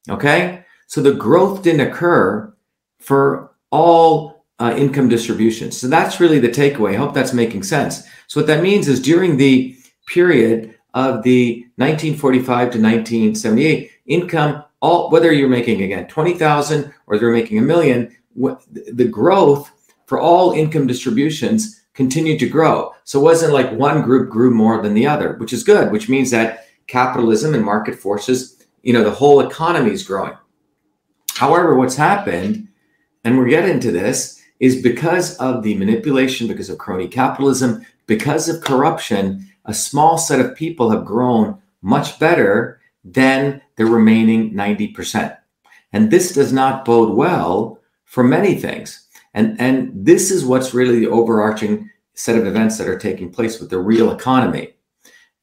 Okay. 0.09 0.65
So 0.87 1.01
the 1.01 1.13
growth 1.13 1.63
didn't 1.63 1.87
occur 1.87 2.53
for 2.99 3.51
all 3.71 4.45
uh, 4.59 4.73
income 4.77 5.09
distributions. 5.09 5.79
So 5.79 5.87
that's 5.87 6.19
really 6.19 6.39
the 6.39 6.49
takeaway. 6.49 6.93
I 6.93 6.97
hope 6.97 7.13
that's 7.13 7.33
making 7.33 7.63
sense. 7.63 8.03
So 8.33 8.39
what 8.39 8.47
that 8.47 8.63
means 8.63 8.87
is 8.87 8.99
during 8.99 9.37
the 9.37 9.77
period 10.07 10.73
of 10.95 11.21
the 11.21 11.67
1945 11.75 12.47
to 12.47 12.81
1978 12.81 13.91
income, 14.07 14.63
all 14.81 15.11
whether 15.11 15.31
you're 15.31 15.47
making 15.47 15.83
again 15.83 16.07
20,000 16.07 16.91
or 17.05 17.15
you're 17.15 17.31
making 17.31 17.59
a 17.59 17.61
million, 17.61 18.17
the 18.35 19.07
growth 19.07 19.71
for 20.07 20.19
all 20.19 20.53
income 20.53 20.87
distributions 20.87 21.83
continued 21.93 22.39
to 22.39 22.49
grow. 22.49 22.91
So 23.03 23.19
it 23.19 23.23
wasn't 23.23 23.53
like 23.53 23.71
one 23.71 24.01
group 24.01 24.31
grew 24.31 24.49
more 24.49 24.81
than 24.81 24.95
the 24.95 25.05
other, 25.05 25.33
which 25.33 25.53
is 25.53 25.63
good, 25.63 25.91
which 25.91 26.09
means 26.09 26.31
that 26.31 26.65
capitalism 26.87 27.53
and 27.53 27.63
market 27.63 27.93
forces, 27.93 28.65
you 28.81 28.93
know, 28.93 29.03
the 29.03 29.11
whole 29.11 29.41
economy 29.41 29.91
is 29.91 30.01
growing. 30.01 30.33
However, 31.35 31.75
what's 31.75 31.97
happened, 31.97 32.67
and 33.23 33.37
we'll 33.37 33.47
get 33.47 33.69
into 33.69 33.91
this, 33.91 34.42
is 34.63 34.81
because 34.81 35.35
of 35.39 35.61
the 35.61 35.75
manipulation, 35.75 36.47
because 36.47 36.69
of 36.69 36.77
crony 36.77 37.05
capitalism, 37.05 37.85
because 38.05 38.47
of 38.47 38.63
corruption, 38.63 39.45
a 39.65 39.73
small 39.73 40.17
set 40.17 40.39
of 40.39 40.55
people 40.55 40.89
have 40.89 41.03
grown 41.03 41.61
much 41.81 42.17
better 42.17 42.79
than 43.03 43.61
the 43.75 43.85
remaining 43.85 44.53
90%. 44.53 45.37
And 45.91 46.09
this 46.09 46.33
does 46.33 46.53
not 46.53 46.85
bode 46.85 47.13
well 47.13 47.81
for 48.05 48.23
many 48.23 48.55
things. 48.55 49.05
And, 49.33 49.59
and 49.59 49.91
this 49.93 50.31
is 50.31 50.45
what's 50.45 50.73
really 50.73 51.01
the 51.01 51.11
overarching 51.11 51.89
set 52.13 52.37
of 52.37 52.47
events 52.47 52.77
that 52.77 52.87
are 52.87 52.97
taking 52.97 53.29
place 53.29 53.59
with 53.59 53.69
the 53.69 53.79
real 53.79 54.13
economy. 54.13 54.75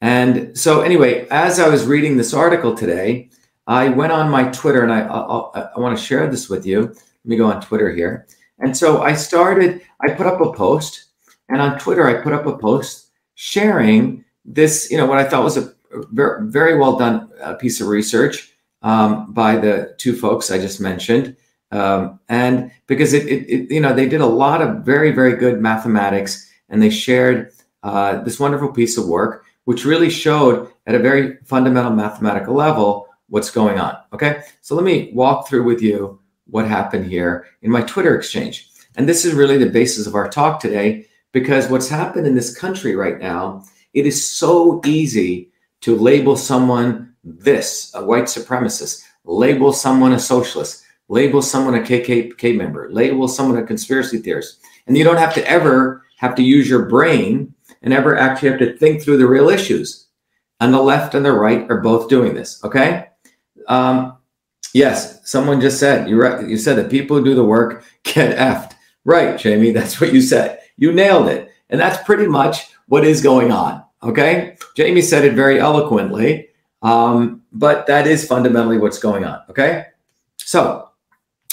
And 0.01 0.57
so, 0.57 0.81
anyway, 0.81 1.27
as 1.29 1.59
I 1.59 1.69
was 1.69 1.85
reading 1.85 2.17
this 2.17 2.33
article 2.33 2.73
today, 2.73 3.29
I 3.67 3.89
went 3.89 4.13
on 4.13 4.31
my 4.31 4.45
Twitter 4.45 4.81
and 4.81 4.91
I, 4.91 5.01
I, 5.01 5.69
I 5.75 5.79
want 5.79 5.95
to 5.95 6.03
share 6.03 6.25
this 6.25 6.49
with 6.49 6.65
you. 6.65 6.87
Let 6.87 7.25
me 7.25 7.35
go 7.35 7.45
on 7.45 7.61
Twitter 7.61 7.93
here. 7.93 8.25
And 8.61 8.77
so 8.77 9.01
I 9.01 9.13
started, 9.13 9.81
I 9.99 10.11
put 10.11 10.27
up 10.27 10.39
a 10.39 10.53
post, 10.53 11.05
and 11.49 11.61
on 11.61 11.77
Twitter, 11.79 12.07
I 12.07 12.21
put 12.21 12.33
up 12.33 12.45
a 12.45 12.57
post 12.57 13.09
sharing 13.35 14.23
this, 14.45 14.89
you 14.89 14.97
know, 14.97 15.05
what 15.05 15.17
I 15.17 15.27
thought 15.27 15.43
was 15.43 15.57
a 15.57 15.73
very, 16.11 16.77
well 16.77 16.95
done 16.95 17.29
uh, 17.41 17.55
piece 17.55 17.81
of 17.81 17.87
research 17.87 18.53
um, 18.81 19.33
by 19.33 19.57
the 19.57 19.95
two 19.97 20.15
folks 20.15 20.51
I 20.51 20.57
just 20.57 20.79
mentioned. 20.79 21.35
Um, 21.71 22.19
and 22.29 22.71
because 22.87 23.13
it, 23.13 23.27
it, 23.27 23.49
it, 23.49 23.71
you 23.71 23.79
know, 23.79 23.93
they 23.93 24.07
did 24.07 24.21
a 24.21 24.25
lot 24.25 24.61
of 24.61 24.85
very, 24.85 25.11
very 25.11 25.35
good 25.35 25.61
mathematics 25.61 26.49
and 26.69 26.81
they 26.81 26.89
shared 26.89 27.51
uh, 27.83 28.21
this 28.23 28.39
wonderful 28.39 28.71
piece 28.71 28.97
of 28.97 29.07
work, 29.07 29.45
which 29.65 29.85
really 29.85 30.09
showed 30.09 30.71
at 30.85 30.95
a 30.95 30.99
very 30.99 31.37
fundamental 31.45 31.91
mathematical 31.91 32.53
level 32.53 33.07
what's 33.29 33.49
going 33.49 33.79
on. 33.79 33.97
Okay. 34.13 34.43
So 34.61 34.75
let 34.75 34.83
me 34.83 35.11
walk 35.13 35.47
through 35.47 35.63
with 35.63 35.81
you 35.81 36.20
what 36.51 36.67
happened 36.67 37.07
here 37.07 37.47
in 37.61 37.71
my 37.71 37.81
Twitter 37.81 38.15
exchange. 38.15 38.69
And 38.95 39.07
this 39.07 39.25
is 39.25 39.33
really 39.33 39.57
the 39.57 39.69
basis 39.69 40.05
of 40.05 40.15
our 40.15 40.29
talk 40.29 40.59
today, 40.59 41.07
because 41.31 41.69
what's 41.69 41.89
happened 41.89 42.27
in 42.27 42.35
this 42.35 42.55
country 42.55 42.95
right 42.95 43.19
now, 43.19 43.63
it 43.93 44.05
is 44.05 44.25
so 44.25 44.81
easy 44.85 45.49
to 45.81 45.95
label 45.95 46.35
someone 46.35 47.13
this, 47.23 47.91
a 47.95 48.03
white 48.03 48.25
supremacist, 48.25 49.03
label 49.23 49.71
someone 49.71 50.13
a 50.13 50.19
socialist, 50.19 50.83
label 51.07 51.41
someone 51.41 51.75
a 51.75 51.79
KKK 51.79 52.55
member, 52.55 52.91
label 52.91 53.27
someone 53.27 53.57
a 53.57 53.65
conspiracy 53.65 54.17
theorist. 54.17 54.59
And 54.87 54.97
you 54.97 55.03
don't 55.03 55.17
have 55.17 55.33
to 55.35 55.49
ever 55.49 56.03
have 56.17 56.35
to 56.35 56.43
use 56.43 56.69
your 56.69 56.85
brain 56.85 57.53
and 57.81 57.93
ever 57.93 58.17
actually 58.17 58.49
have 58.49 58.59
to 58.59 58.77
think 58.77 59.01
through 59.01 59.17
the 59.17 59.27
real 59.27 59.49
issues. 59.49 60.07
And 60.59 60.73
the 60.73 60.81
left 60.81 61.15
and 61.15 61.25
the 61.25 61.31
right 61.31 61.69
are 61.71 61.81
both 61.81 62.09
doing 62.09 62.35
this. 62.35 62.63
Okay. 62.63 63.07
Um, 63.67 64.17
yes, 64.73 65.29
someone 65.29 65.61
just 65.61 65.79
said 65.79 66.09
you 66.09 66.21
right. 66.21 66.47
You 66.47 66.57
said 66.57 66.77
that 66.77 66.91
people 66.91 67.17
who 67.17 67.23
do 67.23 67.35
the 67.35 67.43
work 67.43 67.83
get 68.03 68.37
effed. 68.37 68.73
Right, 69.03 69.37
Jamie. 69.37 69.71
That's 69.71 69.99
what 69.99 70.13
you 70.13 70.21
said. 70.21 70.59
You 70.77 70.91
nailed 70.91 71.27
it. 71.27 71.51
And 71.69 71.79
that's 71.79 72.03
pretty 72.03 72.27
much 72.27 72.67
what 72.87 73.05
is 73.05 73.21
going 73.21 73.51
on. 73.51 73.83
Okay. 74.03 74.57
Jamie 74.75 75.01
said 75.01 75.25
it 75.25 75.33
very 75.33 75.59
eloquently. 75.59 76.49
Um, 76.81 77.43
but 77.51 77.85
that 77.87 78.07
is 78.07 78.25
fundamentally 78.25 78.77
what's 78.77 78.99
going 78.99 79.23
on. 79.23 79.41
Okay. 79.49 79.85
So 80.37 80.89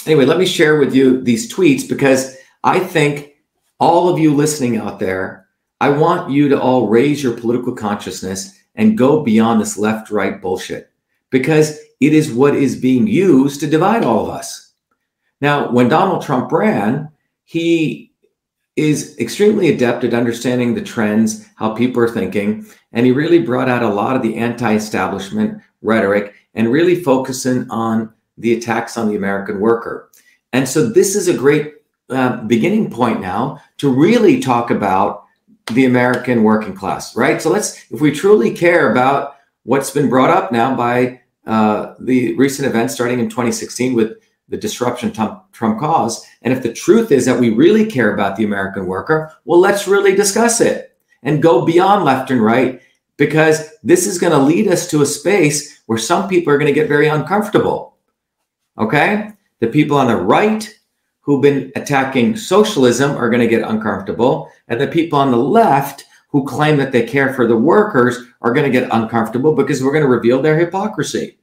anyway, 0.05 0.25
let 0.25 0.39
me 0.39 0.45
share 0.45 0.79
with 0.79 0.93
you 0.93 1.21
these 1.21 1.51
tweets 1.51 1.87
because 1.87 2.37
I 2.63 2.79
think 2.79 3.35
all 3.79 4.09
of 4.09 4.19
you 4.19 4.33
listening 4.33 4.77
out 4.77 4.99
there, 4.99 5.47
I 5.81 5.89
want 5.89 6.31
you 6.31 6.49
to 6.49 6.59
all 6.59 6.87
raise 6.87 7.23
your 7.23 7.37
political 7.37 7.73
consciousness 7.73 8.59
and 8.75 8.97
go 8.97 9.23
beyond 9.23 9.61
this 9.61 9.77
left 9.77 10.11
right 10.11 10.41
bullshit 10.41 10.91
because 11.29 11.79
it 11.99 12.13
is 12.13 12.31
what 12.31 12.55
is 12.55 12.75
being 12.75 13.07
used 13.07 13.59
to 13.59 13.67
divide 13.67 14.03
all 14.03 14.23
of 14.23 14.29
us. 14.29 14.73
Now, 15.41 15.71
when 15.71 15.89
Donald 15.89 16.21
Trump 16.21 16.51
ran, 16.51 17.09
he 17.43 18.11
is 18.75 19.17
extremely 19.19 19.69
adept 19.69 20.03
at 20.03 20.13
understanding 20.13 20.73
the 20.73 20.81
trends, 20.81 21.47
how 21.55 21.73
people 21.73 22.01
are 22.01 22.09
thinking, 22.09 22.65
and 22.93 23.05
he 23.05 23.11
really 23.11 23.39
brought 23.39 23.69
out 23.69 23.83
a 23.83 23.93
lot 23.93 24.15
of 24.15 24.21
the 24.21 24.35
anti 24.35 24.73
establishment 24.73 25.61
rhetoric 25.81 26.33
and 26.53 26.71
really 26.71 27.01
focusing 27.01 27.69
on 27.69 28.13
the 28.37 28.53
attacks 28.53 28.97
on 28.97 29.09
the 29.09 29.15
American 29.15 29.59
worker. 29.59 30.09
And 30.53 30.67
so 30.67 30.89
this 30.89 31.15
is 31.15 31.27
a 31.27 31.37
great 31.37 31.73
uh, 32.09 32.37
beginning 32.43 32.89
point 32.89 33.21
now 33.21 33.61
to 33.77 33.89
really 33.91 34.39
talk 34.39 34.71
about 34.71 35.25
the 35.73 35.85
American 35.85 36.43
working 36.43 36.73
class, 36.73 37.15
right? 37.15 37.41
So 37.41 37.49
let's, 37.49 37.85
if 37.91 38.01
we 38.01 38.11
truly 38.11 38.51
care 38.51 38.91
about 38.91 39.35
what's 39.63 39.91
been 39.91 40.09
brought 40.09 40.31
up 40.31 40.51
now 40.51 40.75
by 40.75 41.21
uh, 41.49 41.95
the 41.99 42.35
recent 42.35 42.67
events 42.67 42.93
starting 42.93 43.19
in 43.19 43.27
2016 43.27 43.95
with 43.95 44.17
the 44.49 44.57
disruption 44.57 45.11
Trump, 45.11 45.51
Trump 45.51 45.79
caused, 45.79 46.25
and 46.43 46.53
if 46.53 46.61
the 46.61 46.71
truth 46.71 47.11
is 47.11 47.25
that 47.25 47.39
we 47.39 47.49
really 47.49 47.85
care 47.85 48.13
about 48.13 48.35
the 48.35 48.43
American 48.43 48.85
worker, 48.85 49.33
well, 49.45 49.59
let's 49.59 49.87
really 49.87 50.15
discuss 50.15 50.61
it 50.61 50.95
and 51.23 51.41
go 51.41 51.65
beyond 51.65 52.05
left 52.05 52.31
and 52.31 52.43
right 52.43 52.81
because 53.17 53.73
this 53.83 54.05
is 54.07 54.19
going 54.19 54.31
to 54.31 54.39
lead 54.39 54.67
us 54.67 54.87
to 54.89 55.01
a 55.01 55.05
space 55.05 55.81
where 55.87 55.97
some 55.97 56.29
people 56.29 56.53
are 56.53 56.57
going 56.57 56.73
to 56.73 56.79
get 56.79 56.87
very 56.87 57.07
uncomfortable. 57.07 57.97
Okay? 58.77 59.31
The 59.59 59.67
people 59.67 59.97
on 59.97 60.07
the 60.07 60.15
right 60.15 60.71
who've 61.21 61.41
been 61.41 61.71
attacking 61.75 62.37
socialism 62.37 63.11
are 63.11 63.29
going 63.29 63.41
to 63.41 63.47
get 63.47 63.67
uncomfortable. 63.67 64.51
And 64.67 64.79
the 64.79 64.87
people 64.87 65.19
on 65.19 65.31
the 65.31 65.37
left 65.37 66.05
who 66.29 66.45
claim 66.45 66.77
that 66.77 66.91
they 66.91 67.05
care 67.05 67.33
for 67.33 67.47
the 67.47 67.57
workers 67.57 68.19
are 68.41 68.53
going 68.53 68.71
to 68.71 68.79
get 68.79 68.87
uncomfortable 68.91 69.53
because 69.53 69.83
we're 69.83 69.91
going 69.91 70.03
to 70.03 70.09
reveal 70.09 70.41
their 70.41 70.57
hypocrisy. 70.57 71.38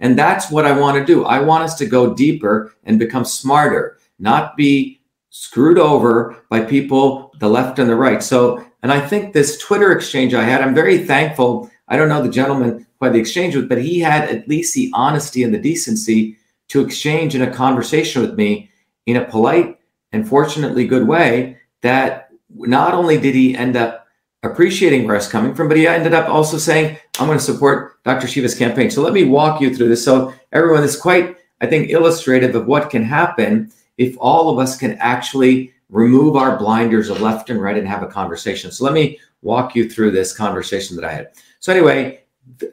And 0.00 0.18
that's 0.18 0.50
what 0.50 0.66
I 0.66 0.78
want 0.78 0.98
to 0.98 1.04
do. 1.04 1.24
I 1.24 1.40
want 1.40 1.64
us 1.64 1.76
to 1.76 1.86
go 1.86 2.14
deeper 2.14 2.74
and 2.84 2.98
become 2.98 3.24
smarter, 3.24 3.98
not 4.18 4.56
be 4.56 5.00
screwed 5.30 5.78
over 5.78 6.36
by 6.50 6.60
people, 6.60 7.32
the 7.40 7.48
left 7.48 7.78
and 7.78 7.88
the 7.88 7.96
right. 7.96 8.22
So, 8.22 8.64
and 8.82 8.92
I 8.92 9.00
think 9.00 9.32
this 9.32 9.58
Twitter 9.58 9.92
exchange 9.92 10.34
I 10.34 10.44
had, 10.44 10.62
I'm 10.62 10.74
very 10.74 10.98
thankful. 10.98 11.70
I 11.88 11.96
don't 11.96 12.08
know 12.08 12.22
the 12.22 12.28
gentleman 12.28 12.86
who 12.98 13.06
had 13.06 13.14
the 13.14 13.18
exchange 13.18 13.56
with, 13.56 13.68
but 13.68 13.82
he 13.82 14.00
had 14.00 14.28
at 14.28 14.48
least 14.48 14.74
the 14.74 14.90
honesty 14.94 15.42
and 15.42 15.52
the 15.52 15.58
decency 15.58 16.36
to 16.68 16.84
exchange 16.84 17.34
in 17.34 17.42
a 17.42 17.52
conversation 17.52 18.22
with 18.22 18.34
me 18.34 18.70
in 19.06 19.16
a 19.16 19.24
polite 19.24 19.78
and 20.12 20.28
fortunately 20.28 20.86
good 20.86 21.06
way 21.06 21.58
that 21.82 22.30
not 22.50 22.94
only 22.94 23.18
did 23.18 23.34
he 23.34 23.56
end 23.56 23.76
up 23.76 24.03
appreciating 24.44 25.06
where 25.06 25.16
it's 25.16 25.28
coming 25.28 25.54
from, 25.54 25.68
but 25.68 25.76
he 25.76 25.86
ended 25.86 26.14
up 26.14 26.28
also 26.28 26.58
saying, 26.58 26.98
I'm 27.18 27.26
going 27.26 27.38
to 27.38 27.44
support 27.44 28.02
Dr. 28.04 28.26
Shiva's 28.26 28.54
campaign. 28.54 28.90
So 28.90 29.02
let 29.02 29.12
me 29.12 29.24
walk 29.24 29.60
you 29.60 29.74
through 29.74 29.88
this. 29.88 30.04
So 30.04 30.32
everyone, 30.52 30.84
is 30.84 30.96
quite 30.96 31.36
I 31.64 31.66
think, 31.66 31.90
illustrative 31.90 32.54
of 32.54 32.66
what 32.66 32.90
can 32.90 33.02
happen 33.02 33.72
if 33.96 34.16
all 34.18 34.50
of 34.50 34.58
us 34.58 34.76
can 34.76 34.98
actually 34.98 35.72
remove 35.88 36.36
our 36.36 36.58
blinders 36.58 37.08
of 37.08 37.20
left 37.20 37.48
and 37.50 37.60
right 37.60 37.78
and 37.78 37.88
have 37.88 38.02
a 38.02 38.06
conversation. 38.06 38.70
So 38.70 38.84
let 38.84 38.92
me 38.92 39.18
walk 39.42 39.74
you 39.74 39.88
through 39.88 40.10
this 40.10 40.36
conversation 40.36 40.96
that 40.96 41.04
I 41.04 41.12
had. 41.12 41.30
So, 41.60 41.72
anyway, 41.72 42.24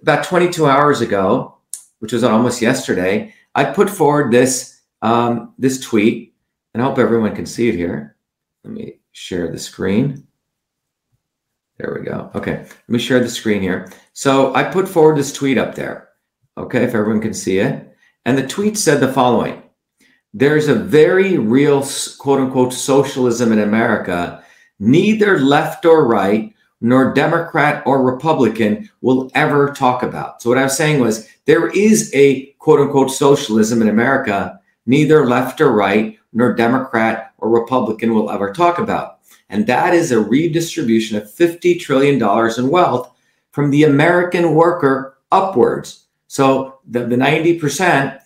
about 0.01 0.25
22 0.25 0.65
hours 0.65 1.01
ago, 1.01 1.57
which 1.99 2.11
was 2.11 2.23
almost 2.23 2.61
yesterday, 2.61 3.33
I 3.55 3.65
put 3.65 3.89
forward 3.89 4.31
this 4.31 4.81
um, 5.01 5.53
this 5.57 5.79
tweet, 5.79 6.35
and 6.73 6.83
I 6.83 6.85
hope 6.85 6.99
everyone 6.99 7.35
can 7.35 7.45
see 7.45 7.69
it 7.69 7.75
here. 7.75 8.15
Let 8.63 8.73
me 8.73 8.99
share 9.11 9.51
the 9.51 9.59
screen. 9.59 10.27
There 11.81 11.97
we 11.99 12.05
go. 12.05 12.29
Okay, 12.35 12.57
let 12.57 12.89
me 12.89 12.99
share 12.99 13.19
the 13.19 13.29
screen 13.29 13.59
here. 13.59 13.91
So 14.13 14.53
I 14.53 14.63
put 14.63 14.87
forward 14.87 15.17
this 15.17 15.33
tweet 15.33 15.57
up 15.57 15.73
there. 15.73 16.09
Okay, 16.55 16.83
if 16.83 16.93
everyone 16.93 17.21
can 17.21 17.33
see 17.33 17.57
it. 17.57 17.95
And 18.23 18.37
the 18.37 18.45
tweet 18.45 18.77
said 18.77 18.99
the 18.99 19.11
following 19.11 19.63
There's 20.31 20.67
a 20.67 20.75
very 20.75 21.39
real 21.39 21.83
quote 22.19 22.39
unquote 22.39 22.71
socialism 22.71 23.51
in 23.51 23.57
America. 23.57 24.43
Neither 24.79 25.39
left 25.39 25.83
or 25.85 26.07
right, 26.07 26.53
nor 26.81 27.15
Democrat 27.15 27.81
or 27.87 28.03
Republican 28.03 28.87
will 29.01 29.31
ever 29.33 29.73
talk 29.73 30.03
about. 30.03 30.39
So 30.39 30.49
what 30.51 30.59
I 30.59 30.63
was 30.63 30.77
saying 30.77 30.99
was 30.99 31.27
there 31.45 31.69
is 31.69 32.11
a 32.13 32.51
quote 32.59 32.79
unquote 32.79 33.09
socialism 33.09 33.81
in 33.81 33.89
America. 33.89 34.59
Neither 34.85 35.25
left 35.25 35.59
or 35.59 35.71
right, 35.71 36.19
nor 36.31 36.53
Democrat 36.53 37.33
or 37.39 37.49
Republican 37.49 38.13
will 38.13 38.29
ever 38.29 38.53
talk 38.53 38.77
about. 38.77 39.20
And 39.51 39.67
that 39.67 39.93
is 39.93 40.11
a 40.11 40.19
redistribution 40.19 41.17
of 41.17 41.25
$50 41.25 41.79
trillion 41.79 42.15
in 42.15 42.69
wealth 42.69 43.13
from 43.51 43.69
the 43.69 43.83
American 43.83 44.55
worker 44.55 45.17
upwards. 45.31 46.05
So 46.27 46.79
the, 46.87 47.05
the 47.05 47.17
90% 47.17 48.19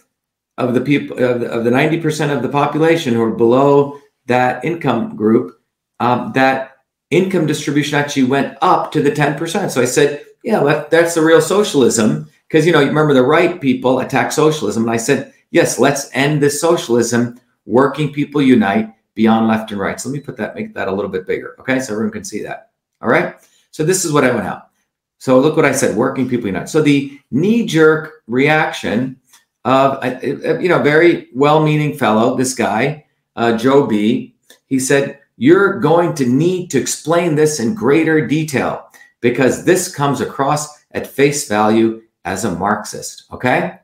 of 0.58 0.76
the 0.76 0.82
people 0.82 1.18
of 1.22 1.42
the, 1.42 1.48
of 1.48 1.64
the 1.66 1.72
90% 1.72 2.34
of 2.34 2.44
the 2.44 2.50
population 2.50 3.16
who 3.16 3.24
are 3.24 3.36
below 3.36 4.00
that 4.28 4.64
income 4.64 5.16
group, 5.16 5.60
um, 6.00 6.32
that 6.34 6.78
income 7.10 7.48
distribution 7.48 7.98
actually 7.98 8.26
went 8.26 8.56
up 8.62 8.92
to 8.92 9.02
the 9.02 9.12
10%. 9.12 9.72
So 9.72 9.82
I 9.82 9.86
said, 9.86 10.24
yeah, 10.44 10.64
that, 10.64 10.92
that's 10.92 11.16
the 11.16 11.22
real 11.22 11.42
socialism. 11.42 12.30
Because 12.48 12.68
you 12.68 12.72
know, 12.72 12.80
you 12.80 12.88
remember 12.88 13.16
the 13.16 13.24
right 13.24 13.60
people 13.60 14.00
attack 14.00 14.32
socialism. 14.32 14.84
And 14.84 14.92
I 14.92 14.98
said, 14.98 15.34
yes, 15.50 15.80
let's 15.80 16.10
end 16.14 16.42
this 16.42 16.62
socialism. 16.62 17.40
Working 17.66 18.14
people 18.14 18.44
unite 18.44 18.95
beyond 19.16 19.48
left 19.48 19.72
and 19.72 19.80
right. 19.80 20.00
So 20.00 20.10
let 20.10 20.14
me 20.14 20.22
put 20.22 20.38
that, 20.38 20.56
make 20.56 20.74
that 20.76 20.88
a 20.88 20.92
little 20.92 21.10
bit 21.10 21.26
bigger. 21.26 21.56
Okay. 21.60 21.80
So 21.80 21.94
everyone 21.94 22.12
can 22.12 22.24
see 22.24 22.44
that. 22.44 22.72
All 23.02 23.10
right. 23.10 23.36
So 23.72 23.84
this 23.84 24.06
is 24.06 24.14
what 24.14 24.24
I 24.24 24.32
went 24.32 24.46
out. 24.46 24.70
So 25.18 25.40
look 25.40 25.56
what 25.56 25.66
I 25.66 25.72
said, 25.72 25.96
working 25.96 26.30
people 26.30 26.48
unite. 26.48 26.70
So 26.70 26.82
the 26.82 27.20
knee 27.32 27.66
jerk 27.66 28.24
reaction 28.28 29.18
of, 29.64 30.04
a, 30.04 30.62
you 30.62 30.70
know, 30.70 30.80
very 30.80 31.30
well-meaning 31.34 31.98
fellow, 31.98 32.36
this 32.36 32.54
guy, 32.54 33.06
uh, 33.36 33.58
Joe 33.58 33.88
B, 33.88 34.36
he 34.68 34.80
said, 34.80 35.20
you're 35.38 35.80
going 35.80 36.14
to 36.16 36.26
need 36.26 36.70
to 36.72 36.80
explain 36.80 37.36
this 37.36 37.60
in 37.60 37.74
greater 37.74 38.26
detail 38.28 38.90
because 39.22 39.66
this 39.66 39.94
comes 39.94 40.22
across 40.22 40.86
at 40.92 41.08
face 41.08 41.48
value 41.48 42.02
as 42.26 42.46
a 42.46 42.52
Marxist. 42.52 43.24
Okay. 43.32 43.80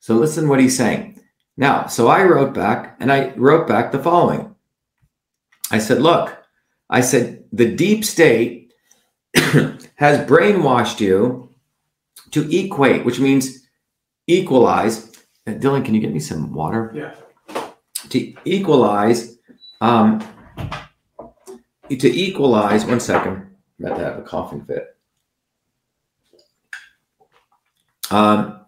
So 0.00 0.14
listen 0.16 0.48
what 0.48 0.60
he's 0.60 0.76
saying. 0.76 1.13
Now, 1.56 1.86
so 1.86 2.08
I 2.08 2.24
wrote 2.24 2.52
back 2.52 2.96
and 3.00 3.12
I 3.12 3.32
wrote 3.36 3.68
back 3.68 3.92
the 3.92 4.02
following. 4.02 4.54
I 5.70 5.78
said, 5.78 6.02
look, 6.02 6.36
I 6.90 7.00
said, 7.00 7.44
the 7.52 7.74
deep 7.74 8.04
state 8.04 8.72
has 9.34 10.28
brainwashed 10.28 11.00
you 11.00 11.50
to 12.32 12.48
equate, 12.50 13.04
which 13.04 13.20
means 13.20 13.66
equalize. 14.26 15.12
Uh, 15.46 15.52
Dylan, 15.52 15.84
can 15.84 15.94
you 15.94 16.00
get 16.00 16.12
me 16.12 16.20
some 16.20 16.52
water? 16.52 16.92
Yeah. 16.94 17.14
To 18.10 18.34
equalize, 18.44 19.38
um, 19.80 20.26
to 21.88 22.08
equalize, 22.08 22.84
one 22.84 23.00
second, 23.00 23.32
I'm 23.78 23.86
about 23.86 23.96
to 23.98 24.04
have 24.04 24.18
a 24.18 24.22
coughing 24.22 24.64
fit. 24.64 24.96
Um, 28.10 28.60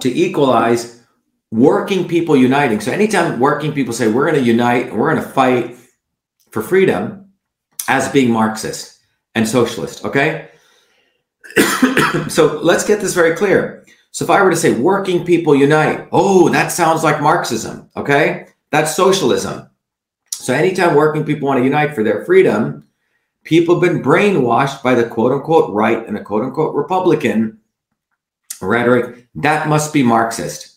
to 0.00 0.08
equalize 0.08 1.01
working 1.52 2.08
people 2.08 2.34
uniting. 2.34 2.80
So 2.80 2.90
anytime 2.90 3.38
working 3.38 3.72
people 3.72 3.92
say 3.92 4.08
we're 4.08 4.28
going 4.28 4.42
to 4.42 4.46
unite, 4.46 4.92
we're 4.92 5.12
going 5.12 5.22
to 5.22 5.30
fight 5.30 5.76
for 6.50 6.62
freedom 6.62 7.30
as 7.88 8.08
being 8.08 8.30
Marxist 8.30 8.98
and 9.34 9.46
socialist, 9.46 10.04
okay? 10.04 10.48
so 12.28 12.58
let's 12.62 12.86
get 12.86 13.00
this 13.00 13.12
very 13.12 13.36
clear. 13.36 13.84
So 14.12 14.24
if 14.24 14.30
I 14.30 14.42
were 14.42 14.50
to 14.50 14.56
say 14.56 14.72
working 14.72 15.26
people 15.26 15.54
unite, 15.54 16.08
oh, 16.10 16.48
that 16.48 16.68
sounds 16.68 17.04
like 17.04 17.20
Marxism, 17.20 17.90
okay? 17.96 18.46
That's 18.70 18.96
socialism. 18.96 19.68
So 20.32 20.54
anytime 20.54 20.94
working 20.94 21.24
people 21.24 21.48
want 21.48 21.58
to 21.58 21.64
unite 21.64 21.94
for 21.94 22.02
their 22.02 22.24
freedom, 22.24 22.88
people 23.44 23.78
have 23.78 23.92
been 23.92 24.02
brainwashed 24.02 24.82
by 24.82 24.94
the 24.94 25.04
quote 25.04 25.32
unquote 25.32 25.70
right 25.72 26.06
and 26.06 26.16
the 26.16 26.20
quote 26.20 26.44
unquote 26.44 26.74
Republican 26.74 27.60
rhetoric. 28.62 29.28
That 29.34 29.68
must 29.68 29.92
be 29.92 30.02
Marxist. 30.02 30.71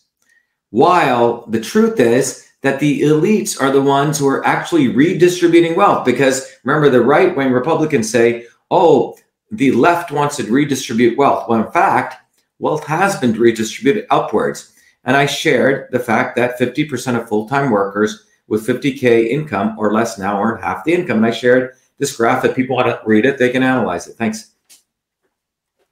While 0.70 1.46
the 1.46 1.60
truth 1.60 2.00
is 2.00 2.46
that 2.62 2.80
the 2.80 3.02
elites 3.02 3.60
are 3.60 3.70
the 3.70 3.80
ones 3.80 4.18
who 4.18 4.26
are 4.26 4.44
actually 4.44 4.88
redistributing 4.88 5.76
wealth. 5.76 6.04
Because 6.04 6.52
remember, 6.64 6.90
the 6.90 7.00
right 7.00 7.36
wing 7.36 7.52
Republicans 7.52 8.10
say, 8.10 8.46
oh, 8.70 9.16
the 9.52 9.70
left 9.72 10.10
wants 10.10 10.36
to 10.36 10.50
redistribute 10.50 11.16
wealth. 11.16 11.48
Well, 11.48 11.64
in 11.64 11.70
fact, 11.70 12.16
wealth 12.58 12.84
has 12.86 13.16
been 13.20 13.32
redistributed 13.34 14.06
upwards. 14.10 14.72
And 15.04 15.16
I 15.16 15.26
shared 15.26 15.92
the 15.92 16.00
fact 16.00 16.34
that 16.36 16.58
50% 16.58 17.20
of 17.20 17.28
full 17.28 17.48
time 17.48 17.70
workers 17.70 18.26
with 18.48 18.66
50K 18.66 19.28
income 19.28 19.76
or 19.78 19.92
less 19.92 20.18
now 20.18 20.42
earn 20.42 20.60
half 20.60 20.84
the 20.84 20.92
income. 20.92 21.18
And 21.18 21.26
I 21.26 21.30
shared 21.30 21.74
this 21.98 22.16
graph. 22.16 22.44
If 22.44 22.56
people 22.56 22.74
want 22.74 22.88
to 22.88 23.00
read 23.06 23.26
it, 23.26 23.38
they 23.38 23.50
can 23.50 23.62
analyze 23.62 24.08
it. 24.08 24.16
Thanks. 24.16 24.52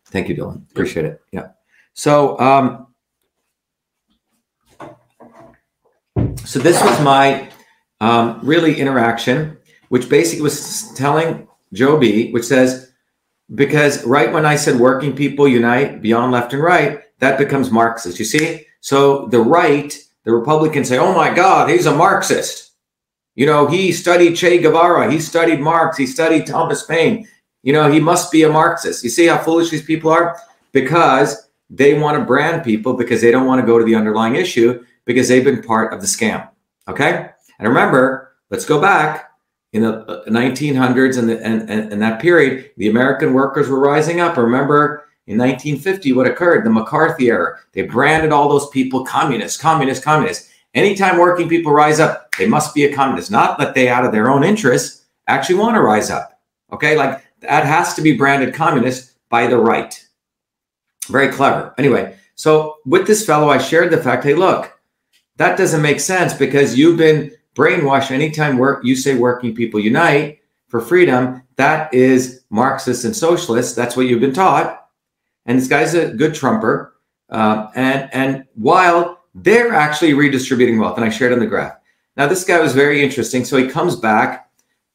Thank 0.06 0.28
you, 0.28 0.34
Dylan. 0.34 0.68
Appreciate 0.70 1.06
it. 1.06 1.22
Yeah. 1.30 1.50
So, 1.92 2.38
um, 2.40 2.88
So 6.46 6.59
this 6.59 6.80
was 6.83 7.00
my 7.00 7.48
um, 8.00 8.38
really 8.42 8.78
interaction, 8.78 9.57
which 9.88 10.09
basically 10.09 10.42
was 10.42 10.92
telling 10.94 11.48
Joe 11.72 11.96
B, 11.96 12.30
which 12.33 12.44
says, 12.44 12.92
because 13.54 14.04
right 14.04 14.33
when 14.33 14.44
I 14.44 14.57
said 14.57 14.78
working 14.78 15.16
people 15.16 15.48
unite 15.48 16.02
beyond 16.02 16.33
left 16.33 16.52
and 16.52 16.62
right, 16.62 17.00
that 17.20 17.38
becomes 17.38 17.70
Marxist. 17.70 18.18
You 18.18 18.24
see? 18.24 18.66
So 18.80 19.26
the 19.28 19.40
right, 19.40 19.98
the 20.24 20.33
Republicans 20.33 20.88
say, 20.88 20.98
oh 20.98 21.14
my 21.14 21.33
God, 21.35 21.70
he's 21.70 21.87
a 21.87 21.94
Marxist. 21.94 22.72
You 23.37 23.46
know, 23.46 23.66
he 23.66 23.90
studied 23.90 24.37
Che 24.37 24.59
Guevara, 24.59 25.11
he 25.11 25.18
studied 25.18 25.61
Marx, 25.61 25.96
he 25.96 26.07
studied 26.07 26.46
Thomas 26.46 26.85
Paine. 26.85 27.26
You 27.62 27.72
know, 27.72 27.90
he 27.90 27.98
must 27.98 28.30
be 28.30 28.42
a 28.42 28.50
Marxist. 28.50 29.02
You 29.02 29.11
see 29.11 29.26
how 29.26 29.38
foolish 29.38 29.70
these 29.70 29.83
people 29.83 30.11
are? 30.11 30.38
Because 30.72 31.48
they 31.70 31.98
want 31.98 32.18
to 32.18 32.24
brand 32.24 32.62
people 32.62 32.92
because 32.92 33.22
they 33.22 33.30
don't 33.30 33.46
want 33.46 33.61
to 33.61 33.66
go 33.66 33.78
to 33.78 33.85
the 33.85 33.94
underlying 33.94 34.37
issue 34.37 34.85
because 35.04 35.28
they've 35.28 35.44
been 35.44 35.62
part 35.62 35.92
of 35.92 36.00
the 36.00 36.06
scam. 36.06 36.48
Okay. 36.88 37.30
And 37.58 37.68
remember, 37.68 38.34
let's 38.50 38.64
go 38.64 38.80
back 38.80 39.30
in 39.72 39.82
the 39.82 40.00
uh, 40.06 40.24
1900s 40.26 41.18
and, 41.18 41.28
the, 41.28 41.44
and, 41.44 41.68
and, 41.68 41.92
and 41.92 42.02
that 42.02 42.20
period, 42.20 42.70
the 42.76 42.88
American 42.88 43.34
workers 43.34 43.68
were 43.68 43.80
rising 43.80 44.20
up. 44.20 44.36
Remember 44.36 45.08
in 45.26 45.38
1950, 45.38 46.12
what 46.12 46.26
occurred? 46.26 46.64
The 46.64 46.70
McCarthy 46.70 47.28
era. 47.28 47.58
They 47.72 47.82
branded 47.82 48.32
all 48.32 48.48
those 48.48 48.68
people 48.68 49.04
communists, 49.04 49.60
communists, 49.60 50.04
communists. 50.04 50.50
Anytime 50.74 51.18
working 51.18 51.48
people 51.48 51.72
rise 51.72 52.00
up, 52.00 52.34
they 52.36 52.46
must 52.46 52.74
be 52.74 52.84
a 52.84 52.94
communist. 52.94 53.30
Not 53.30 53.58
that 53.58 53.74
they, 53.74 53.88
out 53.88 54.04
of 54.04 54.12
their 54.12 54.30
own 54.30 54.44
interests, 54.44 55.06
actually 55.26 55.56
want 55.56 55.76
to 55.76 55.80
rise 55.80 56.10
up. 56.10 56.40
Okay. 56.72 56.96
Like 56.96 57.24
that 57.40 57.64
has 57.64 57.94
to 57.94 58.02
be 58.02 58.16
branded 58.16 58.54
communist 58.54 59.12
by 59.28 59.46
the 59.46 59.58
right. 59.58 60.00
Very 61.08 61.28
clever. 61.28 61.74
Anyway, 61.78 62.16
so 62.34 62.76
with 62.86 63.06
this 63.06 63.24
fellow, 63.24 63.48
I 63.48 63.58
shared 63.58 63.90
the 63.90 64.02
fact 64.02 64.24
hey, 64.24 64.34
look, 64.34 64.73
that 65.37 65.59
doesn't 65.59 65.83
make 65.83 66.01
sense 66.01 66.33
because 66.33 66.79
you've 66.79 66.99
been 66.99 67.33
brainwashed. 67.55 68.11
Anytime 68.11 68.59
work 68.59 68.85
you 68.85 68.97
say 68.97 69.16
working 69.16 69.55
people 69.55 69.81
unite 69.81 70.40
for 70.68 70.81
freedom, 70.81 71.42
that 71.57 71.92
is 71.92 72.44
Marxist 72.51 73.05
and 73.05 73.14
socialist. 73.14 73.77
That's 73.77 73.97
what 73.97 74.07
you've 74.07 74.20
been 74.20 74.35
taught. 74.35 74.88
And 75.47 75.59
this 75.59 75.68
guy's 75.68 75.94
a 75.94 76.12
good 76.12 76.35
trumper. 76.35 76.94
Uh, 77.31 77.68
and 77.75 78.09
and 78.12 78.44
while 78.55 79.25
they're 79.35 79.73
actually 79.75 80.14
redistributing 80.14 80.79
wealth, 80.79 80.97
and 80.97 81.05
I 81.05 81.09
shared 81.09 81.33
on 81.33 81.40
the 81.40 81.47
graph. 81.47 81.77
Now 82.16 82.27
this 82.29 82.44
guy 82.44 82.61
was 82.61 82.73
very 82.73 83.03
interesting. 83.03 83.44
So 83.44 83.57
he 83.57 83.68
comes 83.68 83.97
back 83.97 84.51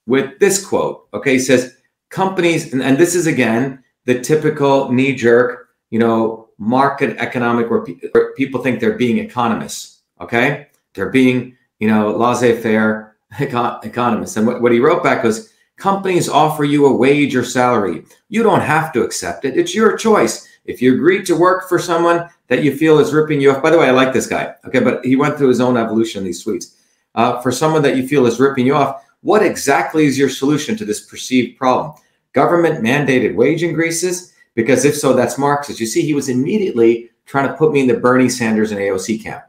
with 0.06 0.40
this 0.40 0.66
quote. 0.66 1.08
Okay, 1.14 1.34
he 1.34 1.40
says 1.40 1.76
companies, 2.10 2.72
and, 2.72 2.82
and 2.82 2.98
this 2.98 3.16
is 3.16 3.28
again 3.28 3.84
the 4.06 4.20
typical 4.20 4.92
knee 4.92 5.14
jerk, 5.14 5.70
you 5.90 6.00
know, 6.00 6.50
market 6.58 7.18
economic 7.18 7.70
where, 7.70 7.84
pe- 7.84 8.10
where 8.12 8.34
people 8.34 8.62
think 8.62 8.80
they're 8.80 8.98
being 8.98 9.18
economists 9.18 9.99
Okay, 10.22 10.68
they're 10.94 11.10
being 11.10 11.56
you 11.80 11.88
know 11.88 12.16
laissez-faire 12.16 13.16
econ- 13.34 13.84
economists. 13.86 14.38
And 14.38 14.46
what, 14.48 14.62
what 14.62 14.72
he 14.72 14.80
wrote 14.80 15.04
back 15.04 15.24
was 15.24 15.52
companies 15.78 16.30
offer 16.30 16.64
you 16.64 16.86
a 16.86 16.96
wage 16.96 17.36
or 17.36 17.44
salary. 17.44 18.04
You 18.28 18.44
don't 18.44 18.62
have 18.62 18.92
to 18.94 19.04
accept 19.04 19.46
it. 19.46 19.58
It's 19.58 19.74
your 19.74 19.98
choice. 19.98 20.48
If 20.66 20.82
you 20.82 20.94
agree 20.94 21.24
to 21.24 21.36
work 21.36 21.68
for 21.68 21.80
someone 21.80 22.30
that 22.48 22.64
you 22.64 22.76
feel 22.76 23.00
is 23.00 23.14
ripping 23.14 23.42
you 23.42 23.52
off, 23.52 23.64
by 23.64 23.72
the 23.72 23.80
way, 23.80 23.88
I 23.88 23.92
like 23.92 24.14
this 24.14 24.28
guy. 24.28 24.54
Okay, 24.66 24.80
but 24.80 25.04
he 25.04 25.16
went 25.16 25.38
through 25.38 25.48
his 25.48 25.62
own 25.62 25.78
evolution 25.78 26.20
in 26.20 26.26
these 26.26 26.46
tweets. 26.46 26.76
Uh, 27.16 27.42
for 27.42 27.52
someone 27.52 27.82
that 27.82 27.98
you 27.98 28.08
feel 28.08 28.28
is 28.28 28.40
ripping 28.40 28.68
you 28.68 28.76
off, 28.76 29.04
what 29.22 29.44
exactly 29.44 30.06
is 30.06 30.18
your 30.18 30.30
solution 30.30 30.78
to 30.78 30.86
this 30.86 31.08
perceived 31.08 31.58
problem? 31.58 31.94
Government 32.34 32.84
mandated 32.84 33.36
wage 33.36 33.64
increases? 33.64 34.34
Because 34.54 34.86
if 34.86 34.96
so, 34.96 35.14
that's 35.14 35.38
Marxist. 35.38 35.80
You 35.80 35.86
see, 35.86 36.02
he 36.02 36.14
was 36.14 36.30
immediately 36.30 37.10
trying 37.26 37.48
to 37.48 37.56
put 37.56 37.72
me 37.72 37.82
in 37.82 37.88
the 37.88 37.96
Bernie 37.96 38.30
Sanders 38.30 38.72
and 38.72 38.80
AOC 38.80 39.24
camp. 39.24 39.44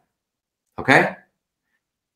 Okay? 0.81 1.15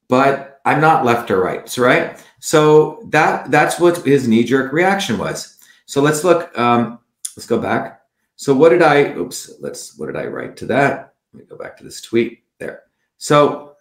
But 0.09 0.61
I'm 0.64 0.81
not 0.81 1.05
left 1.05 1.31
or 1.31 1.40
right. 1.40 1.68
So, 1.68 1.83
right? 1.83 2.22
So 2.40 3.07
that 3.11 3.50
that's 3.50 3.79
what 3.79 4.05
his 4.05 4.27
knee-jerk 4.27 4.72
reaction 4.72 5.18
was. 5.18 5.59
So 5.87 6.00
let's 6.00 6.24
look. 6.24 6.57
Um, 6.59 6.98
let's 7.37 7.46
go 7.46 7.59
back. 7.59 8.00
So 8.37 8.55
what 8.55 8.70
did 8.70 8.83
I? 8.83 9.14
Oops. 9.14 9.53
Let's. 9.61 9.98
What 9.98 10.07
did 10.07 10.16
I 10.16 10.27
write 10.27 10.57
to 10.59 10.66
that? 10.66 11.14
Let 11.33 11.40
me 11.40 11.46
go 11.48 11.57
back 11.57 11.77
to 11.79 11.85
this 11.85 12.00
tweet 12.00 12.42
there. 12.59 12.83
So, 13.18 13.77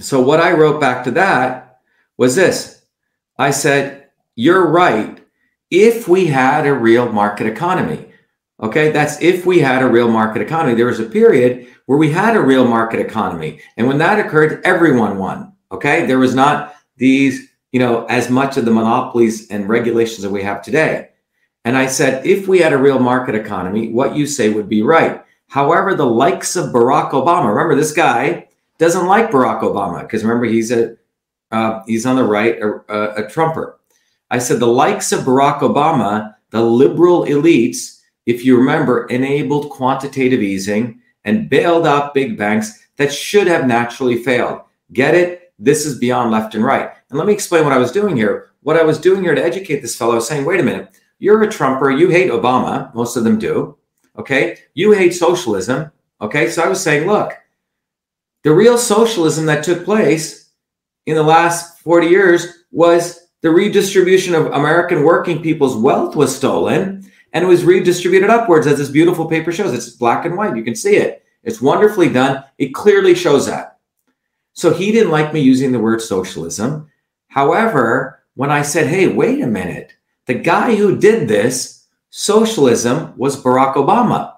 so 0.00 0.20
what 0.20 0.40
I 0.40 0.52
wrote 0.52 0.80
back 0.80 1.04
to 1.04 1.10
that 1.12 1.80
was 2.16 2.34
this. 2.34 2.82
I 3.38 3.50
said, 3.50 4.08
"You're 4.34 4.66
right. 4.66 5.18
If 5.70 6.06
we 6.08 6.26
had 6.26 6.66
a 6.66 6.74
real 6.74 7.10
market 7.10 7.46
economy, 7.46 8.11
okay, 8.60 8.90
that's 8.90 9.20
if 9.20 9.46
we 9.46 9.58
had 9.58 9.82
a 9.82 9.88
real 9.88 10.08
market 10.08 10.42
economy. 10.42 10.74
There 10.74 10.86
was 10.86 11.00
a 11.00 11.04
period 11.04 11.68
where 11.86 11.98
we 11.98 12.10
had 12.10 12.36
a 12.36 12.40
real 12.40 12.66
market 12.66 13.00
economy, 13.00 13.60
and 13.76 13.86
when 13.86 13.98
that 13.98 14.24
occurred, 14.24 14.60
everyone 14.64 15.18
won. 15.18 15.52
Okay, 15.70 16.06
there 16.06 16.18
was 16.18 16.34
not 16.34 16.74
these." 16.96 17.48
You 17.72 17.80
know, 17.80 18.04
as 18.10 18.28
much 18.28 18.58
of 18.58 18.66
the 18.66 18.70
monopolies 18.70 19.48
and 19.50 19.66
regulations 19.66 20.20
that 20.20 20.30
we 20.30 20.42
have 20.42 20.60
today. 20.60 21.08
And 21.64 21.74
I 21.74 21.86
said, 21.86 22.26
if 22.26 22.46
we 22.46 22.58
had 22.58 22.74
a 22.74 22.78
real 22.78 22.98
market 22.98 23.34
economy, 23.34 23.90
what 23.90 24.14
you 24.14 24.26
say 24.26 24.50
would 24.50 24.68
be 24.68 24.82
right. 24.82 25.24
However, 25.48 25.94
the 25.94 26.06
likes 26.06 26.56
of 26.56 26.72
Barack 26.72 27.10
Obama, 27.10 27.48
remember 27.48 27.74
this 27.74 27.92
guy 27.92 28.48
doesn't 28.78 29.06
like 29.06 29.30
Barack 29.30 29.60
Obama 29.60 30.00
because 30.00 30.24
remember 30.24 30.46
he's 30.46 30.70
a 30.70 30.96
uh, 31.52 31.82
he's 31.86 32.06
on 32.06 32.16
the 32.16 32.24
right, 32.24 32.58
a, 32.60 32.80
a, 32.88 33.26
a 33.26 33.28
Trumper. 33.28 33.78
I 34.30 34.38
said 34.38 34.58
the 34.58 34.66
likes 34.66 35.12
of 35.12 35.20
Barack 35.20 35.58
Obama, 35.58 36.34
the 36.50 36.62
liberal 36.62 37.26
elites, 37.26 38.00
if 38.26 38.44
you 38.44 38.56
remember, 38.56 39.06
enabled 39.06 39.70
quantitative 39.70 40.42
easing 40.42 41.00
and 41.24 41.48
bailed 41.48 41.86
out 41.86 42.14
big 42.14 42.36
banks 42.36 42.86
that 42.96 43.12
should 43.12 43.46
have 43.46 43.66
naturally 43.66 44.22
failed. 44.22 44.60
Get 44.92 45.14
it? 45.14 45.52
This 45.58 45.86
is 45.86 45.98
beyond 45.98 46.30
left 46.30 46.54
and 46.54 46.64
right. 46.64 46.90
And 47.10 47.18
let 47.18 47.26
me 47.26 47.32
explain 47.32 47.64
what 47.64 47.72
I 47.72 47.78
was 47.78 47.92
doing 47.92 48.16
here. 48.16 48.50
What 48.62 48.76
I 48.76 48.82
was 48.82 48.98
doing 48.98 49.22
here 49.22 49.34
to 49.34 49.44
educate 49.44 49.80
this 49.80 49.96
fellow, 49.96 50.16
was 50.16 50.26
saying, 50.26 50.44
wait 50.44 50.60
a 50.60 50.62
minute 50.62 50.94
you're 51.22 51.42
a 51.44 51.48
Trumper. 51.48 51.88
You 51.88 52.10
hate 52.10 52.32
Obama. 52.32 52.92
Most 52.96 53.16
of 53.16 53.22
them 53.22 53.38
do. 53.38 53.78
Okay. 54.18 54.58
You 54.74 54.90
hate 54.90 55.14
socialism. 55.14 55.92
Okay. 56.20 56.50
So 56.50 56.64
I 56.64 56.68
was 56.68 56.82
saying, 56.82 57.06
look, 57.06 57.32
the 58.42 58.52
real 58.52 58.76
socialism 58.76 59.46
that 59.46 59.62
took 59.62 59.84
place 59.84 60.50
in 61.06 61.14
the 61.14 61.22
last 61.22 61.78
40 61.78 62.08
years 62.08 62.64
was 62.72 63.28
the 63.40 63.50
redistribution 63.50 64.34
of 64.34 64.46
American 64.46 65.04
working 65.04 65.40
people's 65.40 65.76
wealth 65.76 66.16
was 66.16 66.34
stolen 66.34 67.08
and 67.32 67.44
it 67.44 67.48
was 67.48 67.64
redistributed 67.64 68.30
upwards, 68.30 68.66
as 68.66 68.78
this 68.78 68.88
beautiful 68.88 69.26
paper 69.26 69.52
shows. 69.52 69.72
It's 69.72 69.90
black 69.90 70.24
and 70.24 70.36
white. 70.36 70.56
You 70.56 70.62
can 70.62 70.74
see 70.74 70.96
it. 70.96 71.24
It's 71.42 71.60
wonderfully 71.60 72.08
done. 72.08 72.44
It 72.58 72.74
clearly 72.74 73.14
shows 73.14 73.46
that. 73.46 73.78
So 74.52 74.72
he 74.72 74.92
didn't 74.92 75.12
like 75.12 75.32
me 75.32 75.40
using 75.40 75.72
the 75.72 75.80
word 75.80 76.00
socialism. 76.00 76.90
However, 77.28 78.22
when 78.34 78.50
I 78.50 78.62
said, 78.62 78.86
hey, 78.86 79.08
wait 79.08 79.40
a 79.40 79.46
minute, 79.46 79.94
the 80.26 80.34
guy 80.34 80.74
who 80.74 80.98
did 80.98 81.28
this, 81.28 81.86
socialism, 82.10 83.16
was 83.16 83.42
Barack 83.42 83.74
Obama. 83.74 84.34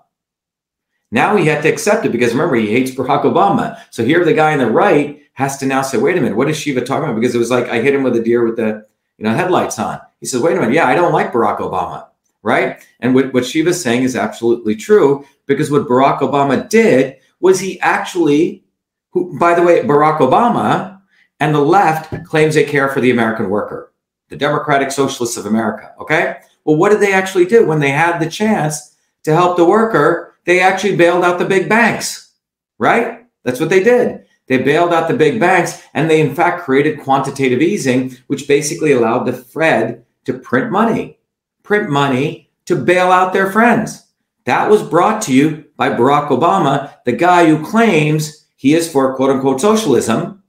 Now 1.11 1.37
he 1.37 1.47
had 1.47 1.63
to 1.63 1.69
accept 1.69 2.07
it 2.07 2.13
because 2.13 2.33
remember, 2.33 2.57
he 2.57 2.71
hates 2.71 2.93
Barack 2.93 3.25
Obama. 3.25 3.81
So 3.91 4.05
here 4.05 4.25
the 4.25 4.33
guy 4.33 4.53
on 4.53 4.59
the 4.59 4.71
right 4.71 5.23
has 5.35 5.59
to 5.59 5.67
now 5.67 5.83
say, 5.83 5.99
wait 5.99 6.17
a 6.17 6.21
minute, 6.21 6.37
what 6.37 6.49
is 6.49 6.57
Shiva 6.57 6.81
talking 6.81 7.05
about? 7.05 7.21
Because 7.21 7.35
it 7.35 7.39
was 7.39 7.51
like 7.51 7.69
I 7.69 7.81
hit 7.81 7.95
him 7.95 8.05
with 8.05 8.17
a 8.17 8.23
deer 8.23 8.45
with 8.45 8.57
the 8.57 8.87
you 9.19 9.25
know 9.25 9.35
headlights 9.35 9.79
on. 9.79 10.01
He 10.21 10.27
says, 10.27 10.41
wait 10.41 10.57
a 10.57 10.61
minute, 10.61 10.75
yeah, 10.75 10.87
I 10.87 10.95
don't 10.95 11.13
like 11.13 11.33
Barack 11.33 11.59
Obama. 11.59 12.09
Right? 12.45 12.87
And 13.01 13.15
what, 13.15 13.35
what 13.35 13.45
Shiva's 13.45 13.83
saying 13.83 14.03
is 14.03 14.15
absolutely 14.15 14.77
true 14.77 15.27
because 15.47 15.71
what 15.71 15.89
Barack 15.89 16.21
Obama 16.21 16.69
did 16.69 17.17
was 17.41 17.59
he 17.59 17.81
actually, 17.81 18.65
who, 19.11 19.37
by 19.39 19.55
the 19.55 19.63
way, 19.63 19.81
Barack 19.81 20.19
Obama 20.19 21.01
and 21.41 21.53
the 21.53 21.61
left 21.61 22.25
claims 22.25 22.55
they 22.55 22.65
care 22.65 22.89
for 22.89 23.01
the 23.01 23.11
American 23.11 23.51
worker 23.51 23.91
the 24.29 24.37
Democratic 24.37 24.91
Socialists 24.91 25.37
of 25.37 25.47
America. 25.47 25.95
Okay. 26.01 26.39
Well, 26.65 26.77
what 26.77 26.91
did 26.91 27.01
they 27.01 27.13
actually 27.13 27.45
do 27.45 27.67
when 27.67 27.81
they 27.81 27.91
had 27.91 28.19
the 28.19 28.31
chance 28.31 28.97
to 29.23 29.35
help 29.35 29.57
the 29.57 29.65
worker? 29.65 30.35
They 30.45 30.61
actually 30.61 30.97
bailed 30.97 31.25
out 31.25 31.39
the 31.39 31.45
big 31.45 31.69
banks, 31.69 32.33
right? 32.79 33.27
That's 33.45 33.61
what 33.61 33.69
they 33.69 33.83
did. 33.83 34.27
They 34.47 34.59
bailed 34.59 34.93
out 34.93 35.09
the 35.09 35.17
big 35.17 35.41
banks 35.41 35.83
and 35.95 36.11
they, 36.11 36.21
in 36.21 36.35
fact, 36.35 36.65
created 36.65 37.01
quantitative 37.01 37.63
easing, 37.63 38.17
which 38.27 38.49
basically 38.49 38.93
allowed 38.93 39.25
the 39.25 39.33
Fed 39.33 40.05
to 40.25 40.39
print 40.39 40.71
money, 40.71 41.19
print 41.65 41.91
money 41.91 42.51
to 42.67 42.77
bail 42.77 43.11
out 43.11 43.33
their 43.33 43.51
friends. 43.51 44.07
That 44.45 44.71
was 44.71 44.83
brought 44.83 45.21
to 45.23 45.35
you 45.35 45.65
by 45.77 45.91
Barack 45.91 46.29
Obama, 46.29 46.95
the 47.05 47.13
guy 47.13 47.47
who 47.47 47.67
claims 47.67 48.47
he 48.57 48.75
is 48.75 48.91
for 48.91 49.17
quote 49.17 49.31
unquote 49.31 49.61
socialism 49.61 50.45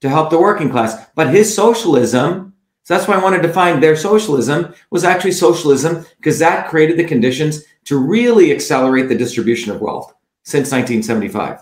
to 0.00 0.08
help 0.08 0.30
the 0.30 0.40
working 0.40 0.70
class. 0.70 1.06
But 1.14 1.34
his 1.34 1.54
socialism 1.54 2.50
so 2.90 2.94
that's 2.94 3.06
why 3.06 3.14
I 3.14 3.22
wanted 3.22 3.42
to 3.42 3.52
find 3.52 3.80
their 3.80 3.94
socialism 3.94 4.74
was 4.90 5.04
actually 5.04 5.32
socialism 5.32 6.04
because 6.16 6.40
that 6.40 6.68
created 6.68 6.96
the 6.96 7.04
conditions 7.04 7.62
to 7.84 7.98
really 7.98 8.50
accelerate 8.50 9.08
the 9.08 9.14
distribution 9.14 9.70
of 9.70 9.80
wealth 9.80 10.12
since 10.44 10.72
1975. 10.72 11.60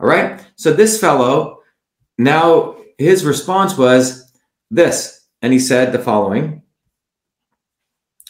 All 0.00 0.06
right. 0.06 0.44
So 0.56 0.72
this 0.72 1.00
fellow, 1.00 1.60
now 2.18 2.76
his 2.98 3.24
response 3.24 3.78
was 3.78 4.32
this, 4.70 5.26
and 5.40 5.52
he 5.52 5.58
said 5.58 5.92
the 5.92 5.98
following. 5.98 6.62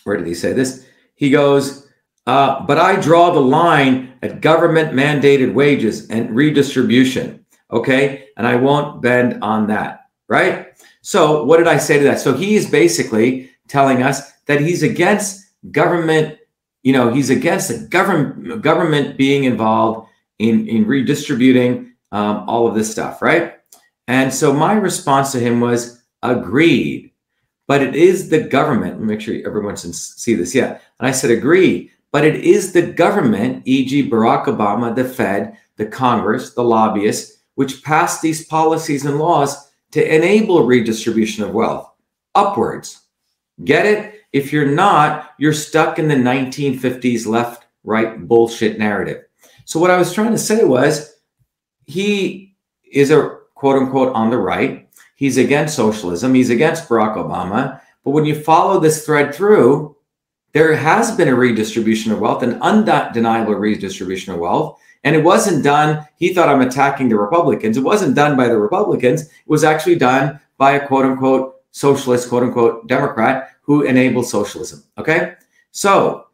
Where 0.05 0.17
did 0.17 0.27
he 0.27 0.35
say 0.35 0.53
this? 0.53 0.87
He 1.15 1.31
goes, 1.31 1.89
uh, 2.27 2.65
but 2.65 2.79
I 2.79 3.01
draw 3.01 3.31
the 3.31 3.41
line 3.41 4.15
at 4.23 4.41
government 4.41 4.93
mandated 4.93 5.53
wages 5.53 6.09
and 6.09 6.35
redistribution. 6.35 7.45
Okay. 7.71 8.29
And 8.37 8.47
I 8.47 8.57
won't 8.57 9.03
bend 9.03 9.43
on 9.43 9.67
that. 9.69 10.07
Right. 10.29 10.69
So, 11.03 11.45
what 11.45 11.59
did 11.59 11.67
I 11.69 11.77
say 11.77 11.99
to 11.99 12.05
that? 12.05 12.19
So, 12.19 12.35
he 12.35 12.55
is 12.55 12.71
basically 12.71 13.51
telling 13.69 14.03
us 14.03 14.33
that 14.47 14.61
he's 14.61 14.83
against 14.83 15.45
government, 15.71 16.39
you 16.83 16.93
know, 16.93 17.13
he's 17.13 17.29
against 17.29 17.69
the 17.69 17.87
government 17.89 18.63
government 18.63 19.19
being 19.19 19.45
involved 19.45 20.09
in, 20.39 20.67
in 20.67 20.87
redistributing 20.87 21.93
um, 22.13 22.49
all 22.49 22.67
of 22.67 22.75
this 22.75 22.91
stuff, 22.91 23.21
right? 23.21 23.55
And 24.07 24.33
so 24.33 24.53
my 24.53 24.73
response 24.75 25.33
to 25.33 25.41
him 25.41 25.61
was 25.61 26.03
agreed. 26.23 27.11
But 27.67 27.83
it 27.83 27.95
is 27.95 28.29
the 28.29 28.41
government. 28.41 29.01
Make 29.01 29.21
sure 29.21 29.37
everyone 29.47 29.77
can 29.77 29.93
see 29.93 30.35
this. 30.35 30.55
Yeah. 30.55 30.79
And 30.99 31.09
I 31.09 31.13
said, 31.13 31.31
agree. 31.31 31.91
But 32.13 32.25
it 32.25 32.45
is 32.45 32.73
the 32.73 32.83
government, 32.83 33.63
e.g., 33.65 34.11
Barack 34.11 34.45
Obama, 34.45 34.95
the 34.95 35.05
Fed, 35.05 35.57
the 35.77 35.87
Congress, 35.87 36.55
the 36.55 36.63
lobbyists, 36.63 37.43
which 37.55 37.83
passed 37.83 38.23
these 38.23 38.47
policies 38.47 39.05
and 39.05 39.19
laws 39.19 39.73
to 39.93 40.15
enable 40.15 40.65
redistribution 40.65 41.45
of 41.45 41.55
wealth 41.55 41.91
upwards. 42.35 43.03
Get 43.65 43.87
it? 43.87 44.23
If 44.33 44.53
you're 44.53 44.67
not, 44.67 45.31
you're 45.39 45.53
stuck 45.53 45.99
in 45.99 46.09
the 46.09 46.15
1950s 46.15 47.27
left 47.27 47.67
right 47.85 48.27
bullshit 48.27 48.79
narrative. 48.79 49.25
So, 49.65 49.79
what 49.79 49.91
I 49.91 49.97
was 49.97 50.13
trying 50.13 50.33
to 50.33 50.39
say 50.39 50.65
was 50.65 51.17
he 51.87 52.57
is 52.91 53.11
a 53.11 53.39
quote 53.55 53.81
unquote 53.81 54.13
on 54.15 54.31
the 54.31 54.39
right. 54.39 54.84
He's 55.15 55.37
against 55.37 55.77
socialism. 55.77 56.35
He's 56.35 56.51
against 56.51 56.89
Barack 56.89 57.17
Obama. 57.17 57.81
But 58.05 58.11
when 58.11 58.25
you 58.25 58.35
follow 58.35 58.81
this 58.81 59.05
thread 59.07 59.35
through, 59.35 59.97
there 60.53 60.75
has 60.75 61.17
been 61.17 61.29
a 61.29 61.35
redistribution 61.35 62.13
of 62.13 62.21
wealth, 62.21 62.43
an 62.43 62.61
undeniable 62.63 63.55
redistribution 63.55 64.33
of 64.33 64.41
wealth. 64.41 64.81
And 65.03 65.15
it 65.15 65.23
wasn't 65.23 65.65
done, 65.65 66.07
he 66.17 66.33
thought 66.33 66.49
I'm 66.49 66.63
attacking 66.63 67.09
the 67.09 67.19
Republicans. 67.19 67.77
It 67.77 67.83
wasn't 67.83 68.15
done 68.15 68.37
by 68.37 68.49
the 68.49 68.57
Republicans. 68.57 69.23
It 69.23 69.31
was 69.47 69.65
actually 69.65 69.97
done 69.97 70.41
by 70.57 70.73
a 70.73 70.87
quote 70.87 71.05
unquote 71.05 71.57
socialist, 71.73 72.29
quote 72.29 72.45
unquote 72.45 72.87
Democrat 72.87 73.51
who 73.63 73.83
enabled 73.83 74.27
socialism. 74.27 74.83
Okay. 74.97 75.35
So, 75.73 76.27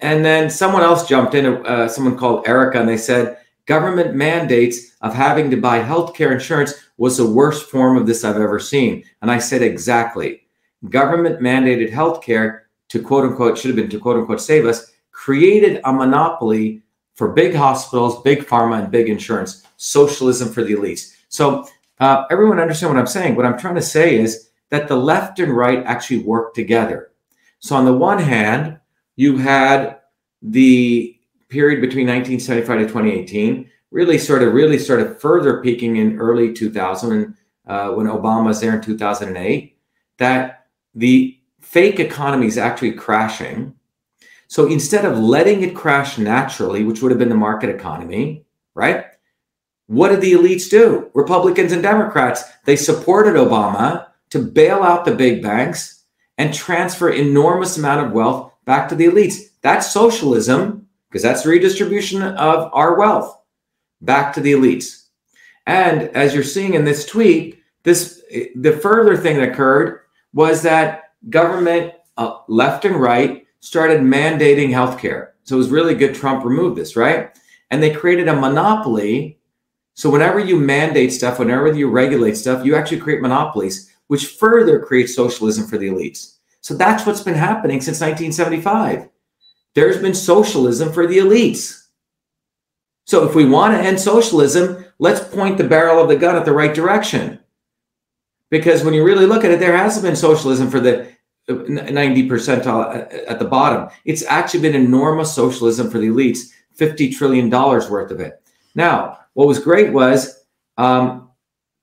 and 0.00 0.24
then 0.24 0.50
someone 0.50 0.82
else 0.82 1.08
jumped 1.08 1.34
in, 1.34 1.46
uh, 1.66 1.88
someone 1.88 2.16
called 2.16 2.46
Erica, 2.46 2.78
and 2.78 2.88
they 2.88 2.96
said, 2.96 3.38
government 3.66 4.14
mandates 4.14 4.96
of 5.00 5.14
having 5.14 5.50
to 5.50 5.56
buy 5.56 5.80
healthcare 5.80 6.32
insurance 6.32 6.74
was 6.96 7.16
the 7.16 7.30
worst 7.30 7.70
form 7.70 7.96
of 7.96 8.06
this 8.06 8.24
I've 8.24 8.36
ever 8.36 8.60
seen. 8.60 9.04
And 9.22 9.30
I 9.30 9.38
said, 9.38 9.62
exactly. 9.62 10.42
Government 10.88 11.40
mandated 11.40 11.90
healthcare 11.90 12.62
to 12.88 13.02
quote 13.02 13.24
unquote, 13.24 13.58
should 13.58 13.68
have 13.68 13.76
been 13.76 13.90
to 13.90 13.98
quote 13.98 14.16
unquote 14.16 14.40
save 14.40 14.66
us, 14.66 14.92
created 15.10 15.80
a 15.84 15.92
monopoly 15.92 16.82
for 17.14 17.32
big 17.32 17.54
hospitals, 17.54 18.22
big 18.22 18.40
pharma, 18.46 18.82
and 18.82 18.90
big 18.90 19.08
insurance. 19.08 19.64
Socialism 19.76 20.52
for 20.52 20.62
the 20.62 20.74
elites. 20.74 21.14
So 21.28 21.66
uh, 22.00 22.24
everyone 22.30 22.60
understand 22.60 22.92
what 22.92 23.00
I'm 23.00 23.06
saying. 23.06 23.36
What 23.36 23.46
I'm 23.46 23.58
trying 23.58 23.76
to 23.76 23.82
say 23.82 24.18
is 24.18 24.50
that 24.70 24.88
the 24.88 24.96
left 24.96 25.38
and 25.38 25.56
right 25.56 25.84
actually 25.84 26.18
work 26.18 26.54
together. 26.54 27.12
So 27.60 27.76
on 27.76 27.84
the 27.84 27.92
one 27.92 28.18
hand, 28.18 28.78
you 29.16 29.38
had 29.38 30.00
the 30.42 31.13
period 31.54 31.80
between 31.80 32.08
1975 32.08 32.78
to 32.78 32.84
2018 32.86 33.70
really 33.92 34.18
sort 34.18 34.42
of 34.42 34.52
really 34.52 34.76
started 34.76 35.20
further 35.20 35.62
peaking 35.62 35.96
in 35.96 36.18
early 36.18 36.52
2000 36.52 37.32
uh, 37.68 37.90
when 37.90 38.08
Obama 38.08 38.46
was 38.46 38.60
there 38.60 38.74
in 38.74 38.82
2008 38.82 39.78
that 40.18 40.66
the 40.96 41.38
fake 41.60 42.00
economy 42.00 42.48
is 42.48 42.58
actually 42.58 42.90
crashing. 42.90 43.72
So 44.48 44.66
instead 44.66 45.04
of 45.04 45.18
letting 45.18 45.62
it 45.62 45.76
crash 45.76 46.18
naturally, 46.18 46.82
which 46.82 47.00
would 47.00 47.12
have 47.12 47.20
been 47.20 47.28
the 47.28 47.36
market 47.36 47.70
economy, 47.70 48.44
right? 48.74 49.06
What 49.86 50.08
did 50.08 50.22
the 50.22 50.32
elites 50.32 50.68
do? 50.68 51.08
Republicans 51.14 51.70
and 51.70 51.82
Democrats, 51.82 52.42
they 52.64 52.74
supported 52.74 53.34
Obama 53.36 54.08
to 54.30 54.40
bail 54.40 54.82
out 54.82 55.04
the 55.04 55.14
big 55.14 55.40
banks 55.40 56.02
and 56.36 56.52
transfer 56.52 57.10
enormous 57.10 57.78
amount 57.78 58.04
of 58.04 58.12
wealth 58.12 58.52
back 58.64 58.88
to 58.88 58.96
the 58.96 59.06
elites. 59.06 59.36
That's 59.62 59.92
socialism 59.92 60.83
because 61.14 61.22
that's 61.22 61.46
redistribution 61.46 62.22
of 62.22 62.68
our 62.72 62.98
wealth 62.98 63.40
back 64.00 64.34
to 64.34 64.40
the 64.40 64.52
elites. 64.52 65.04
And 65.64 66.08
as 66.08 66.34
you're 66.34 66.42
seeing 66.42 66.74
in 66.74 66.84
this 66.84 67.06
tweet, 67.06 67.62
this 67.84 68.20
the 68.56 68.72
further 68.82 69.16
thing 69.16 69.38
that 69.38 69.48
occurred 69.48 70.00
was 70.32 70.60
that 70.62 71.12
government 71.30 71.92
uh, 72.16 72.38
left 72.48 72.84
and 72.84 72.96
right 72.96 73.46
started 73.60 74.00
mandating 74.00 74.70
healthcare. 74.70 75.28
So 75.44 75.54
it 75.54 75.58
was 75.58 75.70
really 75.70 75.94
good 75.94 76.16
Trump 76.16 76.44
removed 76.44 76.76
this, 76.76 76.96
right? 76.96 77.30
And 77.70 77.80
they 77.80 77.94
created 77.94 78.26
a 78.26 78.34
monopoly. 78.34 79.38
So 79.94 80.10
whenever 80.10 80.40
you 80.40 80.58
mandate 80.58 81.12
stuff, 81.12 81.38
whenever 81.38 81.72
you 81.72 81.88
regulate 81.90 82.36
stuff, 82.36 82.66
you 82.66 82.74
actually 82.74 82.98
create 82.98 83.22
monopolies, 83.22 83.94
which 84.08 84.26
further 84.26 84.80
creates 84.80 85.14
socialism 85.14 85.68
for 85.68 85.78
the 85.78 85.90
elites. 85.90 86.38
So 86.60 86.74
that's 86.74 87.06
what's 87.06 87.20
been 87.20 87.34
happening 87.34 87.80
since 87.80 88.00
1975. 88.00 89.10
There's 89.74 89.98
been 89.98 90.14
socialism 90.14 90.92
for 90.92 91.06
the 91.06 91.18
elites. 91.18 91.84
So 93.06 93.28
if 93.28 93.34
we 93.34 93.44
want 93.44 93.74
to 93.74 93.80
end 93.80 94.00
socialism, 94.00 94.84
let's 94.98 95.20
point 95.34 95.58
the 95.58 95.68
barrel 95.68 96.00
of 96.00 96.08
the 96.08 96.16
gun 96.16 96.36
at 96.36 96.44
the 96.44 96.52
right 96.52 96.74
direction. 96.74 97.40
Because 98.50 98.84
when 98.84 98.94
you 98.94 99.04
really 99.04 99.26
look 99.26 99.44
at 99.44 99.50
it, 99.50 99.60
there 99.60 99.76
hasn't 99.76 100.04
been 100.04 100.16
socialism 100.16 100.70
for 100.70 100.80
the 100.80 101.12
90 101.48 102.28
percentile 102.28 103.28
at 103.28 103.38
the 103.38 103.44
bottom. 103.44 103.88
It's 104.04 104.24
actually 104.24 104.60
been 104.60 104.74
enormous 104.74 105.34
socialism 105.34 105.90
for 105.90 105.98
the 105.98 106.08
elites, 106.08 106.52
$50 106.78 107.14
trillion 107.14 107.50
worth 107.50 108.10
of 108.10 108.20
it. 108.20 108.40
Now, 108.74 109.18
what 109.34 109.48
was 109.48 109.58
great 109.58 109.92
was 109.92 110.44
um, 110.78 111.30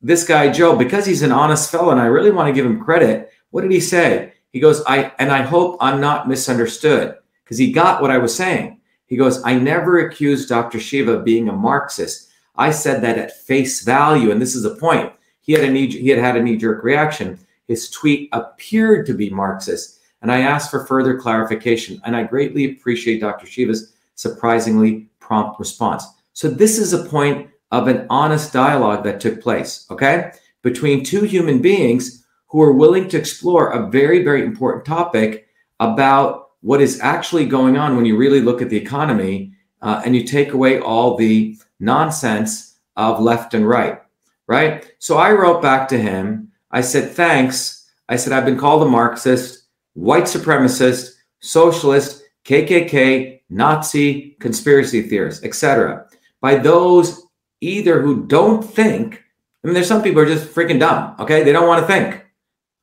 this 0.02 0.26
guy, 0.26 0.50
Joe, 0.52 0.76
because 0.76 1.06
he's 1.06 1.22
an 1.22 1.32
honest 1.32 1.70
fellow, 1.70 1.92
and 1.92 2.02
I 2.02 2.06
really 2.06 2.32
want 2.32 2.48
to 2.48 2.54
give 2.54 2.66
him 2.66 2.84
credit. 2.84 3.30
What 3.52 3.62
did 3.62 3.72
he 3.72 3.80
say? 3.80 4.34
He 4.52 4.60
goes, 4.60 4.82
I, 4.88 5.12
and 5.20 5.32
I 5.32 5.44
hope 5.44 5.78
I'm 5.80 6.02
not 6.02 6.28
misunderstood 6.28 7.18
because 7.52 7.60
he 7.60 7.70
got 7.70 8.02
what 8.02 8.12
I 8.12 8.18
was 8.18 8.34
saying. 8.34 8.80
He 9.08 9.18
goes, 9.18 9.44
I 9.44 9.56
never 9.56 10.00
accused 10.00 10.48
Dr. 10.48 10.80
Shiva 10.80 11.18
of 11.18 11.26
being 11.26 11.50
a 11.50 11.52
Marxist. 11.52 12.30
I 12.56 12.72
said 12.72 13.02
that 13.02 13.18
at 13.18 13.42
face 13.42 13.84
value. 13.84 14.32
And 14.32 14.42
this 14.42 14.56
is 14.56 14.64
the 14.64 14.78
point. 14.78 15.12
He 15.42 15.52
had 15.52 15.66
a 15.66 15.70
knee, 15.70 15.88
he 15.88 16.08
had 16.08 16.20
had 16.20 16.38
a 16.38 16.42
knee-jerk 16.42 16.82
reaction. 16.82 17.38
His 17.68 17.90
tweet 17.90 18.30
appeared 18.32 19.06
to 19.08 19.14
be 19.14 19.30
Marxist. 19.30 20.00
And 20.22 20.32
I 20.32 20.40
asked 20.40 20.72
for 20.72 20.86
further 20.86 21.20
clarification. 21.20 22.02
And 22.06 22.16
I 22.16 22.24
greatly 22.24 22.72
appreciate 22.72 23.20
Dr. 23.20 23.46
Shiva's 23.46 23.92
surprisingly 24.16 25.10
prompt 25.20 25.60
response. 25.60 26.06
So 26.32 26.48
this 26.48 26.80
is 26.80 26.94
a 26.94 27.04
point 27.04 27.50
of 27.72 27.90
an 27.90 28.08
honest 28.10 28.54
dialogue 28.54 29.04
that 29.04 29.20
took 29.20 29.42
place, 29.42 29.88
okay? 29.92 30.32
Between 30.62 31.04
two 31.04 31.24
human 31.24 31.62
beings 31.62 32.26
who 32.48 32.62
are 32.62 32.72
willing 32.72 33.10
to 33.10 33.18
explore 33.18 33.72
a 33.72 33.90
very, 33.90 34.24
very 34.24 34.42
important 34.42 34.86
topic 34.86 35.48
about 35.82 36.51
what 36.62 36.82
is 36.82 37.00
actually 37.02 37.46
going 37.46 37.78
on 37.78 37.96
when 37.96 38.06
you 38.06 38.16
really 38.16 38.42
look 38.42 38.62
at 38.62 38.70
the 38.70 38.78
economy 38.78 39.54
uh, 39.82 40.02
and 40.06 40.16
you 40.16 40.24
take 40.24 40.54
away 40.54 40.80
all 40.80 41.18
the 41.18 41.58
nonsense 41.80 42.78
of 42.96 43.20
left 43.20 43.54
and 43.54 43.68
right, 43.68 44.02
right? 44.48 44.92
So 45.00 45.18
I 45.18 45.32
wrote 45.32 45.62
back 45.62 45.88
to 45.90 45.98
him. 45.98 46.52
I 46.72 46.82
said, 46.82 47.12
thanks. 47.12 47.90
I 48.10 48.16
said, 48.16 48.34
I've 48.34 48.46
been 48.46 48.60
called 48.60 48.84
a 48.84 48.86
Marxist, 48.86 49.64
white 49.94 50.26
supremacist, 50.26 51.16
socialist, 51.40 52.24
KKK, 52.46 53.42
Nazi, 53.50 54.38
conspiracy 54.40 55.02
theorist, 55.02 55.44
etc. 55.44 56.08
By 56.40 56.56
those 56.56 57.24
either 57.60 58.02
who 58.02 58.26
don't 58.26 58.64
think, 58.64 59.24
I 59.64 59.68
mean, 59.68 59.74
there's 59.74 59.88
some 59.88 60.02
people 60.02 60.24
who 60.24 60.30
are 60.30 60.34
just 60.34 60.54
freaking 60.54 60.80
dumb, 60.80 61.16
okay? 61.20 61.44
They 61.44 61.52
don't 61.52 61.68
want 61.68 61.82
to 61.82 61.88
think, 61.88 62.26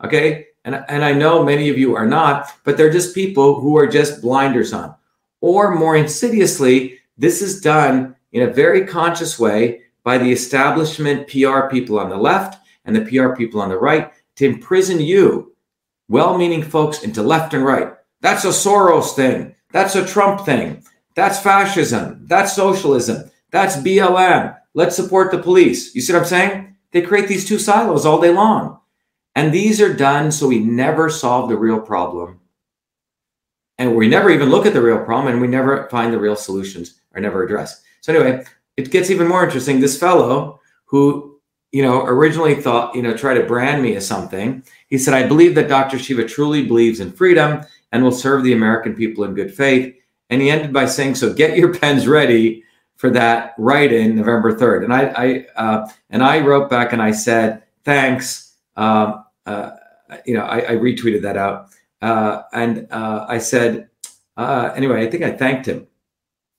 okay? 0.05 0.47
And, 0.68 0.84
and 0.88 1.02
I 1.02 1.14
know 1.14 1.42
many 1.42 1.70
of 1.70 1.78
you 1.78 1.96
are 1.96 2.06
not, 2.06 2.52
but 2.62 2.76
they're 2.76 2.92
just 2.92 3.14
people 3.14 3.58
who 3.58 3.78
are 3.78 3.86
just 3.86 4.20
blinders 4.20 4.74
on. 4.74 4.94
Or 5.40 5.74
more 5.74 5.96
insidiously, 5.96 6.98
this 7.16 7.40
is 7.40 7.62
done 7.62 8.14
in 8.32 8.42
a 8.42 8.52
very 8.52 8.86
conscious 8.86 9.38
way 9.38 9.80
by 10.04 10.18
the 10.18 10.30
establishment 10.30 11.26
PR 11.26 11.68
people 11.70 11.98
on 11.98 12.10
the 12.10 12.18
left 12.18 12.62
and 12.84 12.94
the 12.94 13.00
PR 13.00 13.34
people 13.34 13.62
on 13.62 13.70
the 13.70 13.78
right 13.78 14.12
to 14.36 14.44
imprison 14.44 15.00
you, 15.00 15.54
well 16.10 16.36
meaning 16.36 16.62
folks, 16.62 17.02
into 17.02 17.22
left 17.22 17.54
and 17.54 17.64
right. 17.64 17.94
That's 18.20 18.44
a 18.44 18.48
Soros 18.48 19.16
thing. 19.16 19.54
That's 19.72 19.94
a 19.94 20.06
Trump 20.06 20.44
thing. 20.44 20.84
That's 21.14 21.40
fascism. 21.40 22.26
That's 22.26 22.54
socialism. 22.54 23.30
That's 23.52 23.76
BLM. 23.78 24.54
Let's 24.74 24.96
support 24.96 25.30
the 25.30 25.38
police. 25.38 25.94
You 25.94 26.02
see 26.02 26.12
what 26.12 26.20
I'm 26.20 26.28
saying? 26.28 26.76
They 26.92 27.00
create 27.00 27.26
these 27.26 27.48
two 27.48 27.58
silos 27.58 28.04
all 28.04 28.20
day 28.20 28.32
long. 28.32 28.80
And 29.39 29.55
these 29.55 29.80
are 29.80 29.95
done 29.95 30.32
so 30.32 30.49
we 30.49 30.59
never 30.59 31.09
solve 31.09 31.49
the 31.49 31.57
real 31.57 31.80
problem. 31.80 32.41
And 33.78 33.95
we 33.95 34.09
never 34.09 34.30
even 34.30 34.51
look 34.51 34.66
at 34.66 34.72
the 34.72 34.82
real 34.82 35.05
problem 35.05 35.32
and 35.32 35.41
we 35.41 35.47
never 35.47 35.89
find 35.91 36.12
the 36.12 36.18
real 36.18 36.34
solutions 36.34 37.01
or 37.14 37.20
never 37.20 37.45
address. 37.45 37.80
So 38.01 38.12
anyway, 38.12 38.45
it 38.76 38.91
gets 38.91 39.11
even 39.11 39.28
more 39.28 39.45
interesting. 39.45 39.78
This 39.78 39.97
fellow 39.97 40.59
who, 40.86 41.39
you 41.70 41.84
know, 41.84 42.05
originally 42.05 42.57
thought, 42.57 42.97
you 42.97 43.03
know, 43.03 43.16
try 43.16 43.32
to 43.32 43.45
brand 43.45 43.80
me 43.80 43.95
as 43.95 44.05
something. 44.05 44.64
He 44.89 44.99
said, 44.99 45.14
I 45.14 45.28
believe 45.28 45.55
that 45.55 45.68
Dr. 45.68 46.01
Shiva 46.01 46.24
truly 46.24 46.66
believes 46.66 46.99
in 46.99 47.12
freedom 47.12 47.61
and 47.93 48.03
will 48.03 48.11
serve 48.11 48.43
the 48.43 48.55
American 48.55 48.97
people 48.97 49.22
in 49.22 49.34
good 49.34 49.55
faith. 49.55 49.95
And 50.30 50.43
he 50.43 50.51
ended 50.51 50.72
by 50.72 50.86
saying, 50.86 51.14
so 51.14 51.32
get 51.32 51.57
your 51.57 51.72
pens 51.72 52.09
ready 52.09 52.64
for 52.97 53.09
that 53.11 53.55
write 53.57 53.93
in 53.93 54.16
November 54.16 54.57
3rd. 54.57 54.82
And 54.82 54.93
I, 54.93 55.03
I 55.16 55.47
uh, 55.55 55.89
and 56.11 56.24
I 56.24 56.41
wrote 56.41 56.68
back 56.68 56.93
and 56.93 57.01
I 57.01 57.12
said, 57.12 57.62
thanks. 57.84 58.57
Um, 58.74 59.24
uh, 59.49 59.70
you 60.26 60.34
know, 60.34 60.42
I, 60.42 60.59
I, 60.59 60.76
retweeted 60.76 61.22
that 61.22 61.36
out. 61.36 61.70
Uh, 62.03 62.42
and 62.53 62.86
uh, 62.90 63.24
I 63.28 63.38
said, 63.38 63.88
uh, 64.36 64.72
anyway, 64.76 65.07
I 65.07 65.11
think 65.11 65.22
I 65.22 65.32
thanked 65.32 65.66
him. 65.66 65.86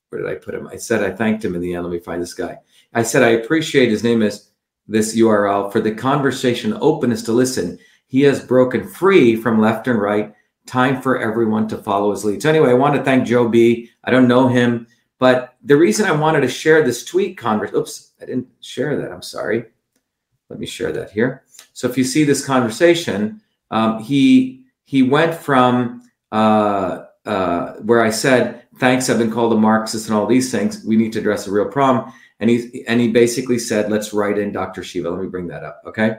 Where 0.09 0.21
did 0.21 0.29
I 0.29 0.35
put 0.35 0.55
him? 0.55 0.67
I 0.67 0.77
said 0.77 1.03
I 1.03 1.15
thanked 1.15 1.45
him 1.45 1.55
in 1.55 1.61
the 1.61 1.75
end. 1.75 1.83
Let 1.83 1.91
me 1.91 1.99
find 1.99 2.21
this 2.21 2.33
guy. 2.33 2.57
I 2.93 3.03
said 3.03 3.21
I 3.21 3.29
appreciate 3.29 3.89
his 3.89 4.03
name 4.03 4.23
is 4.23 4.49
this 4.87 5.15
URL 5.15 5.71
for 5.71 5.81
the 5.81 5.93
conversation 5.93 6.75
openness 6.81 7.21
to 7.23 7.31
listen. 7.31 7.77
He 8.07 8.21
has 8.21 8.43
broken 8.43 8.87
free 8.87 9.35
from 9.35 9.61
left 9.61 9.87
and 9.87 10.01
right. 10.01 10.33
Time 10.65 10.99
for 10.99 11.19
everyone 11.19 11.67
to 11.67 11.77
follow 11.77 12.09
his 12.09 12.25
lead. 12.25 12.41
So 12.41 12.49
anyway, 12.49 12.71
I 12.71 12.73
want 12.73 12.95
to 12.95 13.03
thank 13.03 13.27
Joe 13.27 13.47
B. 13.47 13.89
I 14.03 14.09
don't 14.09 14.27
know 14.27 14.47
him, 14.47 14.87
but 15.19 15.55
the 15.63 15.77
reason 15.77 16.07
I 16.07 16.11
wanted 16.11 16.41
to 16.41 16.47
share 16.47 16.83
this 16.83 17.05
tweet 17.05 17.37
converse. 17.37 17.73
Oops, 17.73 18.13
I 18.19 18.25
didn't 18.25 18.47
share 18.61 18.97
that. 18.99 19.11
I'm 19.11 19.21
sorry. 19.21 19.65
Let 20.49 20.59
me 20.59 20.65
share 20.65 20.91
that 20.91 21.11
here. 21.11 21.43
So 21.79 21.87
if 21.87 21.97
you 21.97 22.03
see 22.03 22.25
this 22.25 22.45
conversation, 22.45 23.41
um, 23.71 24.03
he 24.03 24.65
he 24.83 25.01
went 25.01 25.33
from 25.33 26.01
uh, 26.29 27.05
uh, 27.25 27.75
where 27.75 28.01
I 28.01 28.09
said, 28.09 28.63
"Thanks, 28.79 29.09
I've 29.09 29.17
been 29.17 29.31
called 29.31 29.53
a 29.53 29.55
Marxist 29.55 30.09
and 30.09 30.17
all 30.17 30.27
these 30.27 30.51
things. 30.51 30.83
We 30.83 30.97
need 30.97 31.13
to 31.13 31.19
address 31.19 31.47
a 31.47 31.51
real 31.51 31.69
problem." 31.69 32.11
And 32.41 32.49
he 32.49 32.83
and 32.85 32.99
he 32.99 33.07
basically 33.07 33.59
said, 33.59 33.89
"Let's 33.89 34.11
write 34.11 34.37
in 34.37 34.51
Dr. 34.51 34.83
Shiva." 34.83 35.09
Let 35.09 35.21
me 35.21 35.29
bring 35.29 35.47
that 35.47 35.63
up. 35.63 35.81
Okay. 35.85 36.17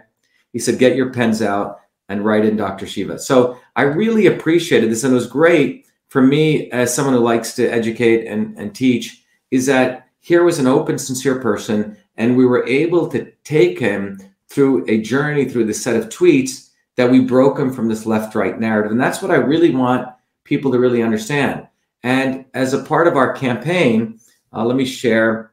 He 0.55 0.59
said, 0.59 0.79
"Get 0.79 0.97
your 0.97 1.13
pens 1.13 1.43
out 1.43 1.81
and 2.09 2.25
write 2.25 2.47
in 2.47 2.57
Dr. 2.57 2.87
Shiva." 2.87 3.19
So 3.19 3.61
I 3.77 3.83
really 3.83 4.29
appreciated 4.29 4.91
this, 4.91 5.05
and 5.05 5.13
it 5.13 5.15
was 5.15 5.27
great 5.27 5.85
for 6.09 6.23
me 6.23 6.71
as 6.71 6.95
someone 6.95 7.15
who 7.15 7.21
likes 7.21 7.53
to 7.57 7.69
educate 7.69 8.27
and, 8.27 8.57
and 8.59 8.75
teach. 8.75 9.25
Is 9.51 9.67
that 9.67 10.09
here 10.21 10.43
was 10.43 10.59
an 10.59 10.67
open, 10.67 10.97
sincere 10.97 11.39
person, 11.39 11.99
and 12.17 12.35
we 12.35 12.47
were 12.47 12.67
able 12.67 13.09
to 13.09 13.31
take 13.45 13.79
him 13.79 14.19
through 14.51 14.85
a 14.89 15.01
journey 15.01 15.49
through 15.49 15.65
this 15.65 15.83
set 15.83 15.97
of 15.97 16.09
tweets 16.09 16.71
that 16.97 17.11
we 17.11 17.21
broke 17.21 17.57
them 17.57 17.73
from 17.73 17.89
this 17.89 18.05
left 18.05 18.35
right 18.35 18.59
narrative. 18.59 18.93
And 18.93 19.01
that's 19.01 19.23
what 19.23 19.31
I 19.31 19.37
really 19.37 19.75
want 19.75 20.09
people 20.45 20.73
to 20.73 20.79
really 20.79 21.03
understand. 21.03 21.67
And 22.03 22.45
as 22.55 22.75
a 22.75 22.83
part 22.83 23.07
of 23.07 23.17
our 23.17 23.33
campaign, 23.33 24.19
uh, 24.53 24.65
let 24.65 24.77
me 24.77 24.85
share. 24.85 25.53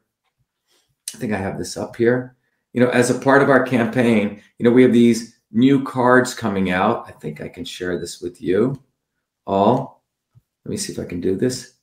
I 1.13 1.17
think 1.17 1.31
I 1.31 1.37
have 1.37 1.57
this 1.57 1.77
up 1.77 1.95
here. 1.95 2.35
You 2.73 2.81
know, 2.81 2.89
as 2.89 3.09
a 3.09 3.19
part 3.19 3.41
of 3.41 3.49
our 3.49 3.63
campaign, 3.63 4.41
you 4.57 4.63
know, 4.63 4.71
we 4.71 4.83
have 4.83 4.93
these 4.93 5.39
new 5.51 5.83
cards 5.83 6.33
coming 6.33 6.71
out. 6.71 7.05
I 7.07 7.11
think 7.11 7.41
I 7.41 7.47
can 7.47 7.65
share 7.65 7.99
this 7.99 8.21
with 8.21 8.41
you 8.41 8.81
all. 9.45 10.03
Let 10.65 10.71
me 10.71 10.77
see 10.77 10.91
if 10.91 10.99
I 10.99 11.05
can 11.05 11.21
do 11.21 11.35
this. 11.35 11.75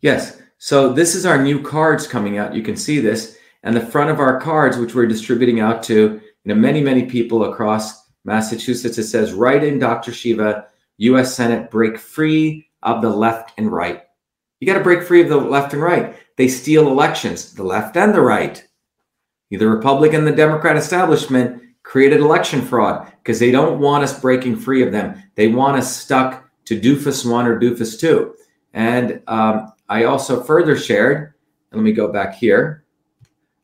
Yes. 0.00 0.40
So 0.58 0.92
this 0.92 1.14
is 1.14 1.26
our 1.26 1.40
new 1.40 1.62
cards 1.62 2.06
coming 2.06 2.38
out. 2.38 2.54
You 2.54 2.62
can 2.62 2.76
see 2.76 3.00
this. 3.00 3.38
And 3.62 3.76
the 3.76 3.86
front 3.86 4.10
of 4.10 4.20
our 4.20 4.40
cards, 4.40 4.76
which 4.76 4.94
we're 4.94 5.06
distributing 5.06 5.60
out 5.60 5.82
to 5.84 6.20
you 6.44 6.54
know, 6.54 6.60
many, 6.60 6.82
many 6.82 7.06
people 7.06 7.50
across 7.50 8.10
Massachusetts. 8.24 8.98
It 8.98 9.04
says, 9.04 9.32
write 9.32 9.64
in 9.64 9.78
Dr. 9.78 10.12
Shiva, 10.12 10.66
U.S. 10.98 11.34
Senate, 11.34 11.70
break 11.70 11.98
free 11.98 12.68
of 12.82 13.02
the 13.02 13.10
left 13.10 13.52
and 13.58 13.70
right. 13.70 14.02
You 14.60 14.66
got 14.66 14.78
to 14.78 14.84
break 14.84 15.02
free 15.02 15.22
of 15.22 15.28
the 15.28 15.36
left 15.36 15.72
and 15.72 15.82
right. 15.82 16.16
They 16.36 16.48
steal 16.48 16.88
elections, 16.88 17.54
the 17.54 17.64
left 17.64 17.96
and 17.96 18.14
the 18.14 18.20
right. 18.20 18.66
The 19.50 19.68
Republican, 19.68 20.24
the 20.24 20.32
Democrat 20.32 20.76
establishment 20.76 21.62
created 21.82 22.20
election 22.20 22.62
fraud 22.62 23.12
because 23.18 23.38
they 23.38 23.50
don't 23.50 23.78
want 23.78 24.04
us 24.04 24.18
breaking 24.18 24.56
free 24.56 24.82
of 24.82 24.90
them. 24.90 25.22
They 25.34 25.48
want 25.48 25.76
us 25.76 25.94
stuck 25.94 26.48
to 26.64 26.80
doofus 26.80 27.30
one 27.30 27.46
or 27.46 27.60
doofus 27.60 28.00
two. 28.00 28.34
And 28.72 29.22
um, 29.28 29.72
I 29.88 30.04
also 30.04 30.42
further 30.42 30.76
shared, 30.76 31.34
let 31.72 31.82
me 31.82 31.92
go 31.92 32.10
back 32.10 32.34
here. 32.34 32.84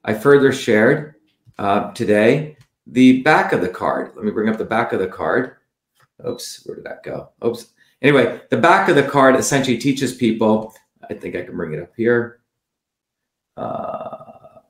I 0.04 0.14
further 0.14 0.52
shared 0.52 1.16
uh, 1.58 1.92
today 1.92 2.56
the 2.86 3.22
back 3.22 3.52
of 3.52 3.60
the 3.60 3.68
card. 3.68 4.12
Let 4.14 4.24
me 4.24 4.30
bring 4.30 4.48
up 4.48 4.58
the 4.58 4.64
back 4.64 4.92
of 4.92 5.00
the 5.00 5.06
card. 5.06 5.56
Oops, 6.26 6.62
where 6.64 6.76
did 6.76 6.84
that 6.84 7.02
go? 7.02 7.30
Oops. 7.44 7.66
Anyway, 8.02 8.40
the 8.50 8.56
back 8.56 8.88
of 8.88 8.96
the 8.96 9.02
card 9.02 9.36
essentially 9.36 9.78
teaches 9.78 10.14
people, 10.14 10.74
I 11.08 11.14
think 11.14 11.36
I 11.36 11.42
can 11.42 11.56
bring 11.56 11.72
it 11.72 11.82
up 11.82 11.92
here. 11.96 12.40
Uh, 13.56 14.60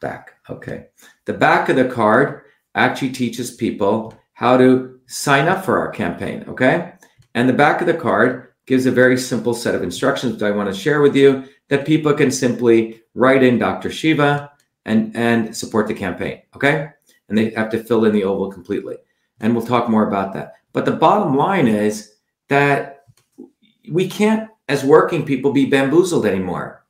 back, 0.00 0.34
okay. 0.50 0.86
The 1.24 1.32
back 1.32 1.68
of 1.68 1.76
the 1.76 1.88
card 1.88 2.42
actually 2.74 3.10
teaches 3.10 3.52
people 3.52 4.14
how 4.32 4.56
to 4.56 4.98
sign 5.06 5.48
up 5.48 5.64
for 5.64 5.78
our 5.78 5.90
campaign, 5.90 6.44
okay? 6.48 6.94
And 7.34 7.48
the 7.48 7.52
back 7.52 7.80
of 7.80 7.86
the 7.86 7.94
card 7.94 8.48
gives 8.66 8.86
a 8.86 8.90
very 8.90 9.16
simple 9.16 9.54
set 9.54 9.74
of 9.74 9.82
instructions 9.82 10.38
that 10.38 10.46
I 10.46 10.50
want 10.50 10.72
to 10.72 10.78
share 10.78 11.00
with 11.00 11.14
you 11.14 11.44
that 11.68 11.86
people 11.86 12.12
can 12.12 12.30
simply 12.30 13.02
write 13.14 13.42
in 13.42 13.58
Dr. 13.58 13.90
Shiva 13.90 14.50
and, 14.84 15.14
and 15.16 15.56
support 15.56 15.86
the 15.86 15.94
campaign, 15.94 16.42
okay? 16.54 16.90
And 17.28 17.38
they 17.38 17.50
have 17.50 17.70
to 17.70 17.82
fill 17.82 18.04
in 18.04 18.12
the 18.12 18.24
oval 18.24 18.50
completely. 18.50 18.96
And 19.40 19.54
we'll 19.54 19.66
talk 19.66 19.88
more 19.88 20.06
about 20.06 20.32
that. 20.34 20.54
But 20.72 20.84
the 20.84 20.92
bottom 20.92 21.36
line 21.36 21.68
is 21.68 22.14
that 22.48 23.06
we 23.90 24.08
can't, 24.08 24.50
as 24.68 24.84
working 24.84 25.24
people, 25.24 25.52
be 25.52 25.66
bamboozled 25.66 26.26
anymore. 26.26 26.84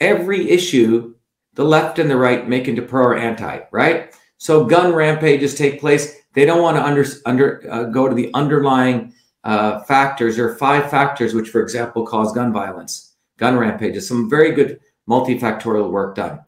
Every 0.00 0.50
issue, 0.50 1.14
the 1.54 1.64
left 1.64 1.98
and 1.98 2.10
the 2.10 2.16
right 2.16 2.48
make 2.48 2.68
into 2.68 2.82
pro 2.82 3.04
or 3.04 3.16
anti, 3.16 3.60
right? 3.70 4.14
So 4.38 4.64
gun 4.64 4.94
rampages 4.94 5.54
take 5.54 5.80
place. 5.80 6.16
They 6.32 6.44
don't 6.44 6.62
want 6.62 6.76
to 6.76 6.84
under, 6.84 7.04
under 7.26 7.70
uh, 7.70 7.84
go 7.84 8.08
to 8.08 8.14
the 8.14 8.30
underlying 8.34 9.12
uh, 9.44 9.80
factors. 9.80 10.36
There 10.36 10.48
are 10.48 10.56
five 10.56 10.90
factors 10.90 11.34
which, 11.34 11.50
for 11.50 11.62
example, 11.62 12.06
cause 12.06 12.32
gun 12.32 12.52
violence, 12.52 13.14
gun 13.36 13.58
rampages. 13.58 14.08
Some 14.08 14.30
very 14.30 14.52
good 14.52 14.80
multifactorial 15.08 15.90
work 15.90 16.14
done. 16.14 16.40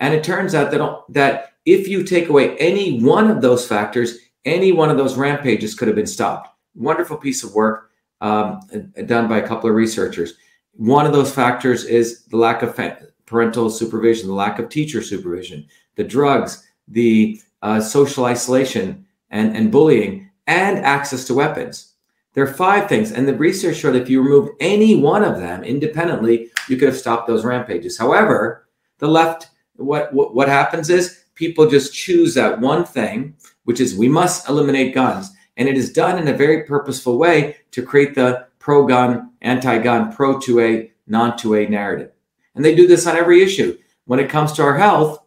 And 0.00 0.14
it 0.14 0.24
turns 0.24 0.54
out 0.54 0.70
that, 0.70 1.02
that 1.10 1.49
if 1.64 1.88
you 1.88 2.02
take 2.02 2.28
away 2.28 2.56
any 2.58 3.00
one 3.00 3.30
of 3.30 3.42
those 3.42 3.66
factors, 3.66 4.18
any 4.44 4.72
one 4.72 4.90
of 4.90 4.96
those 4.96 5.16
rampages 5.16 5.74
could 5.74 5.88
have 5.88 5.94
been 5.94 6.06
stopped. 6.06 6.48
Wonderful 6.74 7.16
piece 7.16 7.44
of 7.44 7.54
work 7.54 7.90
um, 8.20 8.60
done 9.06 9.28
by 9.28 9.38
a 9.38 9.46
couple 9.46 9.68
of 9.68 9.76
researchers. 9.76 10.34
One 10.72 11.06
of 11.06 11.12
those 11.12 11.34
factors 11.34 11.84
is 11.84 12.24
the 12.26 12.36
lack 12.36 12.62
of 12.62 12.78
parental 13.26 13.70
supervision, 13.70 14.28
the 14.28 14.34
lack 14.34 14.58
of 14.58 14.68
teacher 14.68 15.02
supervision, 15.02 15.66
the 15.96 16.04
drugs, 16.04 16.66
the 16.88 17.40
uh, 17.62 17.80
social 17.80 18.24
isolation 18.24 19.06
and, 19.30 19.56
and 19.56 19.70
bullying, 19.70 20.30
and 20.46 20.78
access 20.78 21.24
to 21.26 21.34
weapons. 21.34 21.94
There 22.32 22.44
are 22.44 22.52
five 22.52 22.88
things, 22.88 23.12
and 23.12 23.26
the 23.26 23.34
research 23.34 23.76
showed 23.76 23.96
if 23.96 24.08
you 24.08 24.22
remove 24.22 24.50
any 24.60 24.94
one 24.94 25.24
of 25.24 25.38
them 25.38 25.64
independently, 25.64 26.50
you 26.68 26.76
could 26.76 26.88
have 26.88 26.96
stopped 26.96 27.26
those 27.26 27.44
rampages. 27.44 27.98
However, 27.98 28.68
the 28.98 29.08
left, 29.08 29.48
what, 29.74 30.12
what, 30.14 30.34
what 30.34 30.48
happens 30.48 30.90
is 30.90 31.19
people 31.40 31.66
just 31.66 31.94
choose 31.94 32.34
that 32.34 32.60
one 32.60 32.84
thing, 32.84 33.34
which 33.64 33.80
is 33.80 33.96
we 33.96 34.08
must 34.08 34.46
eliminate 34.46 34.94
guns. 34.94 35.32
And 35.56 35.66
it 35.66 35.76
is 35.76 35.90
done 35.90 36.18
in 36.18 36.28
a 36.28 36.36
very 36.36 36.64
purposeful 36.64 37.16
way 37.16 37.56
to 37.70 37.82
create 37.82 38.14
the 38.14 38.46
pro 38.58 38.86
gun, 38.86 39.32
anti 39.40 39.78
gun, 39.78 40.12
pro 40.12 40.38
2A, 40.38 40.90
non 41.06 41.32
2A 41.32 41.70
narrative. 41.70 42.12
And 42.54 42.62
they 42.62 42.74
do 42.74 42.86
this 42.86 43.06
on 43.06 43.16
every 43.16 43.42
issue. 43.42 43.78
When 44.04 44.20
it 44.20 44.28
comes 44.28 44.52
to 44.52 44.62
our 44.62 44.76
health, 44.76 45.24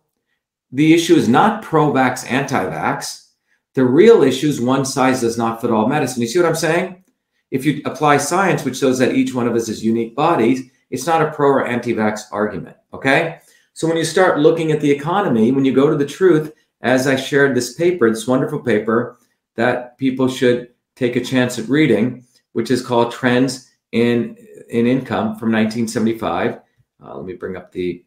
the 0.71 0.93
issue 0.93 1.15
is 1.15 1.27
not 1.27 1.63
pro 1.63 1.91
vax, 1.91 2.31
anti 2.31 2.63
vax. 2.63 3.29
The 3.73 3.83
real 3.83 4.21
issue 4.21 4.49
is 4.49 4.61
one 4.61 4.85
size 4.85 5.21
does 5.21 5.37
not 5.37 5.61
fit 5.61 5.71
all 5.71 5.87
medicine. 5.87 6.21
You 6.21 6.27
see 6.27 6.39
what 6.39 6.47
I'm 6.47 6.55
saying? 6.55 7.03
If 7.49 7.65
you 7.65 7.81
apply 7.85 8.17
science, 8.17 8.63
which 8.63 8.77
shows 8.77 8.99
that 8.99 9.15
each 9.15 9.33
one 9.33 9.47
of 9.47 9.55
us 9.55 9.67
is 9.67 9.83
unique 9.83 10.15
bodies, 10.15 10.69
it's 10.91 11.07
not 11.07 11.23
a 11.23 11.31
pro 11.31 11.47
or 11.47 11.65
anti 11.65 11.93
vax 11.95 12.21
argument. 12.31 12.77
Okay? 12.93 13.39
So 13.73 13.87
when 13.87 13.97
you 13.97 14.05
start 14.05 14.39
looking 14.39 14.71
at 14.71 14.81
the 14.81 14.91
economy, 14.91 15.51
when 15.51 15.65
you 15.65 15.73
go 15.73 15.89
to 15.89 15.97
the 15.97 16.05
truth, 16.05 16.53
as 16.81 17.07
I 17.07 17.15
shared 17.15 17.55
this 17.55 17.73
paper, 17.73 18.09
this 18.09 18.27
wonderful 18.27 18.59
paper 18.59 19.17
that 19.55 19.97
people 19.97 20.27
should 20.27 20.69
take 20.95 21.15
a 21.15 21.23
chance 21.23 21.57
at 21.57 21.69
reading, 21.69 22.25
which 22.53 22.71
is 22.71 22.85
called 22.85 23.11
Trends 23.11 23.71
in 23.91 24.37
in 24.69 24.87
Income 24.87 25.37
from 25.37 25.51
1975. 25.51 26.59
Uh, 27.03 27.17
let 27.17 27.25
me 27.25 27.33
bring 27.33 27.57
up 27.57 27.71
the 27.71 28.03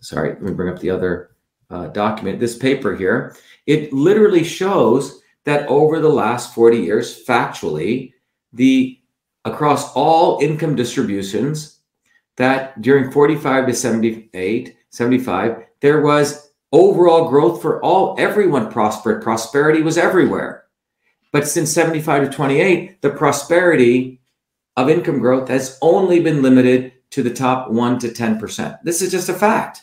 sorry, 0.00 0.30
let 0.30 0.42
me 0.42 0.52
bring 0.52 0.72
up 0.72 0.80
the 0.80 0.90
other 0.90 1.30
uh, 1.70 1.88
document, 1.88 2.40
this 2.40 2.56
paper 2.56 2.96
here, 2.96 3.36
it 3.66 3.92
literally 3.92 4.44
shows 4.44 5.20
that 5.44 5.68
over 5.68 6.00
the 6.00 6.08
last 6.08 6.54
40 6.54 6.78
years, 6.78 7.24
factually, 7.24 8.12
the 8.52 8.98
across 9.44 9.92
all 9.94 10.38
income 10.42 10.74
distributions, 10.74 11.80
that 12.36 12.80
during 12.82 13.10
45 13.10 13.66
to 13.66 13.74
78, 13.74 14.76
75, 14.90 15.64
there 15.80 16.02
was 16.02 16.50
overall 16.72 17.28
growth 17.28 17.62
for 17.62 17.82
all 17.82 18.14
everyone 18.18 18.70
prospered. 18.70 19.22
Prosperity 19.22 19.82
was 19.82 19.98
everywhere. 19.98 20.64
But 21.32 21.46
since 21.46 21.72
75 21.72 22.30
to 22.30 22.36
28, 22.36 23.02
the 23.02 23.10
prosperity 23.10 24.20
of 24.76 24.88
income 24.88 25.18
growth 25.18 25.48
has 25.48 25.78
only 25.82 26.20
been 26.20 26.42
limited 26.42 26.92
to 27.10 27.22
the 27.22 27.32
top 27.32 27.70
1 27.70 27.98
to 28.00 28.08
10%. 28.08 28.78
This 28.82 29.02
is 29.02 29.10
just 29.10 29.28
a 29.28 29.34
fact. 29.34 29.82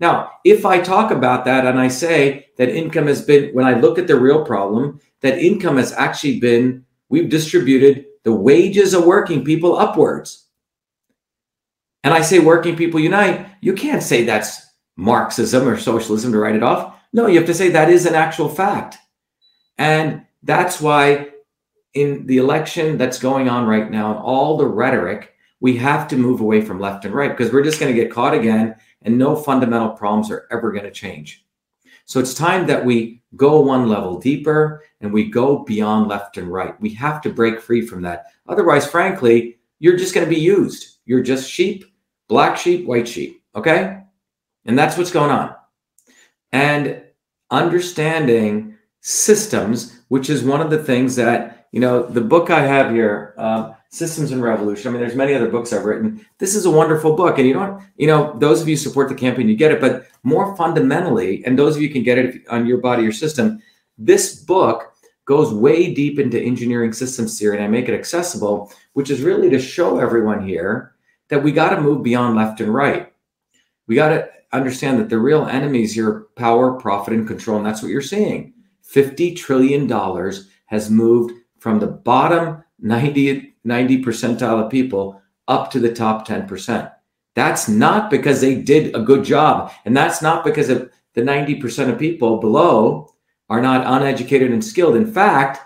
Now, 0.00 0.30
if 0.44 0.64
I 0.64 0.80
talk 0.80 1.10
about 1.10 1.44
that 1.44 1.66
and 1.66 1.78
I 1.78 1.88
say 1.88 2.46
that 2.56 2.68
income 2.68 3.08
has 3.08 3.22
been, 3.22 3.52
when 3.52 3.66
I 3.66 3.80
look 3.80 3.98
at 3.98 4.06
the 4.06 4.18
real 4.18 4.44
problem, 4.44 5.00
that 5.20 5.38
income 5.38 5.76
has 5.76 5.92
actually 5.92 6.38
been, 6.38 6.84
we've 7.08 7.28
distributed 7.28 8.06
the 8.22 8.32
wages 8.32 8.94
of 8.94 9.04
working 9.04 9.44
people 9.44 9.76
upwards. 9.76 10.46
And 12.04 12.14
I 12.14 12.22
say 12.22 12.38
working 12.38 12.76
people 12.76 13.00
unite, 13.00 13.48
you 13.60 13.74
can't 13.74 14.02
say 14.02 14.24
that's 14.24 14.66
Marxism 14.96 15.66
or 15.66 15.78
socialism 15.78 16.32
to 16.32 16.38
write 16.38 16.56
it 16.56 16.62
off. 16.62 16.96
No, 17.12 17.26
you 17.26 17.38
have 17.38 17.46
to 17.46 17.54
say 17.54 17.70
that 17.70 17.90
is 17.90 18.06
an 18.06 18.14
actual 18.14 18.48
fact. 18.48 18.96
And 19.78 20.26
that's 20.42 20.80
why 20.80 21.30
in 21.94 22.26
the 22.26 22.38
election 22.38 22.98
that's 22.98 23.18
going 23.18 23.48
on 23.48 23.66
right 23.66 23.90
now, 23.90 24.10
and 24.10 24.20
all 24.20 24.56
the 24.56 24.66
rhetoric, 24.66 25.34
we 25.60 25.76
have 25.76 26.06
to 26.08 26.16
move 26.16 26.40
away 26.40 26.60
from 26.60 26.80
left 26.80 27.04
and 27.04 27.14
right 27.14 27.36
because 27.36 27.52
we're 27.52 27.64
just 27.64 27.80
going 27.80 27.92
to 27.92 28.00
get 28.00 28.12
caught 28.12 28.34
again 28.34 28.76
and 29.02 29.16
no 29.16 29.34
fundamental 29.34 29.90
problems 29.90 30.30
are 30.30 30.46
ever 30.50 30.72
going 30.72 30.84
to 30.84 30.90
change. 30.90 31.44
So 32.04 32.20
it's 32.20 32.34
time 32.34 32.66
that 32.68 32.84
we 32.84 33.22
go 33.36 33.60
one 33.60 33.88
level 33.88 34.18
deeper 34.18 34.84
and 35.00 35.12
we 35.12 35.28
go 35.28 35.58
beyond 35.64 36.08
left 36.08 36.36
and 36.38 36.50
right. 36.50 36.80
We 36.80 36.90
have 36.94 37.20
to 37.22 37.30
break 37.30 37.60
free 37.60 37.82
from 37.82 38.02
that. 38.02 38.26
Otherwise, 38.48 38.90
frankly, 38.90 39.58
you're 39.78 39.96
just 39.96 40.14
going 40.14 40.26
to 40.26 40.34
be 40.34 40.40
used. 40.40 40.98
You're 41.04 41.22
just 41.22 41.50
sheep, 41.50 41.84
black 42.28 42.56
sheep, 42.56 42.86
white 42.86 43.08
sheep. 43.08 43.42
Okay. 43.54 44.00
And 44.64 44.78
that's 44.78 44.96
what's 44.96 45.10
going 45.10 45.30
on. 45.30 45.54
And 46.52 47.02
understanding 47.50 48.76
systems, 49.00 50.00
which 50.08 50.30
is 50.30 50.44
one 50.44 50.60
of 50.60 50.70
the 50.70 50.82
things 50.82 51.16
that, 51.16 51.68
you 51.72 51.80
know, 51.80 52.02
the 52.02 52.20
book 52.20 52.50
I 52.50 52.60
have 52.60 52.92
here, 52.92 53.34
uh, 53.38 53.72
Systems 53.90 54.32
and 54.32 54.42
Revolution. 54.42 54.88
I 54.88 54.92
mean, 54.92 55.00
there's 55.00 55.16
many 55.16 55.32
other 55.32 55.48
books 55.48 55.72
I've 55.72 55.86
written. 55.86 56.24
This 56.38 56.54
is 56.54 56.66
a 56.66 56.70
wonderful 56.70 57.16
book, 57.16 57.38
and 57.38 57.48
you 57.48 57.54
don't, 57.54 57.82
you 57.96 58.06
know, 58.06 58.36
those 58.38 58.60
of 58.60 58.68
you 58.68 58.76
support 58.76 59.08
the 59.08 59.14
campaign, 59.14 59.48
you 59.48 59.56
get 59.56 59.72
it. 59.72 59.80
But 59.80 60.06
more 60.24 60.54
fundamentally, 60.56 61.42
and 61.46 61.58
those 61.58 61.74
of 61.74 61.80
you 61.80 61.88
can 61.88 62.02
get 62.02 62.18
it 62.18 62.42
on 62.50 62.66
your 62.66 62.78
body 62.78 63.06
or 63.06 63.12
system, 63.12 63.62
this 63.96 64.36
book 64.36 64.92
goes 65.24 65.54
way 65.54 65.94
deep 65.94 66.18
into 66.18 66.38
engineering 66.38 66.92
systems 66.92 67.38
theory, 67.38 67.56
and 67.56 67.64
I 67.64 67.68
make 67.68 67.88
it 67.88 67.94
accessible, 67.94 68.70
which 68.92 69.08
is 69.08 69.22
really 69.22 69.48
to 69.50 69.58
show 69.58 69.98
everyone 69.98 70.46
here 70.46 70.94
that 71.28 71.42
we 71.42 71.52
got 71.52 71.70
to 71.70 71.80
move 71.80 72.02
beyond 72.02 72.36
left 72.36 72.60
and 72.60 72.72
right. 72.72 73.12
We 73.86 73.94
got 73.94 74.08
to 74.08 74.28
understand 74.52 74.98
that 74.98 75.08
the 75.08 75.18
real 75.18 75.46
enemies 75.46 75.94
here 75.94 76.08
are 76.08 76.20
power, 76.36 76.72
profit, 76.72 77.14
and 77.14 77.26
control, 77.26 77.58
and 77.58 77.66
that's 77.66 77.82
what 77.82 77.90
you're 77.90 78.02
seeing. 78.02 78.54
$50 78.90 79.36
trillion 79.36 79.88
has 80.66 80.90
moved 80.90 81.34
from 81.58 81.78
the 81.78 81.86
bottom 81.86 82.62
90 82.80 83.54
90 83.64 84.02
percentile 84.02 84.64
of 84.64 84.70
people 84.70 85.20
up 85.46 85.70
to 85.70 85.80
the 85.80 85.92
top 85.92 86.26
10%. 86.26 86.90
That's 87.34 87.68
not 87.68 88.10
because 88.10 88.40
they 88.40 88.54
did 88.56 88.94
a 88.96 89.00
good 89.00 89.24
job. 89.24 89.72
And 89.84 89.96
that's 89.96 90.22
not 90.22 90.44
because 90.44 90.70
of 90.70 90.90
the 91.14 91.22
90% 91.22 91.90
of 91.90 91.98
people 91.98 92.38
below 92.38 93.14
are 93.48 93.60
not 93.60 93.86
uneducated 93.86 94.52
and 94.52 94.64
skilled. 94.64 94.96
In 94.96 95.10
fact, 95.10 95.60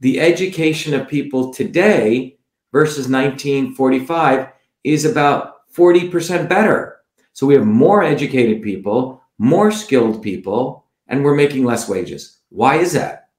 the 0.00 0.20
education 0.20 0.94
of 0.94 1.08
people 1.08 1.52
today 1.52 2.38
versus 2.72 3.08
1945 3.08 4.48
is 4.84 5.04
about 5.04 5.72
40% 5.74 6.48
better. 6.48 6.98
So 7.32 7.46
we 7.46 7.54
have 7.54 7.66
more 7.66 8.02
educated 8.02 8.62
people, 8.62 9.22
more 9.38 9.72
skilled 9.72 10.22
people, 10.22 10.86
and 11.08 11.24
we're 11.24 11.34
making 11.34 11.64
less 11.64 11.88
wages. 11.88 12.38
Why 12.50 12.76
is 12.76 12.92
that? 12.92 13.30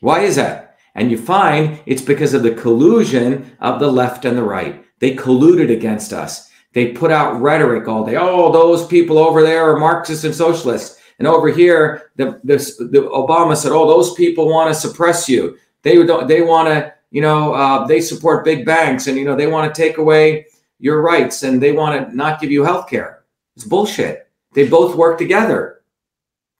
Why 0.00 0.20
is 0.20 0.36
that? 0.36 0.76
And 0.94 1.10
you 1.10 1.18
find 1.18 1.80
it's 1.86 2.02
because 2.02 2.34
of 2.34 2.42
the 2.42 2.54
collusion 2.54 3.56
of 3.60 3.80
the 3.80 3.90
left 3.90 4.24
and 4.24 4.38
the 4.38 4.44
right. 4.44 4.84
They 5.00 5.16
colluded 5.16 5.72
against 5.72 6.12
us. 6.12 6.50
They 6.72 6.92
put 6.92 7.10
out 7.10 7.40
rhetoric 7.40 7.88
all 7.88 8.04
day. 8.04 8.16
Oh, 8.16 8.52
those 8.52 8.86
people 8.86 9.18
over 9.18 9.42
there 9.42 9.70
are 9.70 9.78
Marxists 9.78 10.24
and 10.24 10.34
socialists. 10.34 11.00
And 11.18 11.28
over 11.28 11.48
here, 11.48 12.10
the, 12.16 12.40
the, 12.44 12.56
the 12.90 13.08
Obama 13.08 13.56
said, 13.56 13.72
"Oh, 13.72 13.86
those 13.86 14.14
people 14.14 14.48
want 14.48 14.72
to 14.72 14.80
suppress 14.80 15.28
you. 15.28 15.56
They 15.82 15.94
don't. 16.04 16.26
they 16.26 16.42
want 16.42 16.68
to, 16.68 16.92
you 17.14 17.20
know, 17.20 17.54
uh, 17.54 17.86
they 17.86 18.00
support 18.00 18.44
big 18.44 18.66
banks, 18.66 19.06
and 19.06 19.16
you 19.16 19.24
know, 19.24 19.36
they 19.36 19.46
want 19.46 19.72
to 19.72 19.82
take 19.82 19.98
away 19.98 20.46
your 20.80 21.00
rights, 21.00 21.44
and 21.44 21.62
they 21.62 21.70
want 21.70 22.10
to 22.10 22.16
not 22.16 22.40
give 22.40 22.50
you 22.50 22.64
health 22.64 22.90
care." 22.90 23.22
It's 23.54 23.64
bullshit. 23.64 24.26
They 24.52 24.66
both 24.68 24.96
work 24.96 25.16
together. 25.16 25.82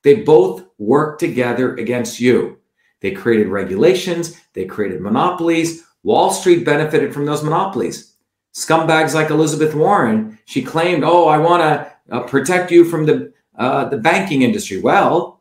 They 0.05 0.23
both 0.23 0.65
work 0.79 1.19
together 1.19 1.75
against 1.75 2.21
you. 2.21 2.59
They 3.01 3.11
created 3.11 3.49
regulations. 3.49 4.41
They 4.53 4.65
created 4.65 5.01
monopolies. 5.01 5.83
Wall 6.05 6.31
Street 6.31 6.65
benefited 6.65 7.13
from 7.13 7.27
those 7.27 7.43
monopolies. 7.43 8.15
Scumbags 8.55 9.13
like 9.13 9.31
Elizabeth 9.31 9.75
Warren, 9.75 10.39
she 10.45 10.63
claimed, 10.63 11.03
"Oh, 11.03 11.27
I 11.27 11.39
want 11.39 11.63
to 11.65 12.15
uh, 12.15 12.21
protect 12.29 12.71
you 12.71 12.85
from 12.85 13.07
the 13.07 13.33
uh, 13.59 13.89
the 13.89 13.99
banking 13.99 14.43
industry. 14.43 14.81
Well, 14.81 15.41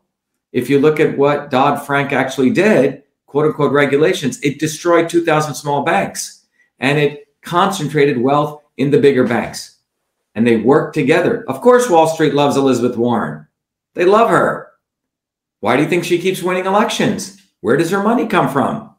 if 0.50 0.68
you 0.68 0.80
look 0.80 0.98
at 0.98 1.16
what 1.16 1.50
Dodd 1.50 1.86
Frank 1.86 2.12
actually 2.12 2.50
did, 2.50 3.03
quote 3.34 3.46
unquote 3.46 3.72
regulations, 3.72 4.40
it 4.42 4.60
destroyed 4.60 5.08
2,000 5.08 5.56
small 5.56 5.82
banks 5.82 6.46
and 6.78 7.00
it 7.00 7.26
concentrated 7.42 8.16
wealth 8.16 8.62
in 8.76 8.92
the 8.92 9.00
bigger 9.00 9.26
banks. 9.26 9.78
And 10.36 10.46
they 10.46 10.58
worked 10.58 10.94
together. 10.94 11.44
Of 11.48 11.60
course, 11.60 11.90
Wall 11.90 12.06
Street 12.06 12.32
loves 12.32 12.56
Elizabeth 12.56 12.96
Warren. 12.96 13.48
They 13.94 14.04
love 14.04 14.30
her. 14.30 14.68
Why 15.58 15.74
do 15.74 15.82
you 15.82 15.88
think 15.88 16.04
she 16.04 16.20
keeps 16.20 16.44
winning 16.44 16.66
elections? 16.66 17.42
Where 17.60 17.76
does 17.76 17.90
her 17.90 18.04
money 18.04 18.28
come 18.28 18.48
from? 18.48 18.94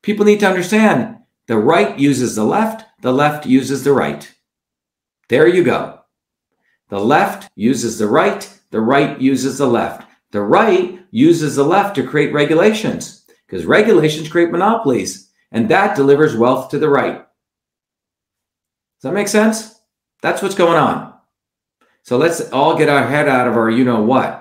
People 0.00 0.24
need 0.24 0.40
to 0.40 0.48
understand 0.48 1.18
the 1.48 1.58
right 1.58 1.98
uses 1.98 2.34
the 2.34 2.44
left, 2.44 2.86
the 3.02 3.12
left 3.12 3.44
uses 3.44 3.84
the 3.84 3.92
right. 3.92 4.32
There 5.28 5.46
you 5.46 5.64
go. 5.64 6.00
The 6.88 6.98
left 6.98 7.50
uses 7.54 7.98
the 7.98 8.06
right, 8.06 8.50
the 8.70 8.80
right 8.80 9.20
uses 9.20 9.58
the 9.58 9.66
left. 9.66 10.09
The 10.32 10.40
right 10.40 11.00
uses 11.10 11.56
the 11.56 11.64
left 11.64 11.96
to 11.96 12.06
create 12.06 12.32
regulations 12.32 13.26
because 13.46 13.64
regulations 13.64 14.28
create 14.28 14.50
monopolies 14.50 15.30
and 15.50 15.68
that 15.68 15.96
delivers 15.96 16.36
wealth 16.36 16.70
to 16.70 16.78
the 16.78 16.88
right. 16.88 17.16
Does 17.16 19.02
that 19.02 19.14
make 19.14 19.28
sense? 19.28 19.80
That's 20.22 20.42
what's 20.42 20.54
going 20.54 20.76
on. 20.76 21.14
So 22.02 22.16
let's 22.16 22.50
all 22.50 22.76
get 22.76 22.88
our 22.88 23.06
head 23.06 23.28
out 23.28 23.48
of 23.48 23.56
our 23.56 23.70
you 23.70 23.84
know 23.84 24.02
what 24.02 24.40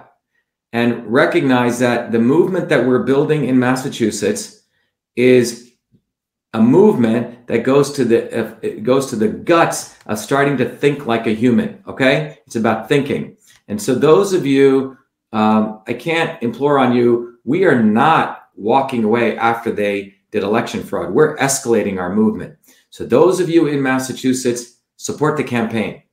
and 0.72 1.12
recognize 1.12 1.80
that 1.80 2.12
the 2.12 2.20
movement 2.20 2.70
that 2.70 2.86
we're 2.86 3.04
building 3.04 3.46
in 3.46 3.58
Massachusetts 3.58 4.62
is 5.16 5.72
a 6.54 6.62
movement 6.62 7.48
that 7.48 7.64
goes 7.64 7.92
to 7.94 8.06
the 8.06 8.58
it 8.62 8.84
goes 8.84 9.10
to 9.10 9.16
the 9.16 9.28
guts 9.28 9.96
of 10.06 10.18
starting 10.18 10.58
to 10.58 10.68
think 10.68 11.06
like 11.06 11.28
a 11.28 11.36
human 11.36 11.84
okay 11.88 12.40
it's 12.48 12.56
about 12.56 12.90
thinking 12.90 13.38
and 13.68 13.80
so 13.80 13.94
those 13.94 14.34
of 14.34 14.46
you 14.46 14.98
um, 15.32 15.82
i 15.88 15.94
can't 15.94 16.42
implore 16.42 16.80
on 16.80 16.94
you. 16.94 17.38
We 17.44 17.66
are 17.66 17.82
not 17.82 18.50
walking 18.56 19.04
away 19.04 19.38
after 19.38 19.72
they 19.72 20.14
did 20.32 20.44
election 20.44 20.84
fraud. 20.84 21.12
We're 21.12 21.38
escalating 21.38 22.00
our 22.00 22.14
movement. 22.14 22.58
So 22.90 23.06
those 23.06 23.40
of 23.40 23.50
you 23.50 23.68
in 23.68 23.82
massachusetts 23.82 24.78
support 24.98 25.38
the 25.38 25.44
campaign. 25.44 26.04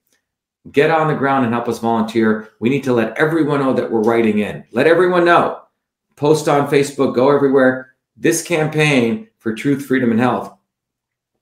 Get 0.72 0.90
on 0.90 1.08
the 1.08 1.14
ground 1.14 1.44
and 1.44 1.54
help 1.54 1.68
us 1.68 1.78
volunteer. 1.78 2.50
We 2.60 2.68
need 2.68 2.84
to 2.84 2.92
let 2.92 3.16
everyone 3.18 3.60
know 3.60 3.72
that 3.72 3.90
we're 3.90 4.02
writing 4.02 4.38
in. 4.38 4.64
Let 4.72 4.86
everyone 4.86 5.24
know. 5.24 5.62
Post 6.16 6.48
on 6.48 6.68
facebook 6.68 7.14
go 7.14 7.30
everywhere. 7.30 7.94
This 8.16 8.42
campaign 8.42 9.28
for 9.38 9.54
truth, 9.54 9.84
freedom, 9.86 10.10
and 10.10 10.18
health, 10.18 10.52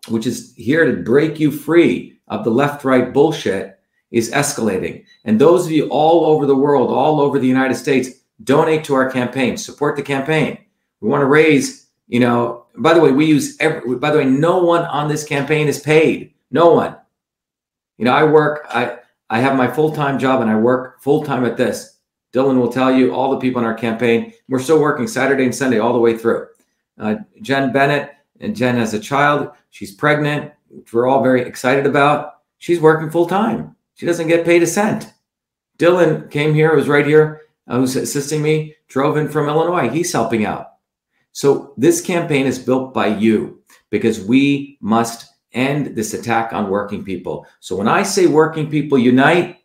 which 0.08 0.26
is 0.26 0.52
here 0.56 0.84
to 0.84 1.02
break 1.02 1.40
you 1.40 1.50
free 1.50 2.20
of 2.28 2.44
the 2.44 2.50
left 2.50 2.84
right 2.84 3.12
bullshit, 3.12 3.73
is 4.10 4.30
escalating. 4.30 5.04
And 5.24 5.40
those 5.40 5.66
of 5.66 5.72
you 5.72 5.88
all 5.88 6.26
over 6.26 6.46
the 6.46 6.56
world, 6.56 6.90
all 6.90 7.20
over 7.20 7.38
the 7.38 7.46
United 7.46 7.74
States, 7.74 8.10
donate 8.42 8.84
to 8.84 8.94
our 8.94 9.10
campaign, 9.10 9.56
support 9.56 9.96
the 9.96 10.02
campaign. 10.02 10.58
We 11.00 11.08
want 11.08 11.22
to 11.22 11.26
raise, 11.26 11.88
you 12.08 12.20
know, 12.20 12.66
by 12.76 12.94
the 12.94 13.00
way, 13.00 13.12
we 13.12 13.26
use 13.26 13.56
every, 13.60 13.96
by 13.96 14.10
the 14.10 14.18
way, 14.18 14.24
no 14.24 14.58
one 14.58 14.84
on 14.86 15.08
this 15.08 15.24
campaign 15.24 15.68
is 15.68 15.80
paid. 15.80 16.34
No 16.50 16.72
one. 16.72 16.96
You 17.98 18.04
know, 18.04 18.12
I 18.12 18.24
work, 18.24 18.66
I, 18.68 18.98
I 19.30 19.40
have 19.40 19.56
my 19.56 19.68
full 19.68 19.92
time 19.92 20.18
job 20.18 20.40
and 20.40 20.50
I 20.50 20.56
work 20.56 21.00
full 21.02 21.24
time 21.24 21.44
at 21.44 21.56
this. 21.56 21.98
Dylan 22.32 22.58
will 22.58 22.72
tell 22.72 22.92
you 22.92 23.14
all 23.14 23.30
the 23.30 23.38
people 23.38 23.60
in 23.60 23.66
our 23.66 23.74
campaign. 23.74 24.32
We're 24.48 24.58
still 24.58 24.80
working 24.80 25.06
Saturday 25.06 25.44
and 25.44 25.54
Sunday 25.54 25.78
all 25.78 25.92
the 25.92 26.00
way 26.00 26.18
through 26.18 26.48
uh, 26.98 27.16
Jen 27.40 27.72
Bennett, 27.72 28.12
and 28.40 28.56
Jen 28.56 28.76
has 28.76 28.94
a 28.94 29.00
child. 29.00 29.50
She's 29.70 29.94
pregnant, 29.94 30.52
which 30.68 30.92
we're 30.92 31.06
all 31.06 31.22
very 31.22 31.42
excited 31.42 31.86
about. 31.86 32.40
She's 32.58 32.80
working 32.80 33.10
full 33.10 33.26
time. 33.26 33.73
She 33.94 34.06
doesn't 34.06 34.28
get 34.28 34.44
paid 34.44 34.62
a 34.62 34.66
cent. 34.66 35.12
Dylan 35.78 36.30
came 36.30 36.54
here, 36.54 36.74
was 36.74 36.88
right 36.88 37.06
here, 37.06 37.42
uh, 37.66 37.78
who's 37.78 37.96
assisting 37.96 38.42
me, 38.42 38.74
drove 38.88 39.16
in 39.16 39.28
from 39.28 39.48
Illinois. 39.48 39.88
He's 39.88 40.12
helping 40.12 40.44
out. 40.44 40.74
So 41.32 41.74
this 41.76 42.00
campaign 42.00 42.46
is 42.46 42.58
built 42.58 42.94
by 42.94 43.08
you 43.08 43.62
because 43.90 44.24
we 44.24 44.78
must 44.80 45.32
end 45.52 45.96
this 45.96 46.14
attack 46.14 46.52
on 46.52 46.70
working 46.70 47.04
people. 47.04 47.46
So 47.60 47.76
when 47.76 47.88
I 47.88 48.02
say 48.02 48.26
working 48.26 48.70
people 48.70 48.98
unite 48.98 49.58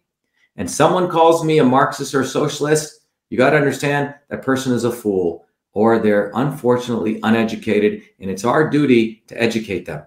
and 0.55 0.69
someone 0.69 1.09
calls 1.09 1.43
me 1.43 1.59
a 1.59 1.63
Marxist 1.63 2.15
or 2.15 2.23
socialist, 2.23 3.01
you 3.29 3.37
got 3.37 3.51
to 3.51 3.57
understand 3.57 4.15
that 4.29 4.41
person 4.41 4.73
is 4.73 4.83
a 4.83 4.91
fool 4.91 5.45
or 5.73 5.99
they're 5.99 6.31
unfortunately 6.33 7.19
uneducated, 7.23 8.01
and 8.19 8.29
it's 8.29 8.43
our 8.43 8.69
duty 8.69 9.23
to 9.27 9.39
educate 9.39 9.85
them 9.85 10.03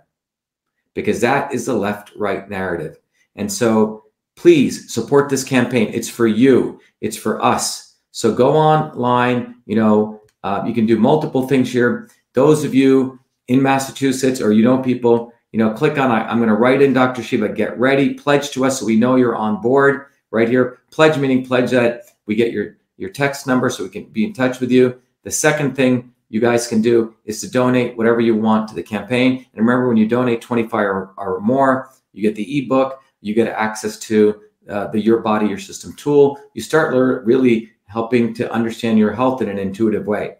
because 0.94 1.20
that 1.20 1.54
is 1.54 1.66
the 1.66 1.72
left 1.72 2.10
right 2.16 2.50
narrative. 2.50 2.98
And 3.36 3.50
so 3.50 4.04
please 4.36 4.92
support 4.92 5.28
this 5.28 5.44
campaign. 5.44 5.90
It's 5.92 6.08
for 6.08 6.26
you, 6.26 6.80
it's 7.00 7.16
for 7.16 7.42
us. 7.44 7.96
So 8.10 8.34
go 8.34 8.56
online, 8.56 9.56
you 9.66 9.76
know, 9.76 10.20
uh, 10.42 10.62
you 10.66 10.74
can 10.74 10.86
do 10.86 10.98
multiple 10.98 11.46
things 11.48 11.72
here. 11.72 12.10
Those 12.34 12.64
of 12.64 12.74
you 12.74 13.18
in 13.48 13.62
Massachusetts 13.62 14.40
or 14.40 14.52
you 14.52 14.62
know 14.64 14.78
people, 14.78 15.32
you 15.52 15.58
know, 15.58 15.72
click 15.72 15.98
on 15.98 16.10
I, 16.10 16.30
am 16.30 16.38
going 16.38 16.48
to 16.48 16.54
write 16.54 16.82
in 16.82 16.92
Dr. 16.92 17.22
Shiva, 17.22 17.48
get 17.48 17.78
ready, 17.78 18.14
pledge 18.14 18.50
to 18.50 18.64
us 18.64 18.80
so 18.80 18.86
we 18.86 18.96
know 18.96 19.16
you're 19.16 19.36
on 19.36 19.60
board 19.60 20.06
right 20.30 20.48
here. 20.48 20.80
Pledge 20.90 21.18
meaning 21.18 21.44
pledge 21.44 21.70
that 21.70 22.02
we 22.26 22.34
get 22.34 22.52
your 22.52 22.76
your 22.96 23.10
text 23.10 23.46
number 23.46 23.68
so 23.68 23.82
we 23.82 23.90
can 23.90 24.04
be 24.04 24.24
in 24.24 24.32
touch 24.32 24.60
with 24.60 24.70
you. 24.70 25.00
The 25.24 25.30
second 25.30 25.74
thing 25.74 26.12
you 26.28 26.40
guys 26.40 26.66
can 26.66 26.80
do 26.80 27.14
is 27.24 27.40
to 27.40 27.50
donate 27.50 27.96
whatever 27.96 28.20
you 28.20 28.34
want 28.34 28.68
to 28.68 28.74
the 28.74 28.82
campaign. 28.82 29.46
And 29.52 29.66
remember, 29.66 29.88
when 29.88 29.96
you 29.96 30.08
donate 30.08 30.40
25 30.40 30.80
or, 30.80 31.14
or 31.16 31.40
more, 31.40 31.90
you 32.12 32.22
get 32.22 32.34
the 32.34 32.58
ebook, 32.58 33.01
you 33.22 33.34
get 33.34 33.48
access 33.48 33.98
to 34.00 34.42
uh, 34.68 34.88
the 34.88 35.00
Your 35.00 35.20
Body, 35.20 35.46
Your 35.46 35.58
System 35.58 35.94
tool. 35.94 36.38
You 36.54 36.60
start 36.60 36.94
really 37.24 37.70
helping 37.86 38.34
to 38.34 38.52
understand 38.52 38.98
your 38.98 39.12
health 39.12 39.40
in 39.40 39.48
an 39.48 39.58
intuitive 39.58 40.06
way. 40.06 40.36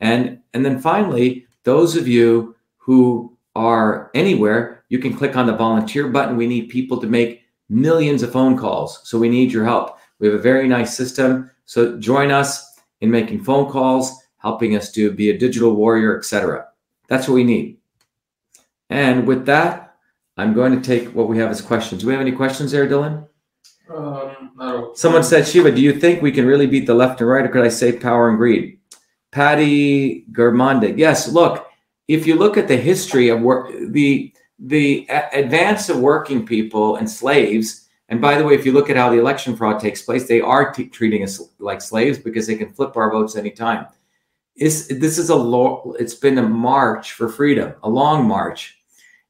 And, 0.00 0.40
and 0.54 0.64
then 0.64 0.78
finally, 0.78 1.46
those 1.64 1.96
of 1.96 2.06
you 2.06 2.54
who 2.76 3.36
are 3.54 4.10
anywhere, 4.14 4.84
you 4.88 4.98
can 4.98 5.16
click 5.16 5.36
on 5.36 5.46
the 5.46 5.56
volunteer 5.56 6.08
button. 6.08 6.36
We 6.36 6.46
need 6.46 6.68
people 6.68 7.00
to 7.00 7.06
make 7.06 7.42
millions 7.68 8.22
of 8.22 8.32
phone 8.32 8.56
calls. 8.56 9.00
So 9.04 9.18
we 9.18 9.28
need 9.28 9.52
your 9.52 9.64
help. 9.64 9.98
We 10.18 10.28
have 10.28 10.36
a 10.36 10.42
very 10.42 10.68
nice 10.68 10.96
system. 10.96 11.50
So 11.64 11.98
join 11.98 12.30
us 12.30 12.78
in 13.00 13.10
making 13.10 13.44
phone 13.44 13.70
calls 13.70 14.22
helping 14.38 14.76
us 14.76 14.92
to 14.92 15.10
be 15.10 15.30
a 15.30 15.38
digital 15.38 15.74
warrior, 15.74 16.16
etc. 16.16 16.66
That's 17.08 17.26
what 17.26 17.34
we 17.34 17.44
need. 17.44 17.78
And 18.90 19.26
with 19.26 19.46
that, 19.46 19.85
I'm 20.36 20.52
going 20.52 20.80
to 20.80 20.80
take 20.80 21.14
what 21.14 21.28
we 21.28 21.38
have 21.38 21.50
as 21.50 21.60
questions. 21.60 22.02
Do 22.02 22.08
we 22.08 22.12
have 22.12 22.20
any 22.20 22.32
questions 22.32 22.70
there, 22.70 22.86
Dylan? 22.86 23.26
Um, 23.88 24.52
no. 24.56 24.92
Someone 24.94 25.24
said, 25.24 25.46
Shiva, 25.46 25.70
do 25.70 25.80
you 25.80 25.98
think 25.98 26.20
we 26.20 26.32
can 26.32 26.46
really 26.46 26.66
beat 26.66 26.86
the 26.86 26.94
left 26.94 27.20
and 27.20 27.30
right, 27.30 27.44
or 27.44 27.48
could 27.48 27.64
I 27.64 27.68
say 27.68 27.92
power 27.92 28.28
and 28.28 28.38
greed? 28.38 28.78
Patty 29.32 30.26
Germonde, 30.32 30.98
yes. 30.98 31.28
Look, 31.28 31.66
if 32.08 32.26
you 32.26 32.36
look 32.36 32.56
at 32.56 32.68
the 32.68 32.76
history 32.76 33.28
of 33.28 33.40
work, 33.40 33.72
the 33.88 34.32
the 34.58 35.06
advance 35.34 35.90
of 35.90 36.00
working 36.00 36.46
people 36.46 36.96
and 36.96 37.10
slaves, 37.10 37.88
and 38.08 38.22
by 38.22 38.38
the 38.38 38.44
way, 38.44 38.54
if 38.54 38.64
you 38.64 38.72
look 38.72 38.88
at 38.88 38.96
how 38.96 39.10
the 39.10 39.18
election 39.18 39.54
fraud 39.54 39.78
takes 39.78 40.00
place, 40.00 40.26
they 40.26 40.40
are 40.40 40.72
t- 40.72 40.88
treating 40.88 41.22
us 41.22 41.42
like 41.58 41.82
slaves 41.82 42.18
because 42.18 42.46
they 42.46 42.56
can 42.56 42.72
flip 42.72 42.96
our 42.96 43.10
votes 43.10 43.36
anytime 43.36 43.86
is 44.56 44.88
this 44.88 45.18
is 45.18 45.28
a 45.30 45.36
lo- 45.36 45.94
it's 45.98 46.14
been 46.14 46.38
a 46.38 46.48
march 46.48 47.12
for 47.12 47.28
freedom, 47.28 47.74
a 47.82 47.88
long 47.88 48.26
march. 48.26 48.78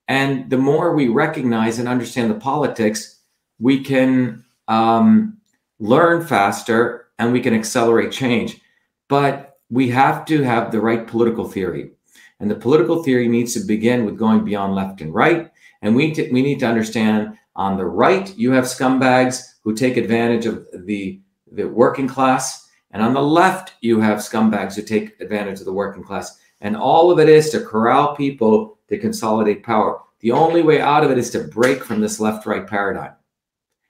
And 0.09 0.49
the 0.51 0.59
more 0.59 0.95
we 0.95 1.09
recognize 1.09 1.79
and 1.79 1.89
understand 1.89 2.31
the 2.31 2.41
politics, 2.41 3.21
we 3.59 3.83
can 3.83 4.45
um, 4.69 5.39
learn 5.79 6.25
faster 6.25 7.09
and 7.19 7.33
we 7.33 7.41
can 7.41 7.55
accelerate 7.55 8.13
change. 8.13 8.61
But 9.09 9.59
we 9.71 9.89
have 9.91 10.25
to 10.27 10.43
have 10.43 10.71
the 10.71 10.81
right 10.81 11.07
political 11.07 11.49
theory. 11.49 11.91
And 12.39 12.51
the 12.51 12.55
political 12.55 13.03
theory 13.03 13.29
needs 13.29 13.55
to 13.55 13.61
begin 13.61 14.05
with 14.05 14.19
going 14.19 14.45
beyond 14.45 14.75
left 14.75 15.01
and 15.01 15.13
right. 15.13 15.51
And 15.83 15.97
we, 15.97 16.13
t- 16.13 16.31
we 16.31 16.43
need 16.43 16.61
to 16.61 16.67
understand 16.67 17.37
on 17.57 17.77
the 17.77 17.87
right, 17.87 18.37
you 18.37 18.53
have 18.53 18.65
scumbags 18.65 19.55
who 19.65 19.75
take 19.75 19.97
advantage 19.97 20.45
of 20.47 20.67
the, 20.73 21.21
the 21.51 21.65
working 21.65 22.07
class 22.07 22.67
and 22.97 23.05
on 23.05 23.13
the 23.13 23.23
left, 23.23 23.75
you 23.83 24.01
have 24.01 24.21
scumbags 24.21 24.75
who 24.75 24.81
take 24.81 25.21
advantage 25.21 25.59
of 25.59 25.67
the 25.67 25.73
working 25.73 26.03
class. 26.03 26.39
And 26.63 26.75
all 26.75 27.11
of 27.11 27.19
it 27.19 27.29
is 27.29 27.51
to 27.51 27.61
corral 27.61 28.17
people 28.17 28.76
to 28.89 28.99
consolidate 28.99 29.62
power. 29.62 30.01
the 30.20 30.32
only 30.32 30.62
way 30.62 30.80
out 30.80 31.05
of 31.05 31.11
it 31.11 31.18
is 31.18 31.30
to 31.30 31.41
break 31.41 31.84
from 31.84 32.01
this 32.01 32.18
left 32.18 32.47
right 32.47 32.66
paradigm 32.66 33.12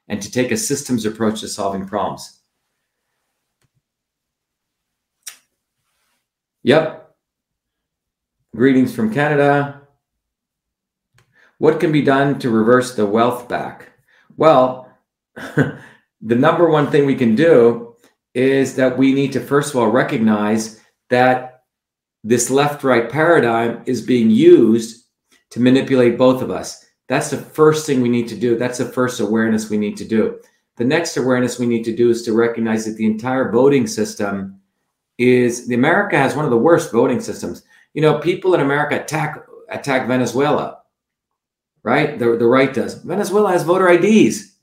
and 0.09 0.21
to 0.21 0.31
take 0.31 0.51
a 0.51 0.57
systems 0.57 1.07
approach 1.07 1.41
to 1.41 1.49
solving 1.49 1.87
problems. 1.87 2.41
Yep. 6.63 7.15
Greetings 8.55 8.95
from 8.95 9.15
Canada. 9.15 9.83
What 11.59 11.79
can 11.79 11.93
be 11.93 12.03
done 12.03 12.39
to 12.41 12.51
reverse 12.51 12.95
the 12.95 13.07
wealth 13.07 13.49
back? 13.49 13.93
Well, 14.37 14.93
the 15.37 15.79
number 16.21 16.69
one 16.69 16.91
thing 16.91 17.07
we 17.07 17.15
can 17.15 17.35
do 17.35 17.95
is 18.35 18.75
that 18.77 18.99
we 18.99 19.15
need 19.15 19.33
to, 19.33 19.41
first 19.41 19.71
of 19.71 19.81
all, 19.81 19.89
recognize 19.89 20.81
that 21.09 21.56
this 22.27 22.51
left 22.51 22.83
right 22.83 23.09
paradigm 23.09 23.81
is 23.87 24.03
being 24.03 24.31
used 24.31 25.07
to 25.51 25.61
manipulate 25.61 26.19
both 26.19 26.43
of 26.43 26.51
us. 26.51 26.85
That's 27.09 27.31
the 27.31 27.37
first 27.37 27.87
thing 27.87 28.01
we 28.01 28.09
need 28.09 28.27
to 28.29 28.37
do. 28.37 28.59
That's 28.59 28.79
the 28.79 28.85
first 28.85 29.21
awareness 29.21 29.71
we 29.71 29.79
need 29.79 29.97
to 29.99 30.05
do. 30.05 30.41
The 30.75 30.85
next 30.85 31.17
awareness 31.17 31.61
we 31.61 31.67
need 31.67 31.85
to 31.85 31.95
do 31.95 32.11
is 32.11 32.25
to 32.25 32.33
recognize 32.33 32.85
that 32.85 32.97
the 32.97 33.07
entire 33.07 33.53
voting 33.53 33.87
system 33.87 34.61
is 35.19 35.69
the 35.69 35.77
America 35.77 36.19
has 36.19 36.35
one 36.35 36.45
of 36.45 36.51
the 36.51 36.59
worst 36.59 36.91
voting 36.91 37.21
systems. 37.21 37.63
You 37.95 38.03
know, 38.03 38.19
people 38.19 38.55
in 38.55 38.61
America 38.61 39.01
attack 39.01 39.47
attack 39.69 40.09
Venezuela, 40.09 40.79
right? 41.85 42.19
The, 42.19 42.37
the 42.37 42.47
right 42.47 42.75
does. 42.75 42.95
Venezuela 43.05 43.53
has 43.53 43.63
voter 43.63 43.89
IDs. 43.89 44.57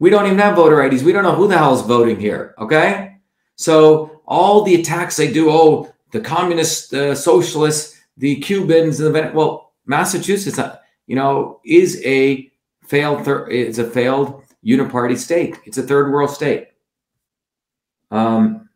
We 0.00 0.10
don't 0.10 0.26
even 0.26 0.38
have 0.38 0.56
voter 0.56 0.82
IDs. 0.82 1.02
We 1.02 1.12
don't 1.12 1.24
know 1.24 1.34
who 1.34 1.48
the 1.48 1.56
hell 1.56 1.74
is 1.74 1.80
voting 1.80 2.20
here. 2.20 2.54
Okay. 2.58 3.16
So 3.56 4.20
all 4.26 4.62
the 4.62 4.74
attacks 4.74 5.16
they 5.16 5.32
do, 5.32 5.50
oh, 5.50 5.92
the 6.10 6.20
communist 6.20 6.90
the 6.90 7.14
socialists, 7.14 8.00
the 8.16 8.36
Cubans, 8.36 8.98
the 8.98 9.30
well, 9.34 9.72
Massachusetts, 9.86 10.58
uh, 10.58 10.76
you 11.06 11.16
know, 11.16 11.60
is 11.64 12.02
a 12.04 12.50
failed 12.86 13.24
thir- 13.24 13.48
is 13.48 13.78
a 13.78 13.88
failed 13.88 14.42
uniparty 14.64 15.16
state. 15.16 15.58
It's 15.64 15.78
a 15.78 15.82
third 15.82 16.12
world 16.12 16.30
state. 16.30 16.68
Um, 18.10 18.68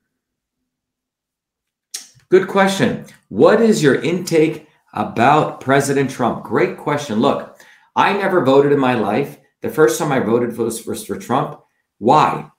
good 2.28 2.48
question. 2.48 3.06
What 3.28 3.60
is 3.60 3.82
your 3.82 3.96
intake 3.96 4.68
about 4.92 5.60
President 5.60 6.10
Trump? 6.10 6.44
Great 6.44 6.76
question. 6.76 7.20
Look, 7.20 7.58
I 7.96 8.12
never 8.12 8.44
voted 8.44 8.72
in 8.72 8.78
my 8.78 8.94
life. 8.94 9.38
The 9.62 9.70
first 9.70 9.98
time 9.98 10.12
I 10.12 10.20
voted 10.20 10.56
was, 10.56 10.86
was 10.86 11.06
for 11.06 11.16
Trump. 11.16 11.60
Why? 11.98 12.50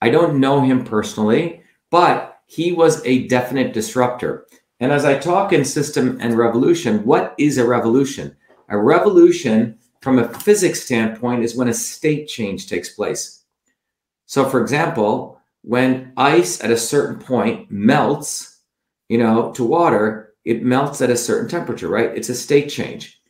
I 0.00 0.10
don't 0.10 0.38
know 0.38 0.60
him 0.60 0.84
personally, 0.84 1.62
but 1.90 2.35
he 2.46 2.72
was 2.72 3.04
a 3.04 3.26
definite 3.28 3.72
disruptor. 3.72 4.46
And 4.80 4.92
as 4.92 5.04
I 5.04 5.18
talk 5.18 5.52
in 5.52 5.64
system 5.64 6.18
and 6.20 6.34
revolution, 6.34 7.04
what 7.04 7.34
is 7.38 7.58
a 7.58 7.66
revolution? 7.66 8.36
A 8.68 8.78
revolution, 8.78 9.78
from 10.00 10.18
a 10.18 10.28
physics 10.28 10.82
standpoint, 10.82 11.44
is 11.44 11.56
when 11.56 11.68
a 11.68 11.74
state 11.74 12.28
change 12.28 12.68
takes 12.68 12.90
place. 12.90 13.44
So, 14.26 14.48
for 14.48 14.60
example, 14.60 15.40
when 15.62 16.12
ice 16.16 16.62
at 16.62 16.70
a 16.70 16.76
certain 16.76 17.18
point 17.18 17.70
melts, 17.70 18.60
you 19.08 19.18
know, 19.18 19.52
to 19.52 19.64
water, 19.64 20.34
it 20.44 20.62
melts 20.62 21.00
at 21.00 21.10
a 21.10 21.16
certain 21.16 21.48
temperature, 21.48 21.88
right? 21.88 22.16
It's 22.16 22.28
a 22.28 22.34
state 22.34 22.68
change. 22.68 23.20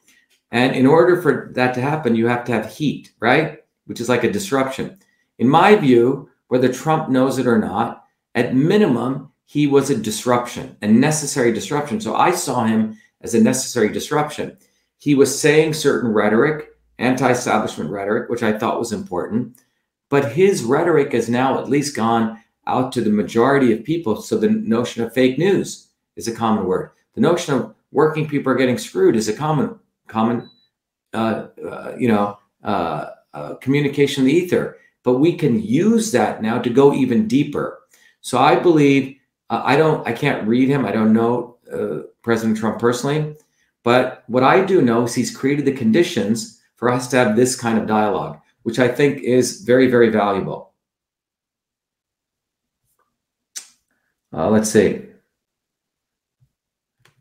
And 0.50 0.74
in 0.74 0.86
order 0.86 1.20
for 1.20 1.50
that 1.54 1.74
to 1.74 1.80
happen, 1.80 2.14
you 2.14 2.26
have 2.26 2.44
to 2.44 2.52
have 2.52 2.72
heat, 2.72 3.12
right? 3.20 3.58
Which 3.86 4.00
is 4.00 4.08
like 4.08 4.24
a 4.24 4.30
disruption. 4.30 4.98
In 5.38 5.48
my 5.48 5.76
view, 5.76 6.28
whether 6.48 6.72
Trump 6.72 7.08
knows 7.08 7.38
it 7.38 7.46
or 7.46 7.58
not, 7.58 8.05
at 8.36 8.54
minimum, 8.54 9.32
he 9.46 9.66
was 9.66 9.90
a 9.90 9.96
disruption, 9.96 10.76
a 10.82 10.86
necessary 10.86 11.52
disruption. 11.52 12.00
So 12.00 12.14
I 12.14 12.32
saw 12.32 12.64
him 12.64 12.98
as 13.22 13.34
a 13.34 13.42
necessary 13.42 13.88
disruption. 13.88 14.56
He 14.98 15.14
was 15.14 15.40
saying 15.40 15.74
certain 15.74 16.12
rhetoric, 16.12 16.68
anti 16.98 17.30
establishment 17.30 17.90
rhetoric, 17.90 18.28
which 18.28 18.42
I 18.42 18.56
thought 18.56 18.78
was 18.78 18.92
important. 18.92 19.58
But 20.10 20.32
his 20.32 20.62
rhetoric 20.62 21.12
has 21.12 21.28
now 21.28 21.58
at 21.58 21.70
least 21.70 21.96
gone 21.96 22.40
out 22.66 22.92
to 22.92 23.00
the 23.00 23.10
majority 23.10 23.72
of 23.72 23.84
people. 23.84 24.20
So 24.20 24.36
the 24.36 24.50
notion 24.50 25.02
of 25.02 25.14
fake 25.14 25.38
news 25.38 25.88
is 26.16 26.28
a 26.28 26.34
common 26.34 26.66
word. 26.66 26.90
The 27.14 27.20
notion 27.20 27.54
of 27.54 27.74
working 27.90 28.28
people 28.28 28.52
are 28.52 28.56
getting 28.56 28.78
screwed 28.78 29.16
is 29.16 29.28
a 29.28 29.32
common, 29.32 29.78
common, 30.08 30.50
uh, 31.14 31.48
uh, 31.66 31.94
you 31.98 32.08
know, 32.08 32.38
uh, 32.62 33.10
uh 33.32 33.54
communication 33.56 34.22
in 34.22 34.26
the 34.28 34.34
ether. 34.34 34.78
But 35.02 35.18
we 35.18 35.34
can 35.34 35.62
use 35.62 36.10
that 36.12 36.42
now 36.42 36.58
to 36.58 36.68
go 36.68 36.92
even 36.92 37.28
deeper. 37.28 37.80
So 38.26 38.38
I 38.38 38.56
believe 38.56 39.20
uh, 39.50 39.62
I 39.64 39.76
don't, 39.76 40.04
I 40.04 40.12
can't 40.12 40.48
read 40.48 40.68
him. 40.68 40.84
I 40.84 40.90
don't 40.90 41.12
know 41.12 41.58
uh, 41.72 42.08
President 42.22 42.58
Trump 42.58 42.80
personally, 42.80 43.36
but 43.84 44.24
what 44.26 44.42
I 44.42 44.64
do 44.64 44.82
know 44.82 45.04
is 45.04 45.14
he's 45.14 45.34
created 45.34 45.64
the 45.64 45.70
conditions 45.70 46.60
for 46.74 46.90
us 46.90 47.06
to 47.10 47.18
have 47.18 47.36
this 47.36 47.54
kind 47.54 47.78
of 47.78 47.86
dialogue, 47.86 48.40
which 48.64 48.80
I 48.80 48.88
think 48.88 49.22
is 49.22 49.60
very, 49.60 49.86
very 49.88 50.08
valuable. 50.08 50.72
Uh, 54.32 54.50
let's 54.50 54.72
see. 54.72 55.02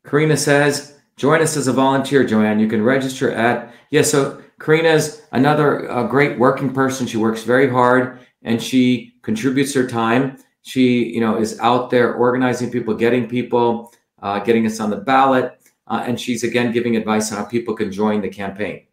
Karina 0.08 0.38
says, 0.38 0.97
join 1.18 1.39
us 1.39 1.56
as 1.56 1.68
a 1.68 1.74
volunteer, 1.74 2.26
Joanne. 2.26 2.58
You 2.58 2.68
can 2.68 2.82
register 2.82 3.32
at, 3.32 3.72
yeah, 3.91 4.01
so 4.01 4.41
Karina's 4.60 5.22
another 5.34 5.88
uh, 5.91 6.08
great 6.08 6.39
working 6.39 6.74
person. 6.74 7.06
She 7.06 7.18
works 7.18 7.43
very 7.43 7.70
hard 7.70 8.22
and 8.41 8.60
she 8.60 9.14
contributes 9.22 9.72
her 9.76 9.88
time. 9.88 10.39
She, 10.66 11.13
you 11.13 11.22
know, 11.22 11.38
is 11.38 11.59
out 11.59 11.91
there 11.91 12.16
organizing 12.16 12.72
people, 12.72 12.95
getting 12.95 13.28
people, 13.30 13.93
uh, 14.24 14.39
getting 14.39 14.66
us 14.66 14.80
on 14.80 14.89
the 14.89 14.97
ballot, 14.97 15.61
uh, 15.86 16.03
and 16.07 16.20
she's 16.20 16.43
again 16.43 16.72
giving 16.72 16.95
advice 16.95 17.32
on 17.32 17.38
how 17.38 17.45
people 17.45 17.76
can 17.76 17.91
join 17.91 18.20
the 18.22 18.30
campaign. 18.30 18.88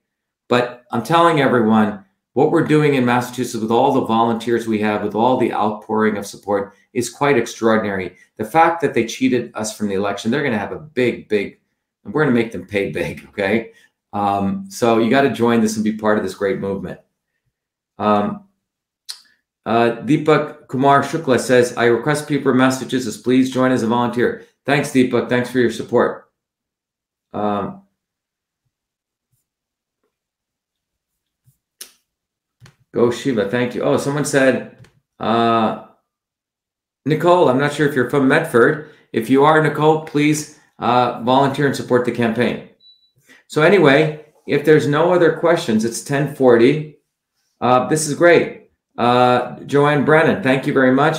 But 0.50 0.84
I'm 0.90 1.02
telling 1.02 1.40
everyone, 1.40 2.04
what 2.34 2.50
we're 2.50 2.66
doing 2.66 2.94
in 2.94 3.06
Massachusetts 3.06 3.62
with 3.62 3.70
all 3.70 3.94
the 3.94 4.04
volunteers 4.04 4.66
we 4.66 4.80
have, 4.80 5.02
with 5.02 5.14
all 5.14 5.38
the 5.38 5.52
outpouring 5.54 6.18
of 6.18 6.26
support, 6.26 6.74
is 6.92 7.08
quite 7.08 7.38
extraordinary. 7.38 8.16
The 8.36 8.44
fact 8.44 8.82
that 8.82 8.92
they 8.92 9.06
cheated 9.06 9.50
us 9.54 9.74
from 9.74 9.88
the 9.88 9.94
election, 9.94 10.30
they're 10.30 10.42
going 10.42 10.52
to 10.52 10.58
have 10.58 10.72
a 10.72 10.78
big, 10.78 11.26
big, 11.28 11.58
and 12.04 12.12
we're 12.12 12.24
going 12.24 12.34
to 12.34 12.42
make 12.42 12.52
them 12.52 12.66
pay 12.66 12.90
big. 12.92 13.26
Okay, 13.30 13.72
um, 14.12 14.66
so 14.68 14.98
you 14.98 15.08
got 15.08 15.22
to 15.22 15.30
join 15.30 15.62
this 15.62 15.76
and 15.76 15.84
be 15.84 15.96
part 15.96 16.18
of 16.18 16.24
this 16.24 16.34
great 16.34 16.58
movement. 16.58 17.00
Um, 17.98 18.44
uh, 19.64 19.96
Deepak 20.02 20.61
Kumar 20.72 21.02
Shukla 21.02 21.38
says, 21.38 21.76
I 21.76 21.84
request 21.84 22.26
people 22.26 22.50
in 22.50 22.56
Massachusetts, 22.56 23.18
please 23.18 23.50
join 23.52 23.72
as 23.72 23.82
a 23.82 23.86
volunteer. 23.86 24.46
Thanks, 24.64 24.90
Deepak. 24.90 25.28
Thanks 25.28 25.50
for 25.50 25.58
your 25.58 25.70
support. 25.70 26.30
Um, 27.34 27.82
go 32.94 33.10
Shiva. 33.10 33.50
Thank 33.50 33.74
you. 33.74 33.82
Oh, 33.82 33.98
someone 33.98 34.24
said, 34.24 34.78
uh, 35.20 35.88
Nicole, 37.04 37.50
I'm 37.50 37.58
not 37.58 37.74
sure 37.74 37.86
if 37.86 37.94
you're 37.94 38.08
from 38.08 38.26
Medford. 38.26 38.92
If 39.12 39.28
you 39.28 39.44
are, 39.44 39.62
Nicole, 39.62 40.06
please 40.06 40.58
uh, 40.78 41.20
volunteer 41.22 41.66
and 41.66 41.76
support 41.76 42.06
the 42.06 42.12
campaign. 42.12 42.70
So 43.46 43.60
anyway, 43.60 44.24
if 44.46 44.64
there's 44.64 44.88
no 44.88 45.12
other 45.12 45.36
questions, 45.36 45.84
it's 45.84 46.00
1040. 46.00 46.96
Uh, 47.60 47.88
this 47.88 48.08
is 48.08 48.14
great. 48.14 48.61
Uh, 48.96 49.60
Joanne 49.60 50.04
Brennan, 50.04 50.42
thank 50.42 50.66
you 50.66 50.72
very 50.72 50.92
much. 50.92 51.18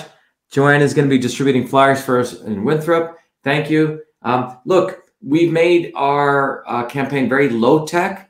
Joanne 0.51 0.82
is 0.82 0.93
going 0.93 1.07
to 1.07 1.13
be 1.13 1.21
distributing 1.21 1.67
flyers 1.67 2.03
for 2.03 2.19
us 2.19 2.41
in 2.41 2.63
Winthrop. 2.63 3.17
Thank 3.43 3.69
you. 3.69 4.01
Um, 4.21 4.59
look, 4.65 5.03
we've 5.21 5.51
made 5.51 5.91
our 5.95 6.63
uh, 6.67 6.86
campaign 6.86 7.28
very 7.28 7.49
low 7.49 7.86
tech. 7.86 8.30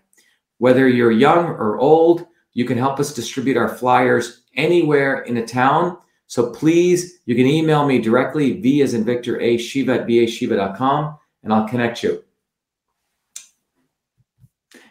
Whether 0.59 0.87
you're 0.87 1.11
young 1.11 1.47
or 1.47 1.77
old, 1.77 2.25
you 2.53 2.65
can 2.65 2.77
help 2.77 2.99
us 2.99 3.13
distribute 3.13 3.57
our 3.57 3.67
flyers 3.67 4.43
anywhere 4.55 5.21
in 5.21 5.37
a 5.37 5.45
town. 5.45 5.97
So 6.27 6.51
please, 6.51 7.19
you 7.25 7.35
can 7.35 7.45
email 7.45 7.85
me 7.85 7.99
directly, 7.99 8.61
V 8.61 8.81
as 8.81 8.93
in 8.93 9.03
Victor, 9.03 9.39
A 9.41 9.57
Shiva 9.57 10.01
at 10.01 10.07
VAShiva.com, 10.07 11.17
and 11.43 11.53
I'll 11.53 11.67
connect 11.67 12.01
you. 12.01 12.23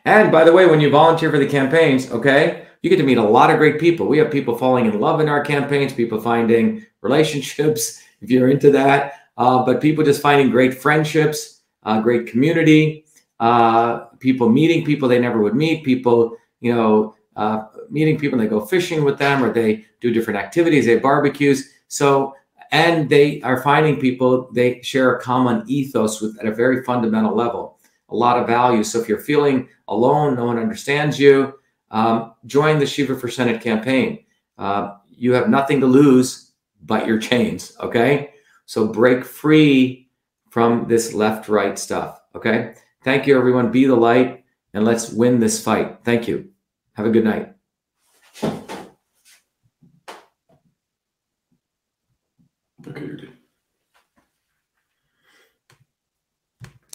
And 0.05 0.30
by 0.32 0.44
the 0.44 0.53
way, 0.53 0.66
when 0.66 0.80
you 0.80 0.90
volunteer 0.90 1.30
for 1.30 1.38
the 1.38 1.46
campaigns, 1.46 2.11
okay, 2.11 2.61
you 2.83 2.91
get 2.91 2.97
to 2.97 3.05
meet 3.05 3.18
a 3.18 3.22
lot 3.22 3.51
of 3.51 3.59
great 3.59 3.80
people. 3.80 4.07
We 4.07 4.18
have 4.18 4.30
people 4.30 4.59
falling 4.59 4.87
in 4.87 5.01
love 5.01 5.20
in 5.20 5.28
our 5.28 5.41
campaigns, 5.41 5.93
people 5.93 6.20
finding 6.20 6.85
relationships, 7.01 8.03
if 8.20 8.30
you're 8.30 8.51
into 8.51 8.70
that, 8.72 9.14
uh, 9.37 9.64
but 9.64 9.80
people 9.80 10.05
just 10.05 10.22
finding 10.22 10.51
great 10.51 10.74
friendships, 10.74 11.62
uh, 11.85 12.01
great 12.01 12.26
community, 12.26 13.05
uh, 13.41 14.05
people 14.20 14.49
meeting 14.49 14.85
people 14.85 15.09
they 15.09 15.18
never 15.18 15.41
would 15.41 15.55
meet, 15.55 15.85
people, 15.85 16.37
you 16.61 16.74
know, 16.74 17.14
uh, 17.35 17.64
meeting 17.91 18.18
people 18.18 18.39
and 18.39 18.47
they 18.47 18.51
go 18.51 18.64
fishing 18.64 19.05
with 19.05 19.18
them 19.18 19.43
or 19.43 19.53
they 19.53 19.85
do 20.01 20.12
different 20.12 20.39
activities, 20.39 20.87
they 20.87 20.93
have 20.93 21.03
barbecues. 21.03 21.70
So, 21.89 22.35
and 22.70 23.09
they 23.09 23.41
are 23.43 23.62
finding 23.62 24.01
people 24.01 24.51
they 24.53 24.80
share 24.83 25.14
a 25.14 25.20
common 25.20 25.64
ethos 25.66 26.20
with 26.20 26.39
at 26.39 26.47
a 26.47 26.55
very 26.55 26.83
fundamental 26.85 27.35
level, 27.35 27.78
a 28.09 28.16
lot 28.16 28.39
of 28.39 28.47
value. 28.47 28.85
So 28.85 29.01
if 29.01 29.09
you're 29.09 29.18
feeling 29.18 29.68
alone, 29.89 30.37
no 30.37 30.47
one 30.47 30.59
understands 30.59 31.18
you, 31.18 31.55
um, 31.93 32.34
join 32.47 32.78
the 32.78 32.86
Shiva 32.86 33.16
for 33.18 33.28
Senate 33.28 33.62
campaign. 33.62 34.24
Uh, 34.59 34.97
you 35.07 35.32
have 35.34 35.49
nothing 35.49 35.80
to 35.80 35.86
lose 35.86 36.53
but 36.84 37.07
your 37.07 37.18
chains. 37.18 37.76
Okay. 37.80 38.30
So 38.66 38.88
break 38.88 39.24
free 39.24 40.11
from 40.51 40.88
this 40.88 41.12
left 41.12 41.49
right 41.49 41.78
stuff. 41.78 42.20
Okay. 42.34 42.74
Thank 43.05 43.26
you, 43.26 43.38
everyone. 43.38 43.70
Be 43.70 43.84
the 43.84 43.97
light. 43.97 44.40
and 44.74 44.86
let's 44.86 45.11
win 45.11 45.38
this 45.38 45.62
fight. 45.62 45.99
Thank 46.03 46.26
you. 46.26 46.49
Have 46.95 47.05
a 47.05 47.11
good 47.11 47.24
night. 47.24 47.55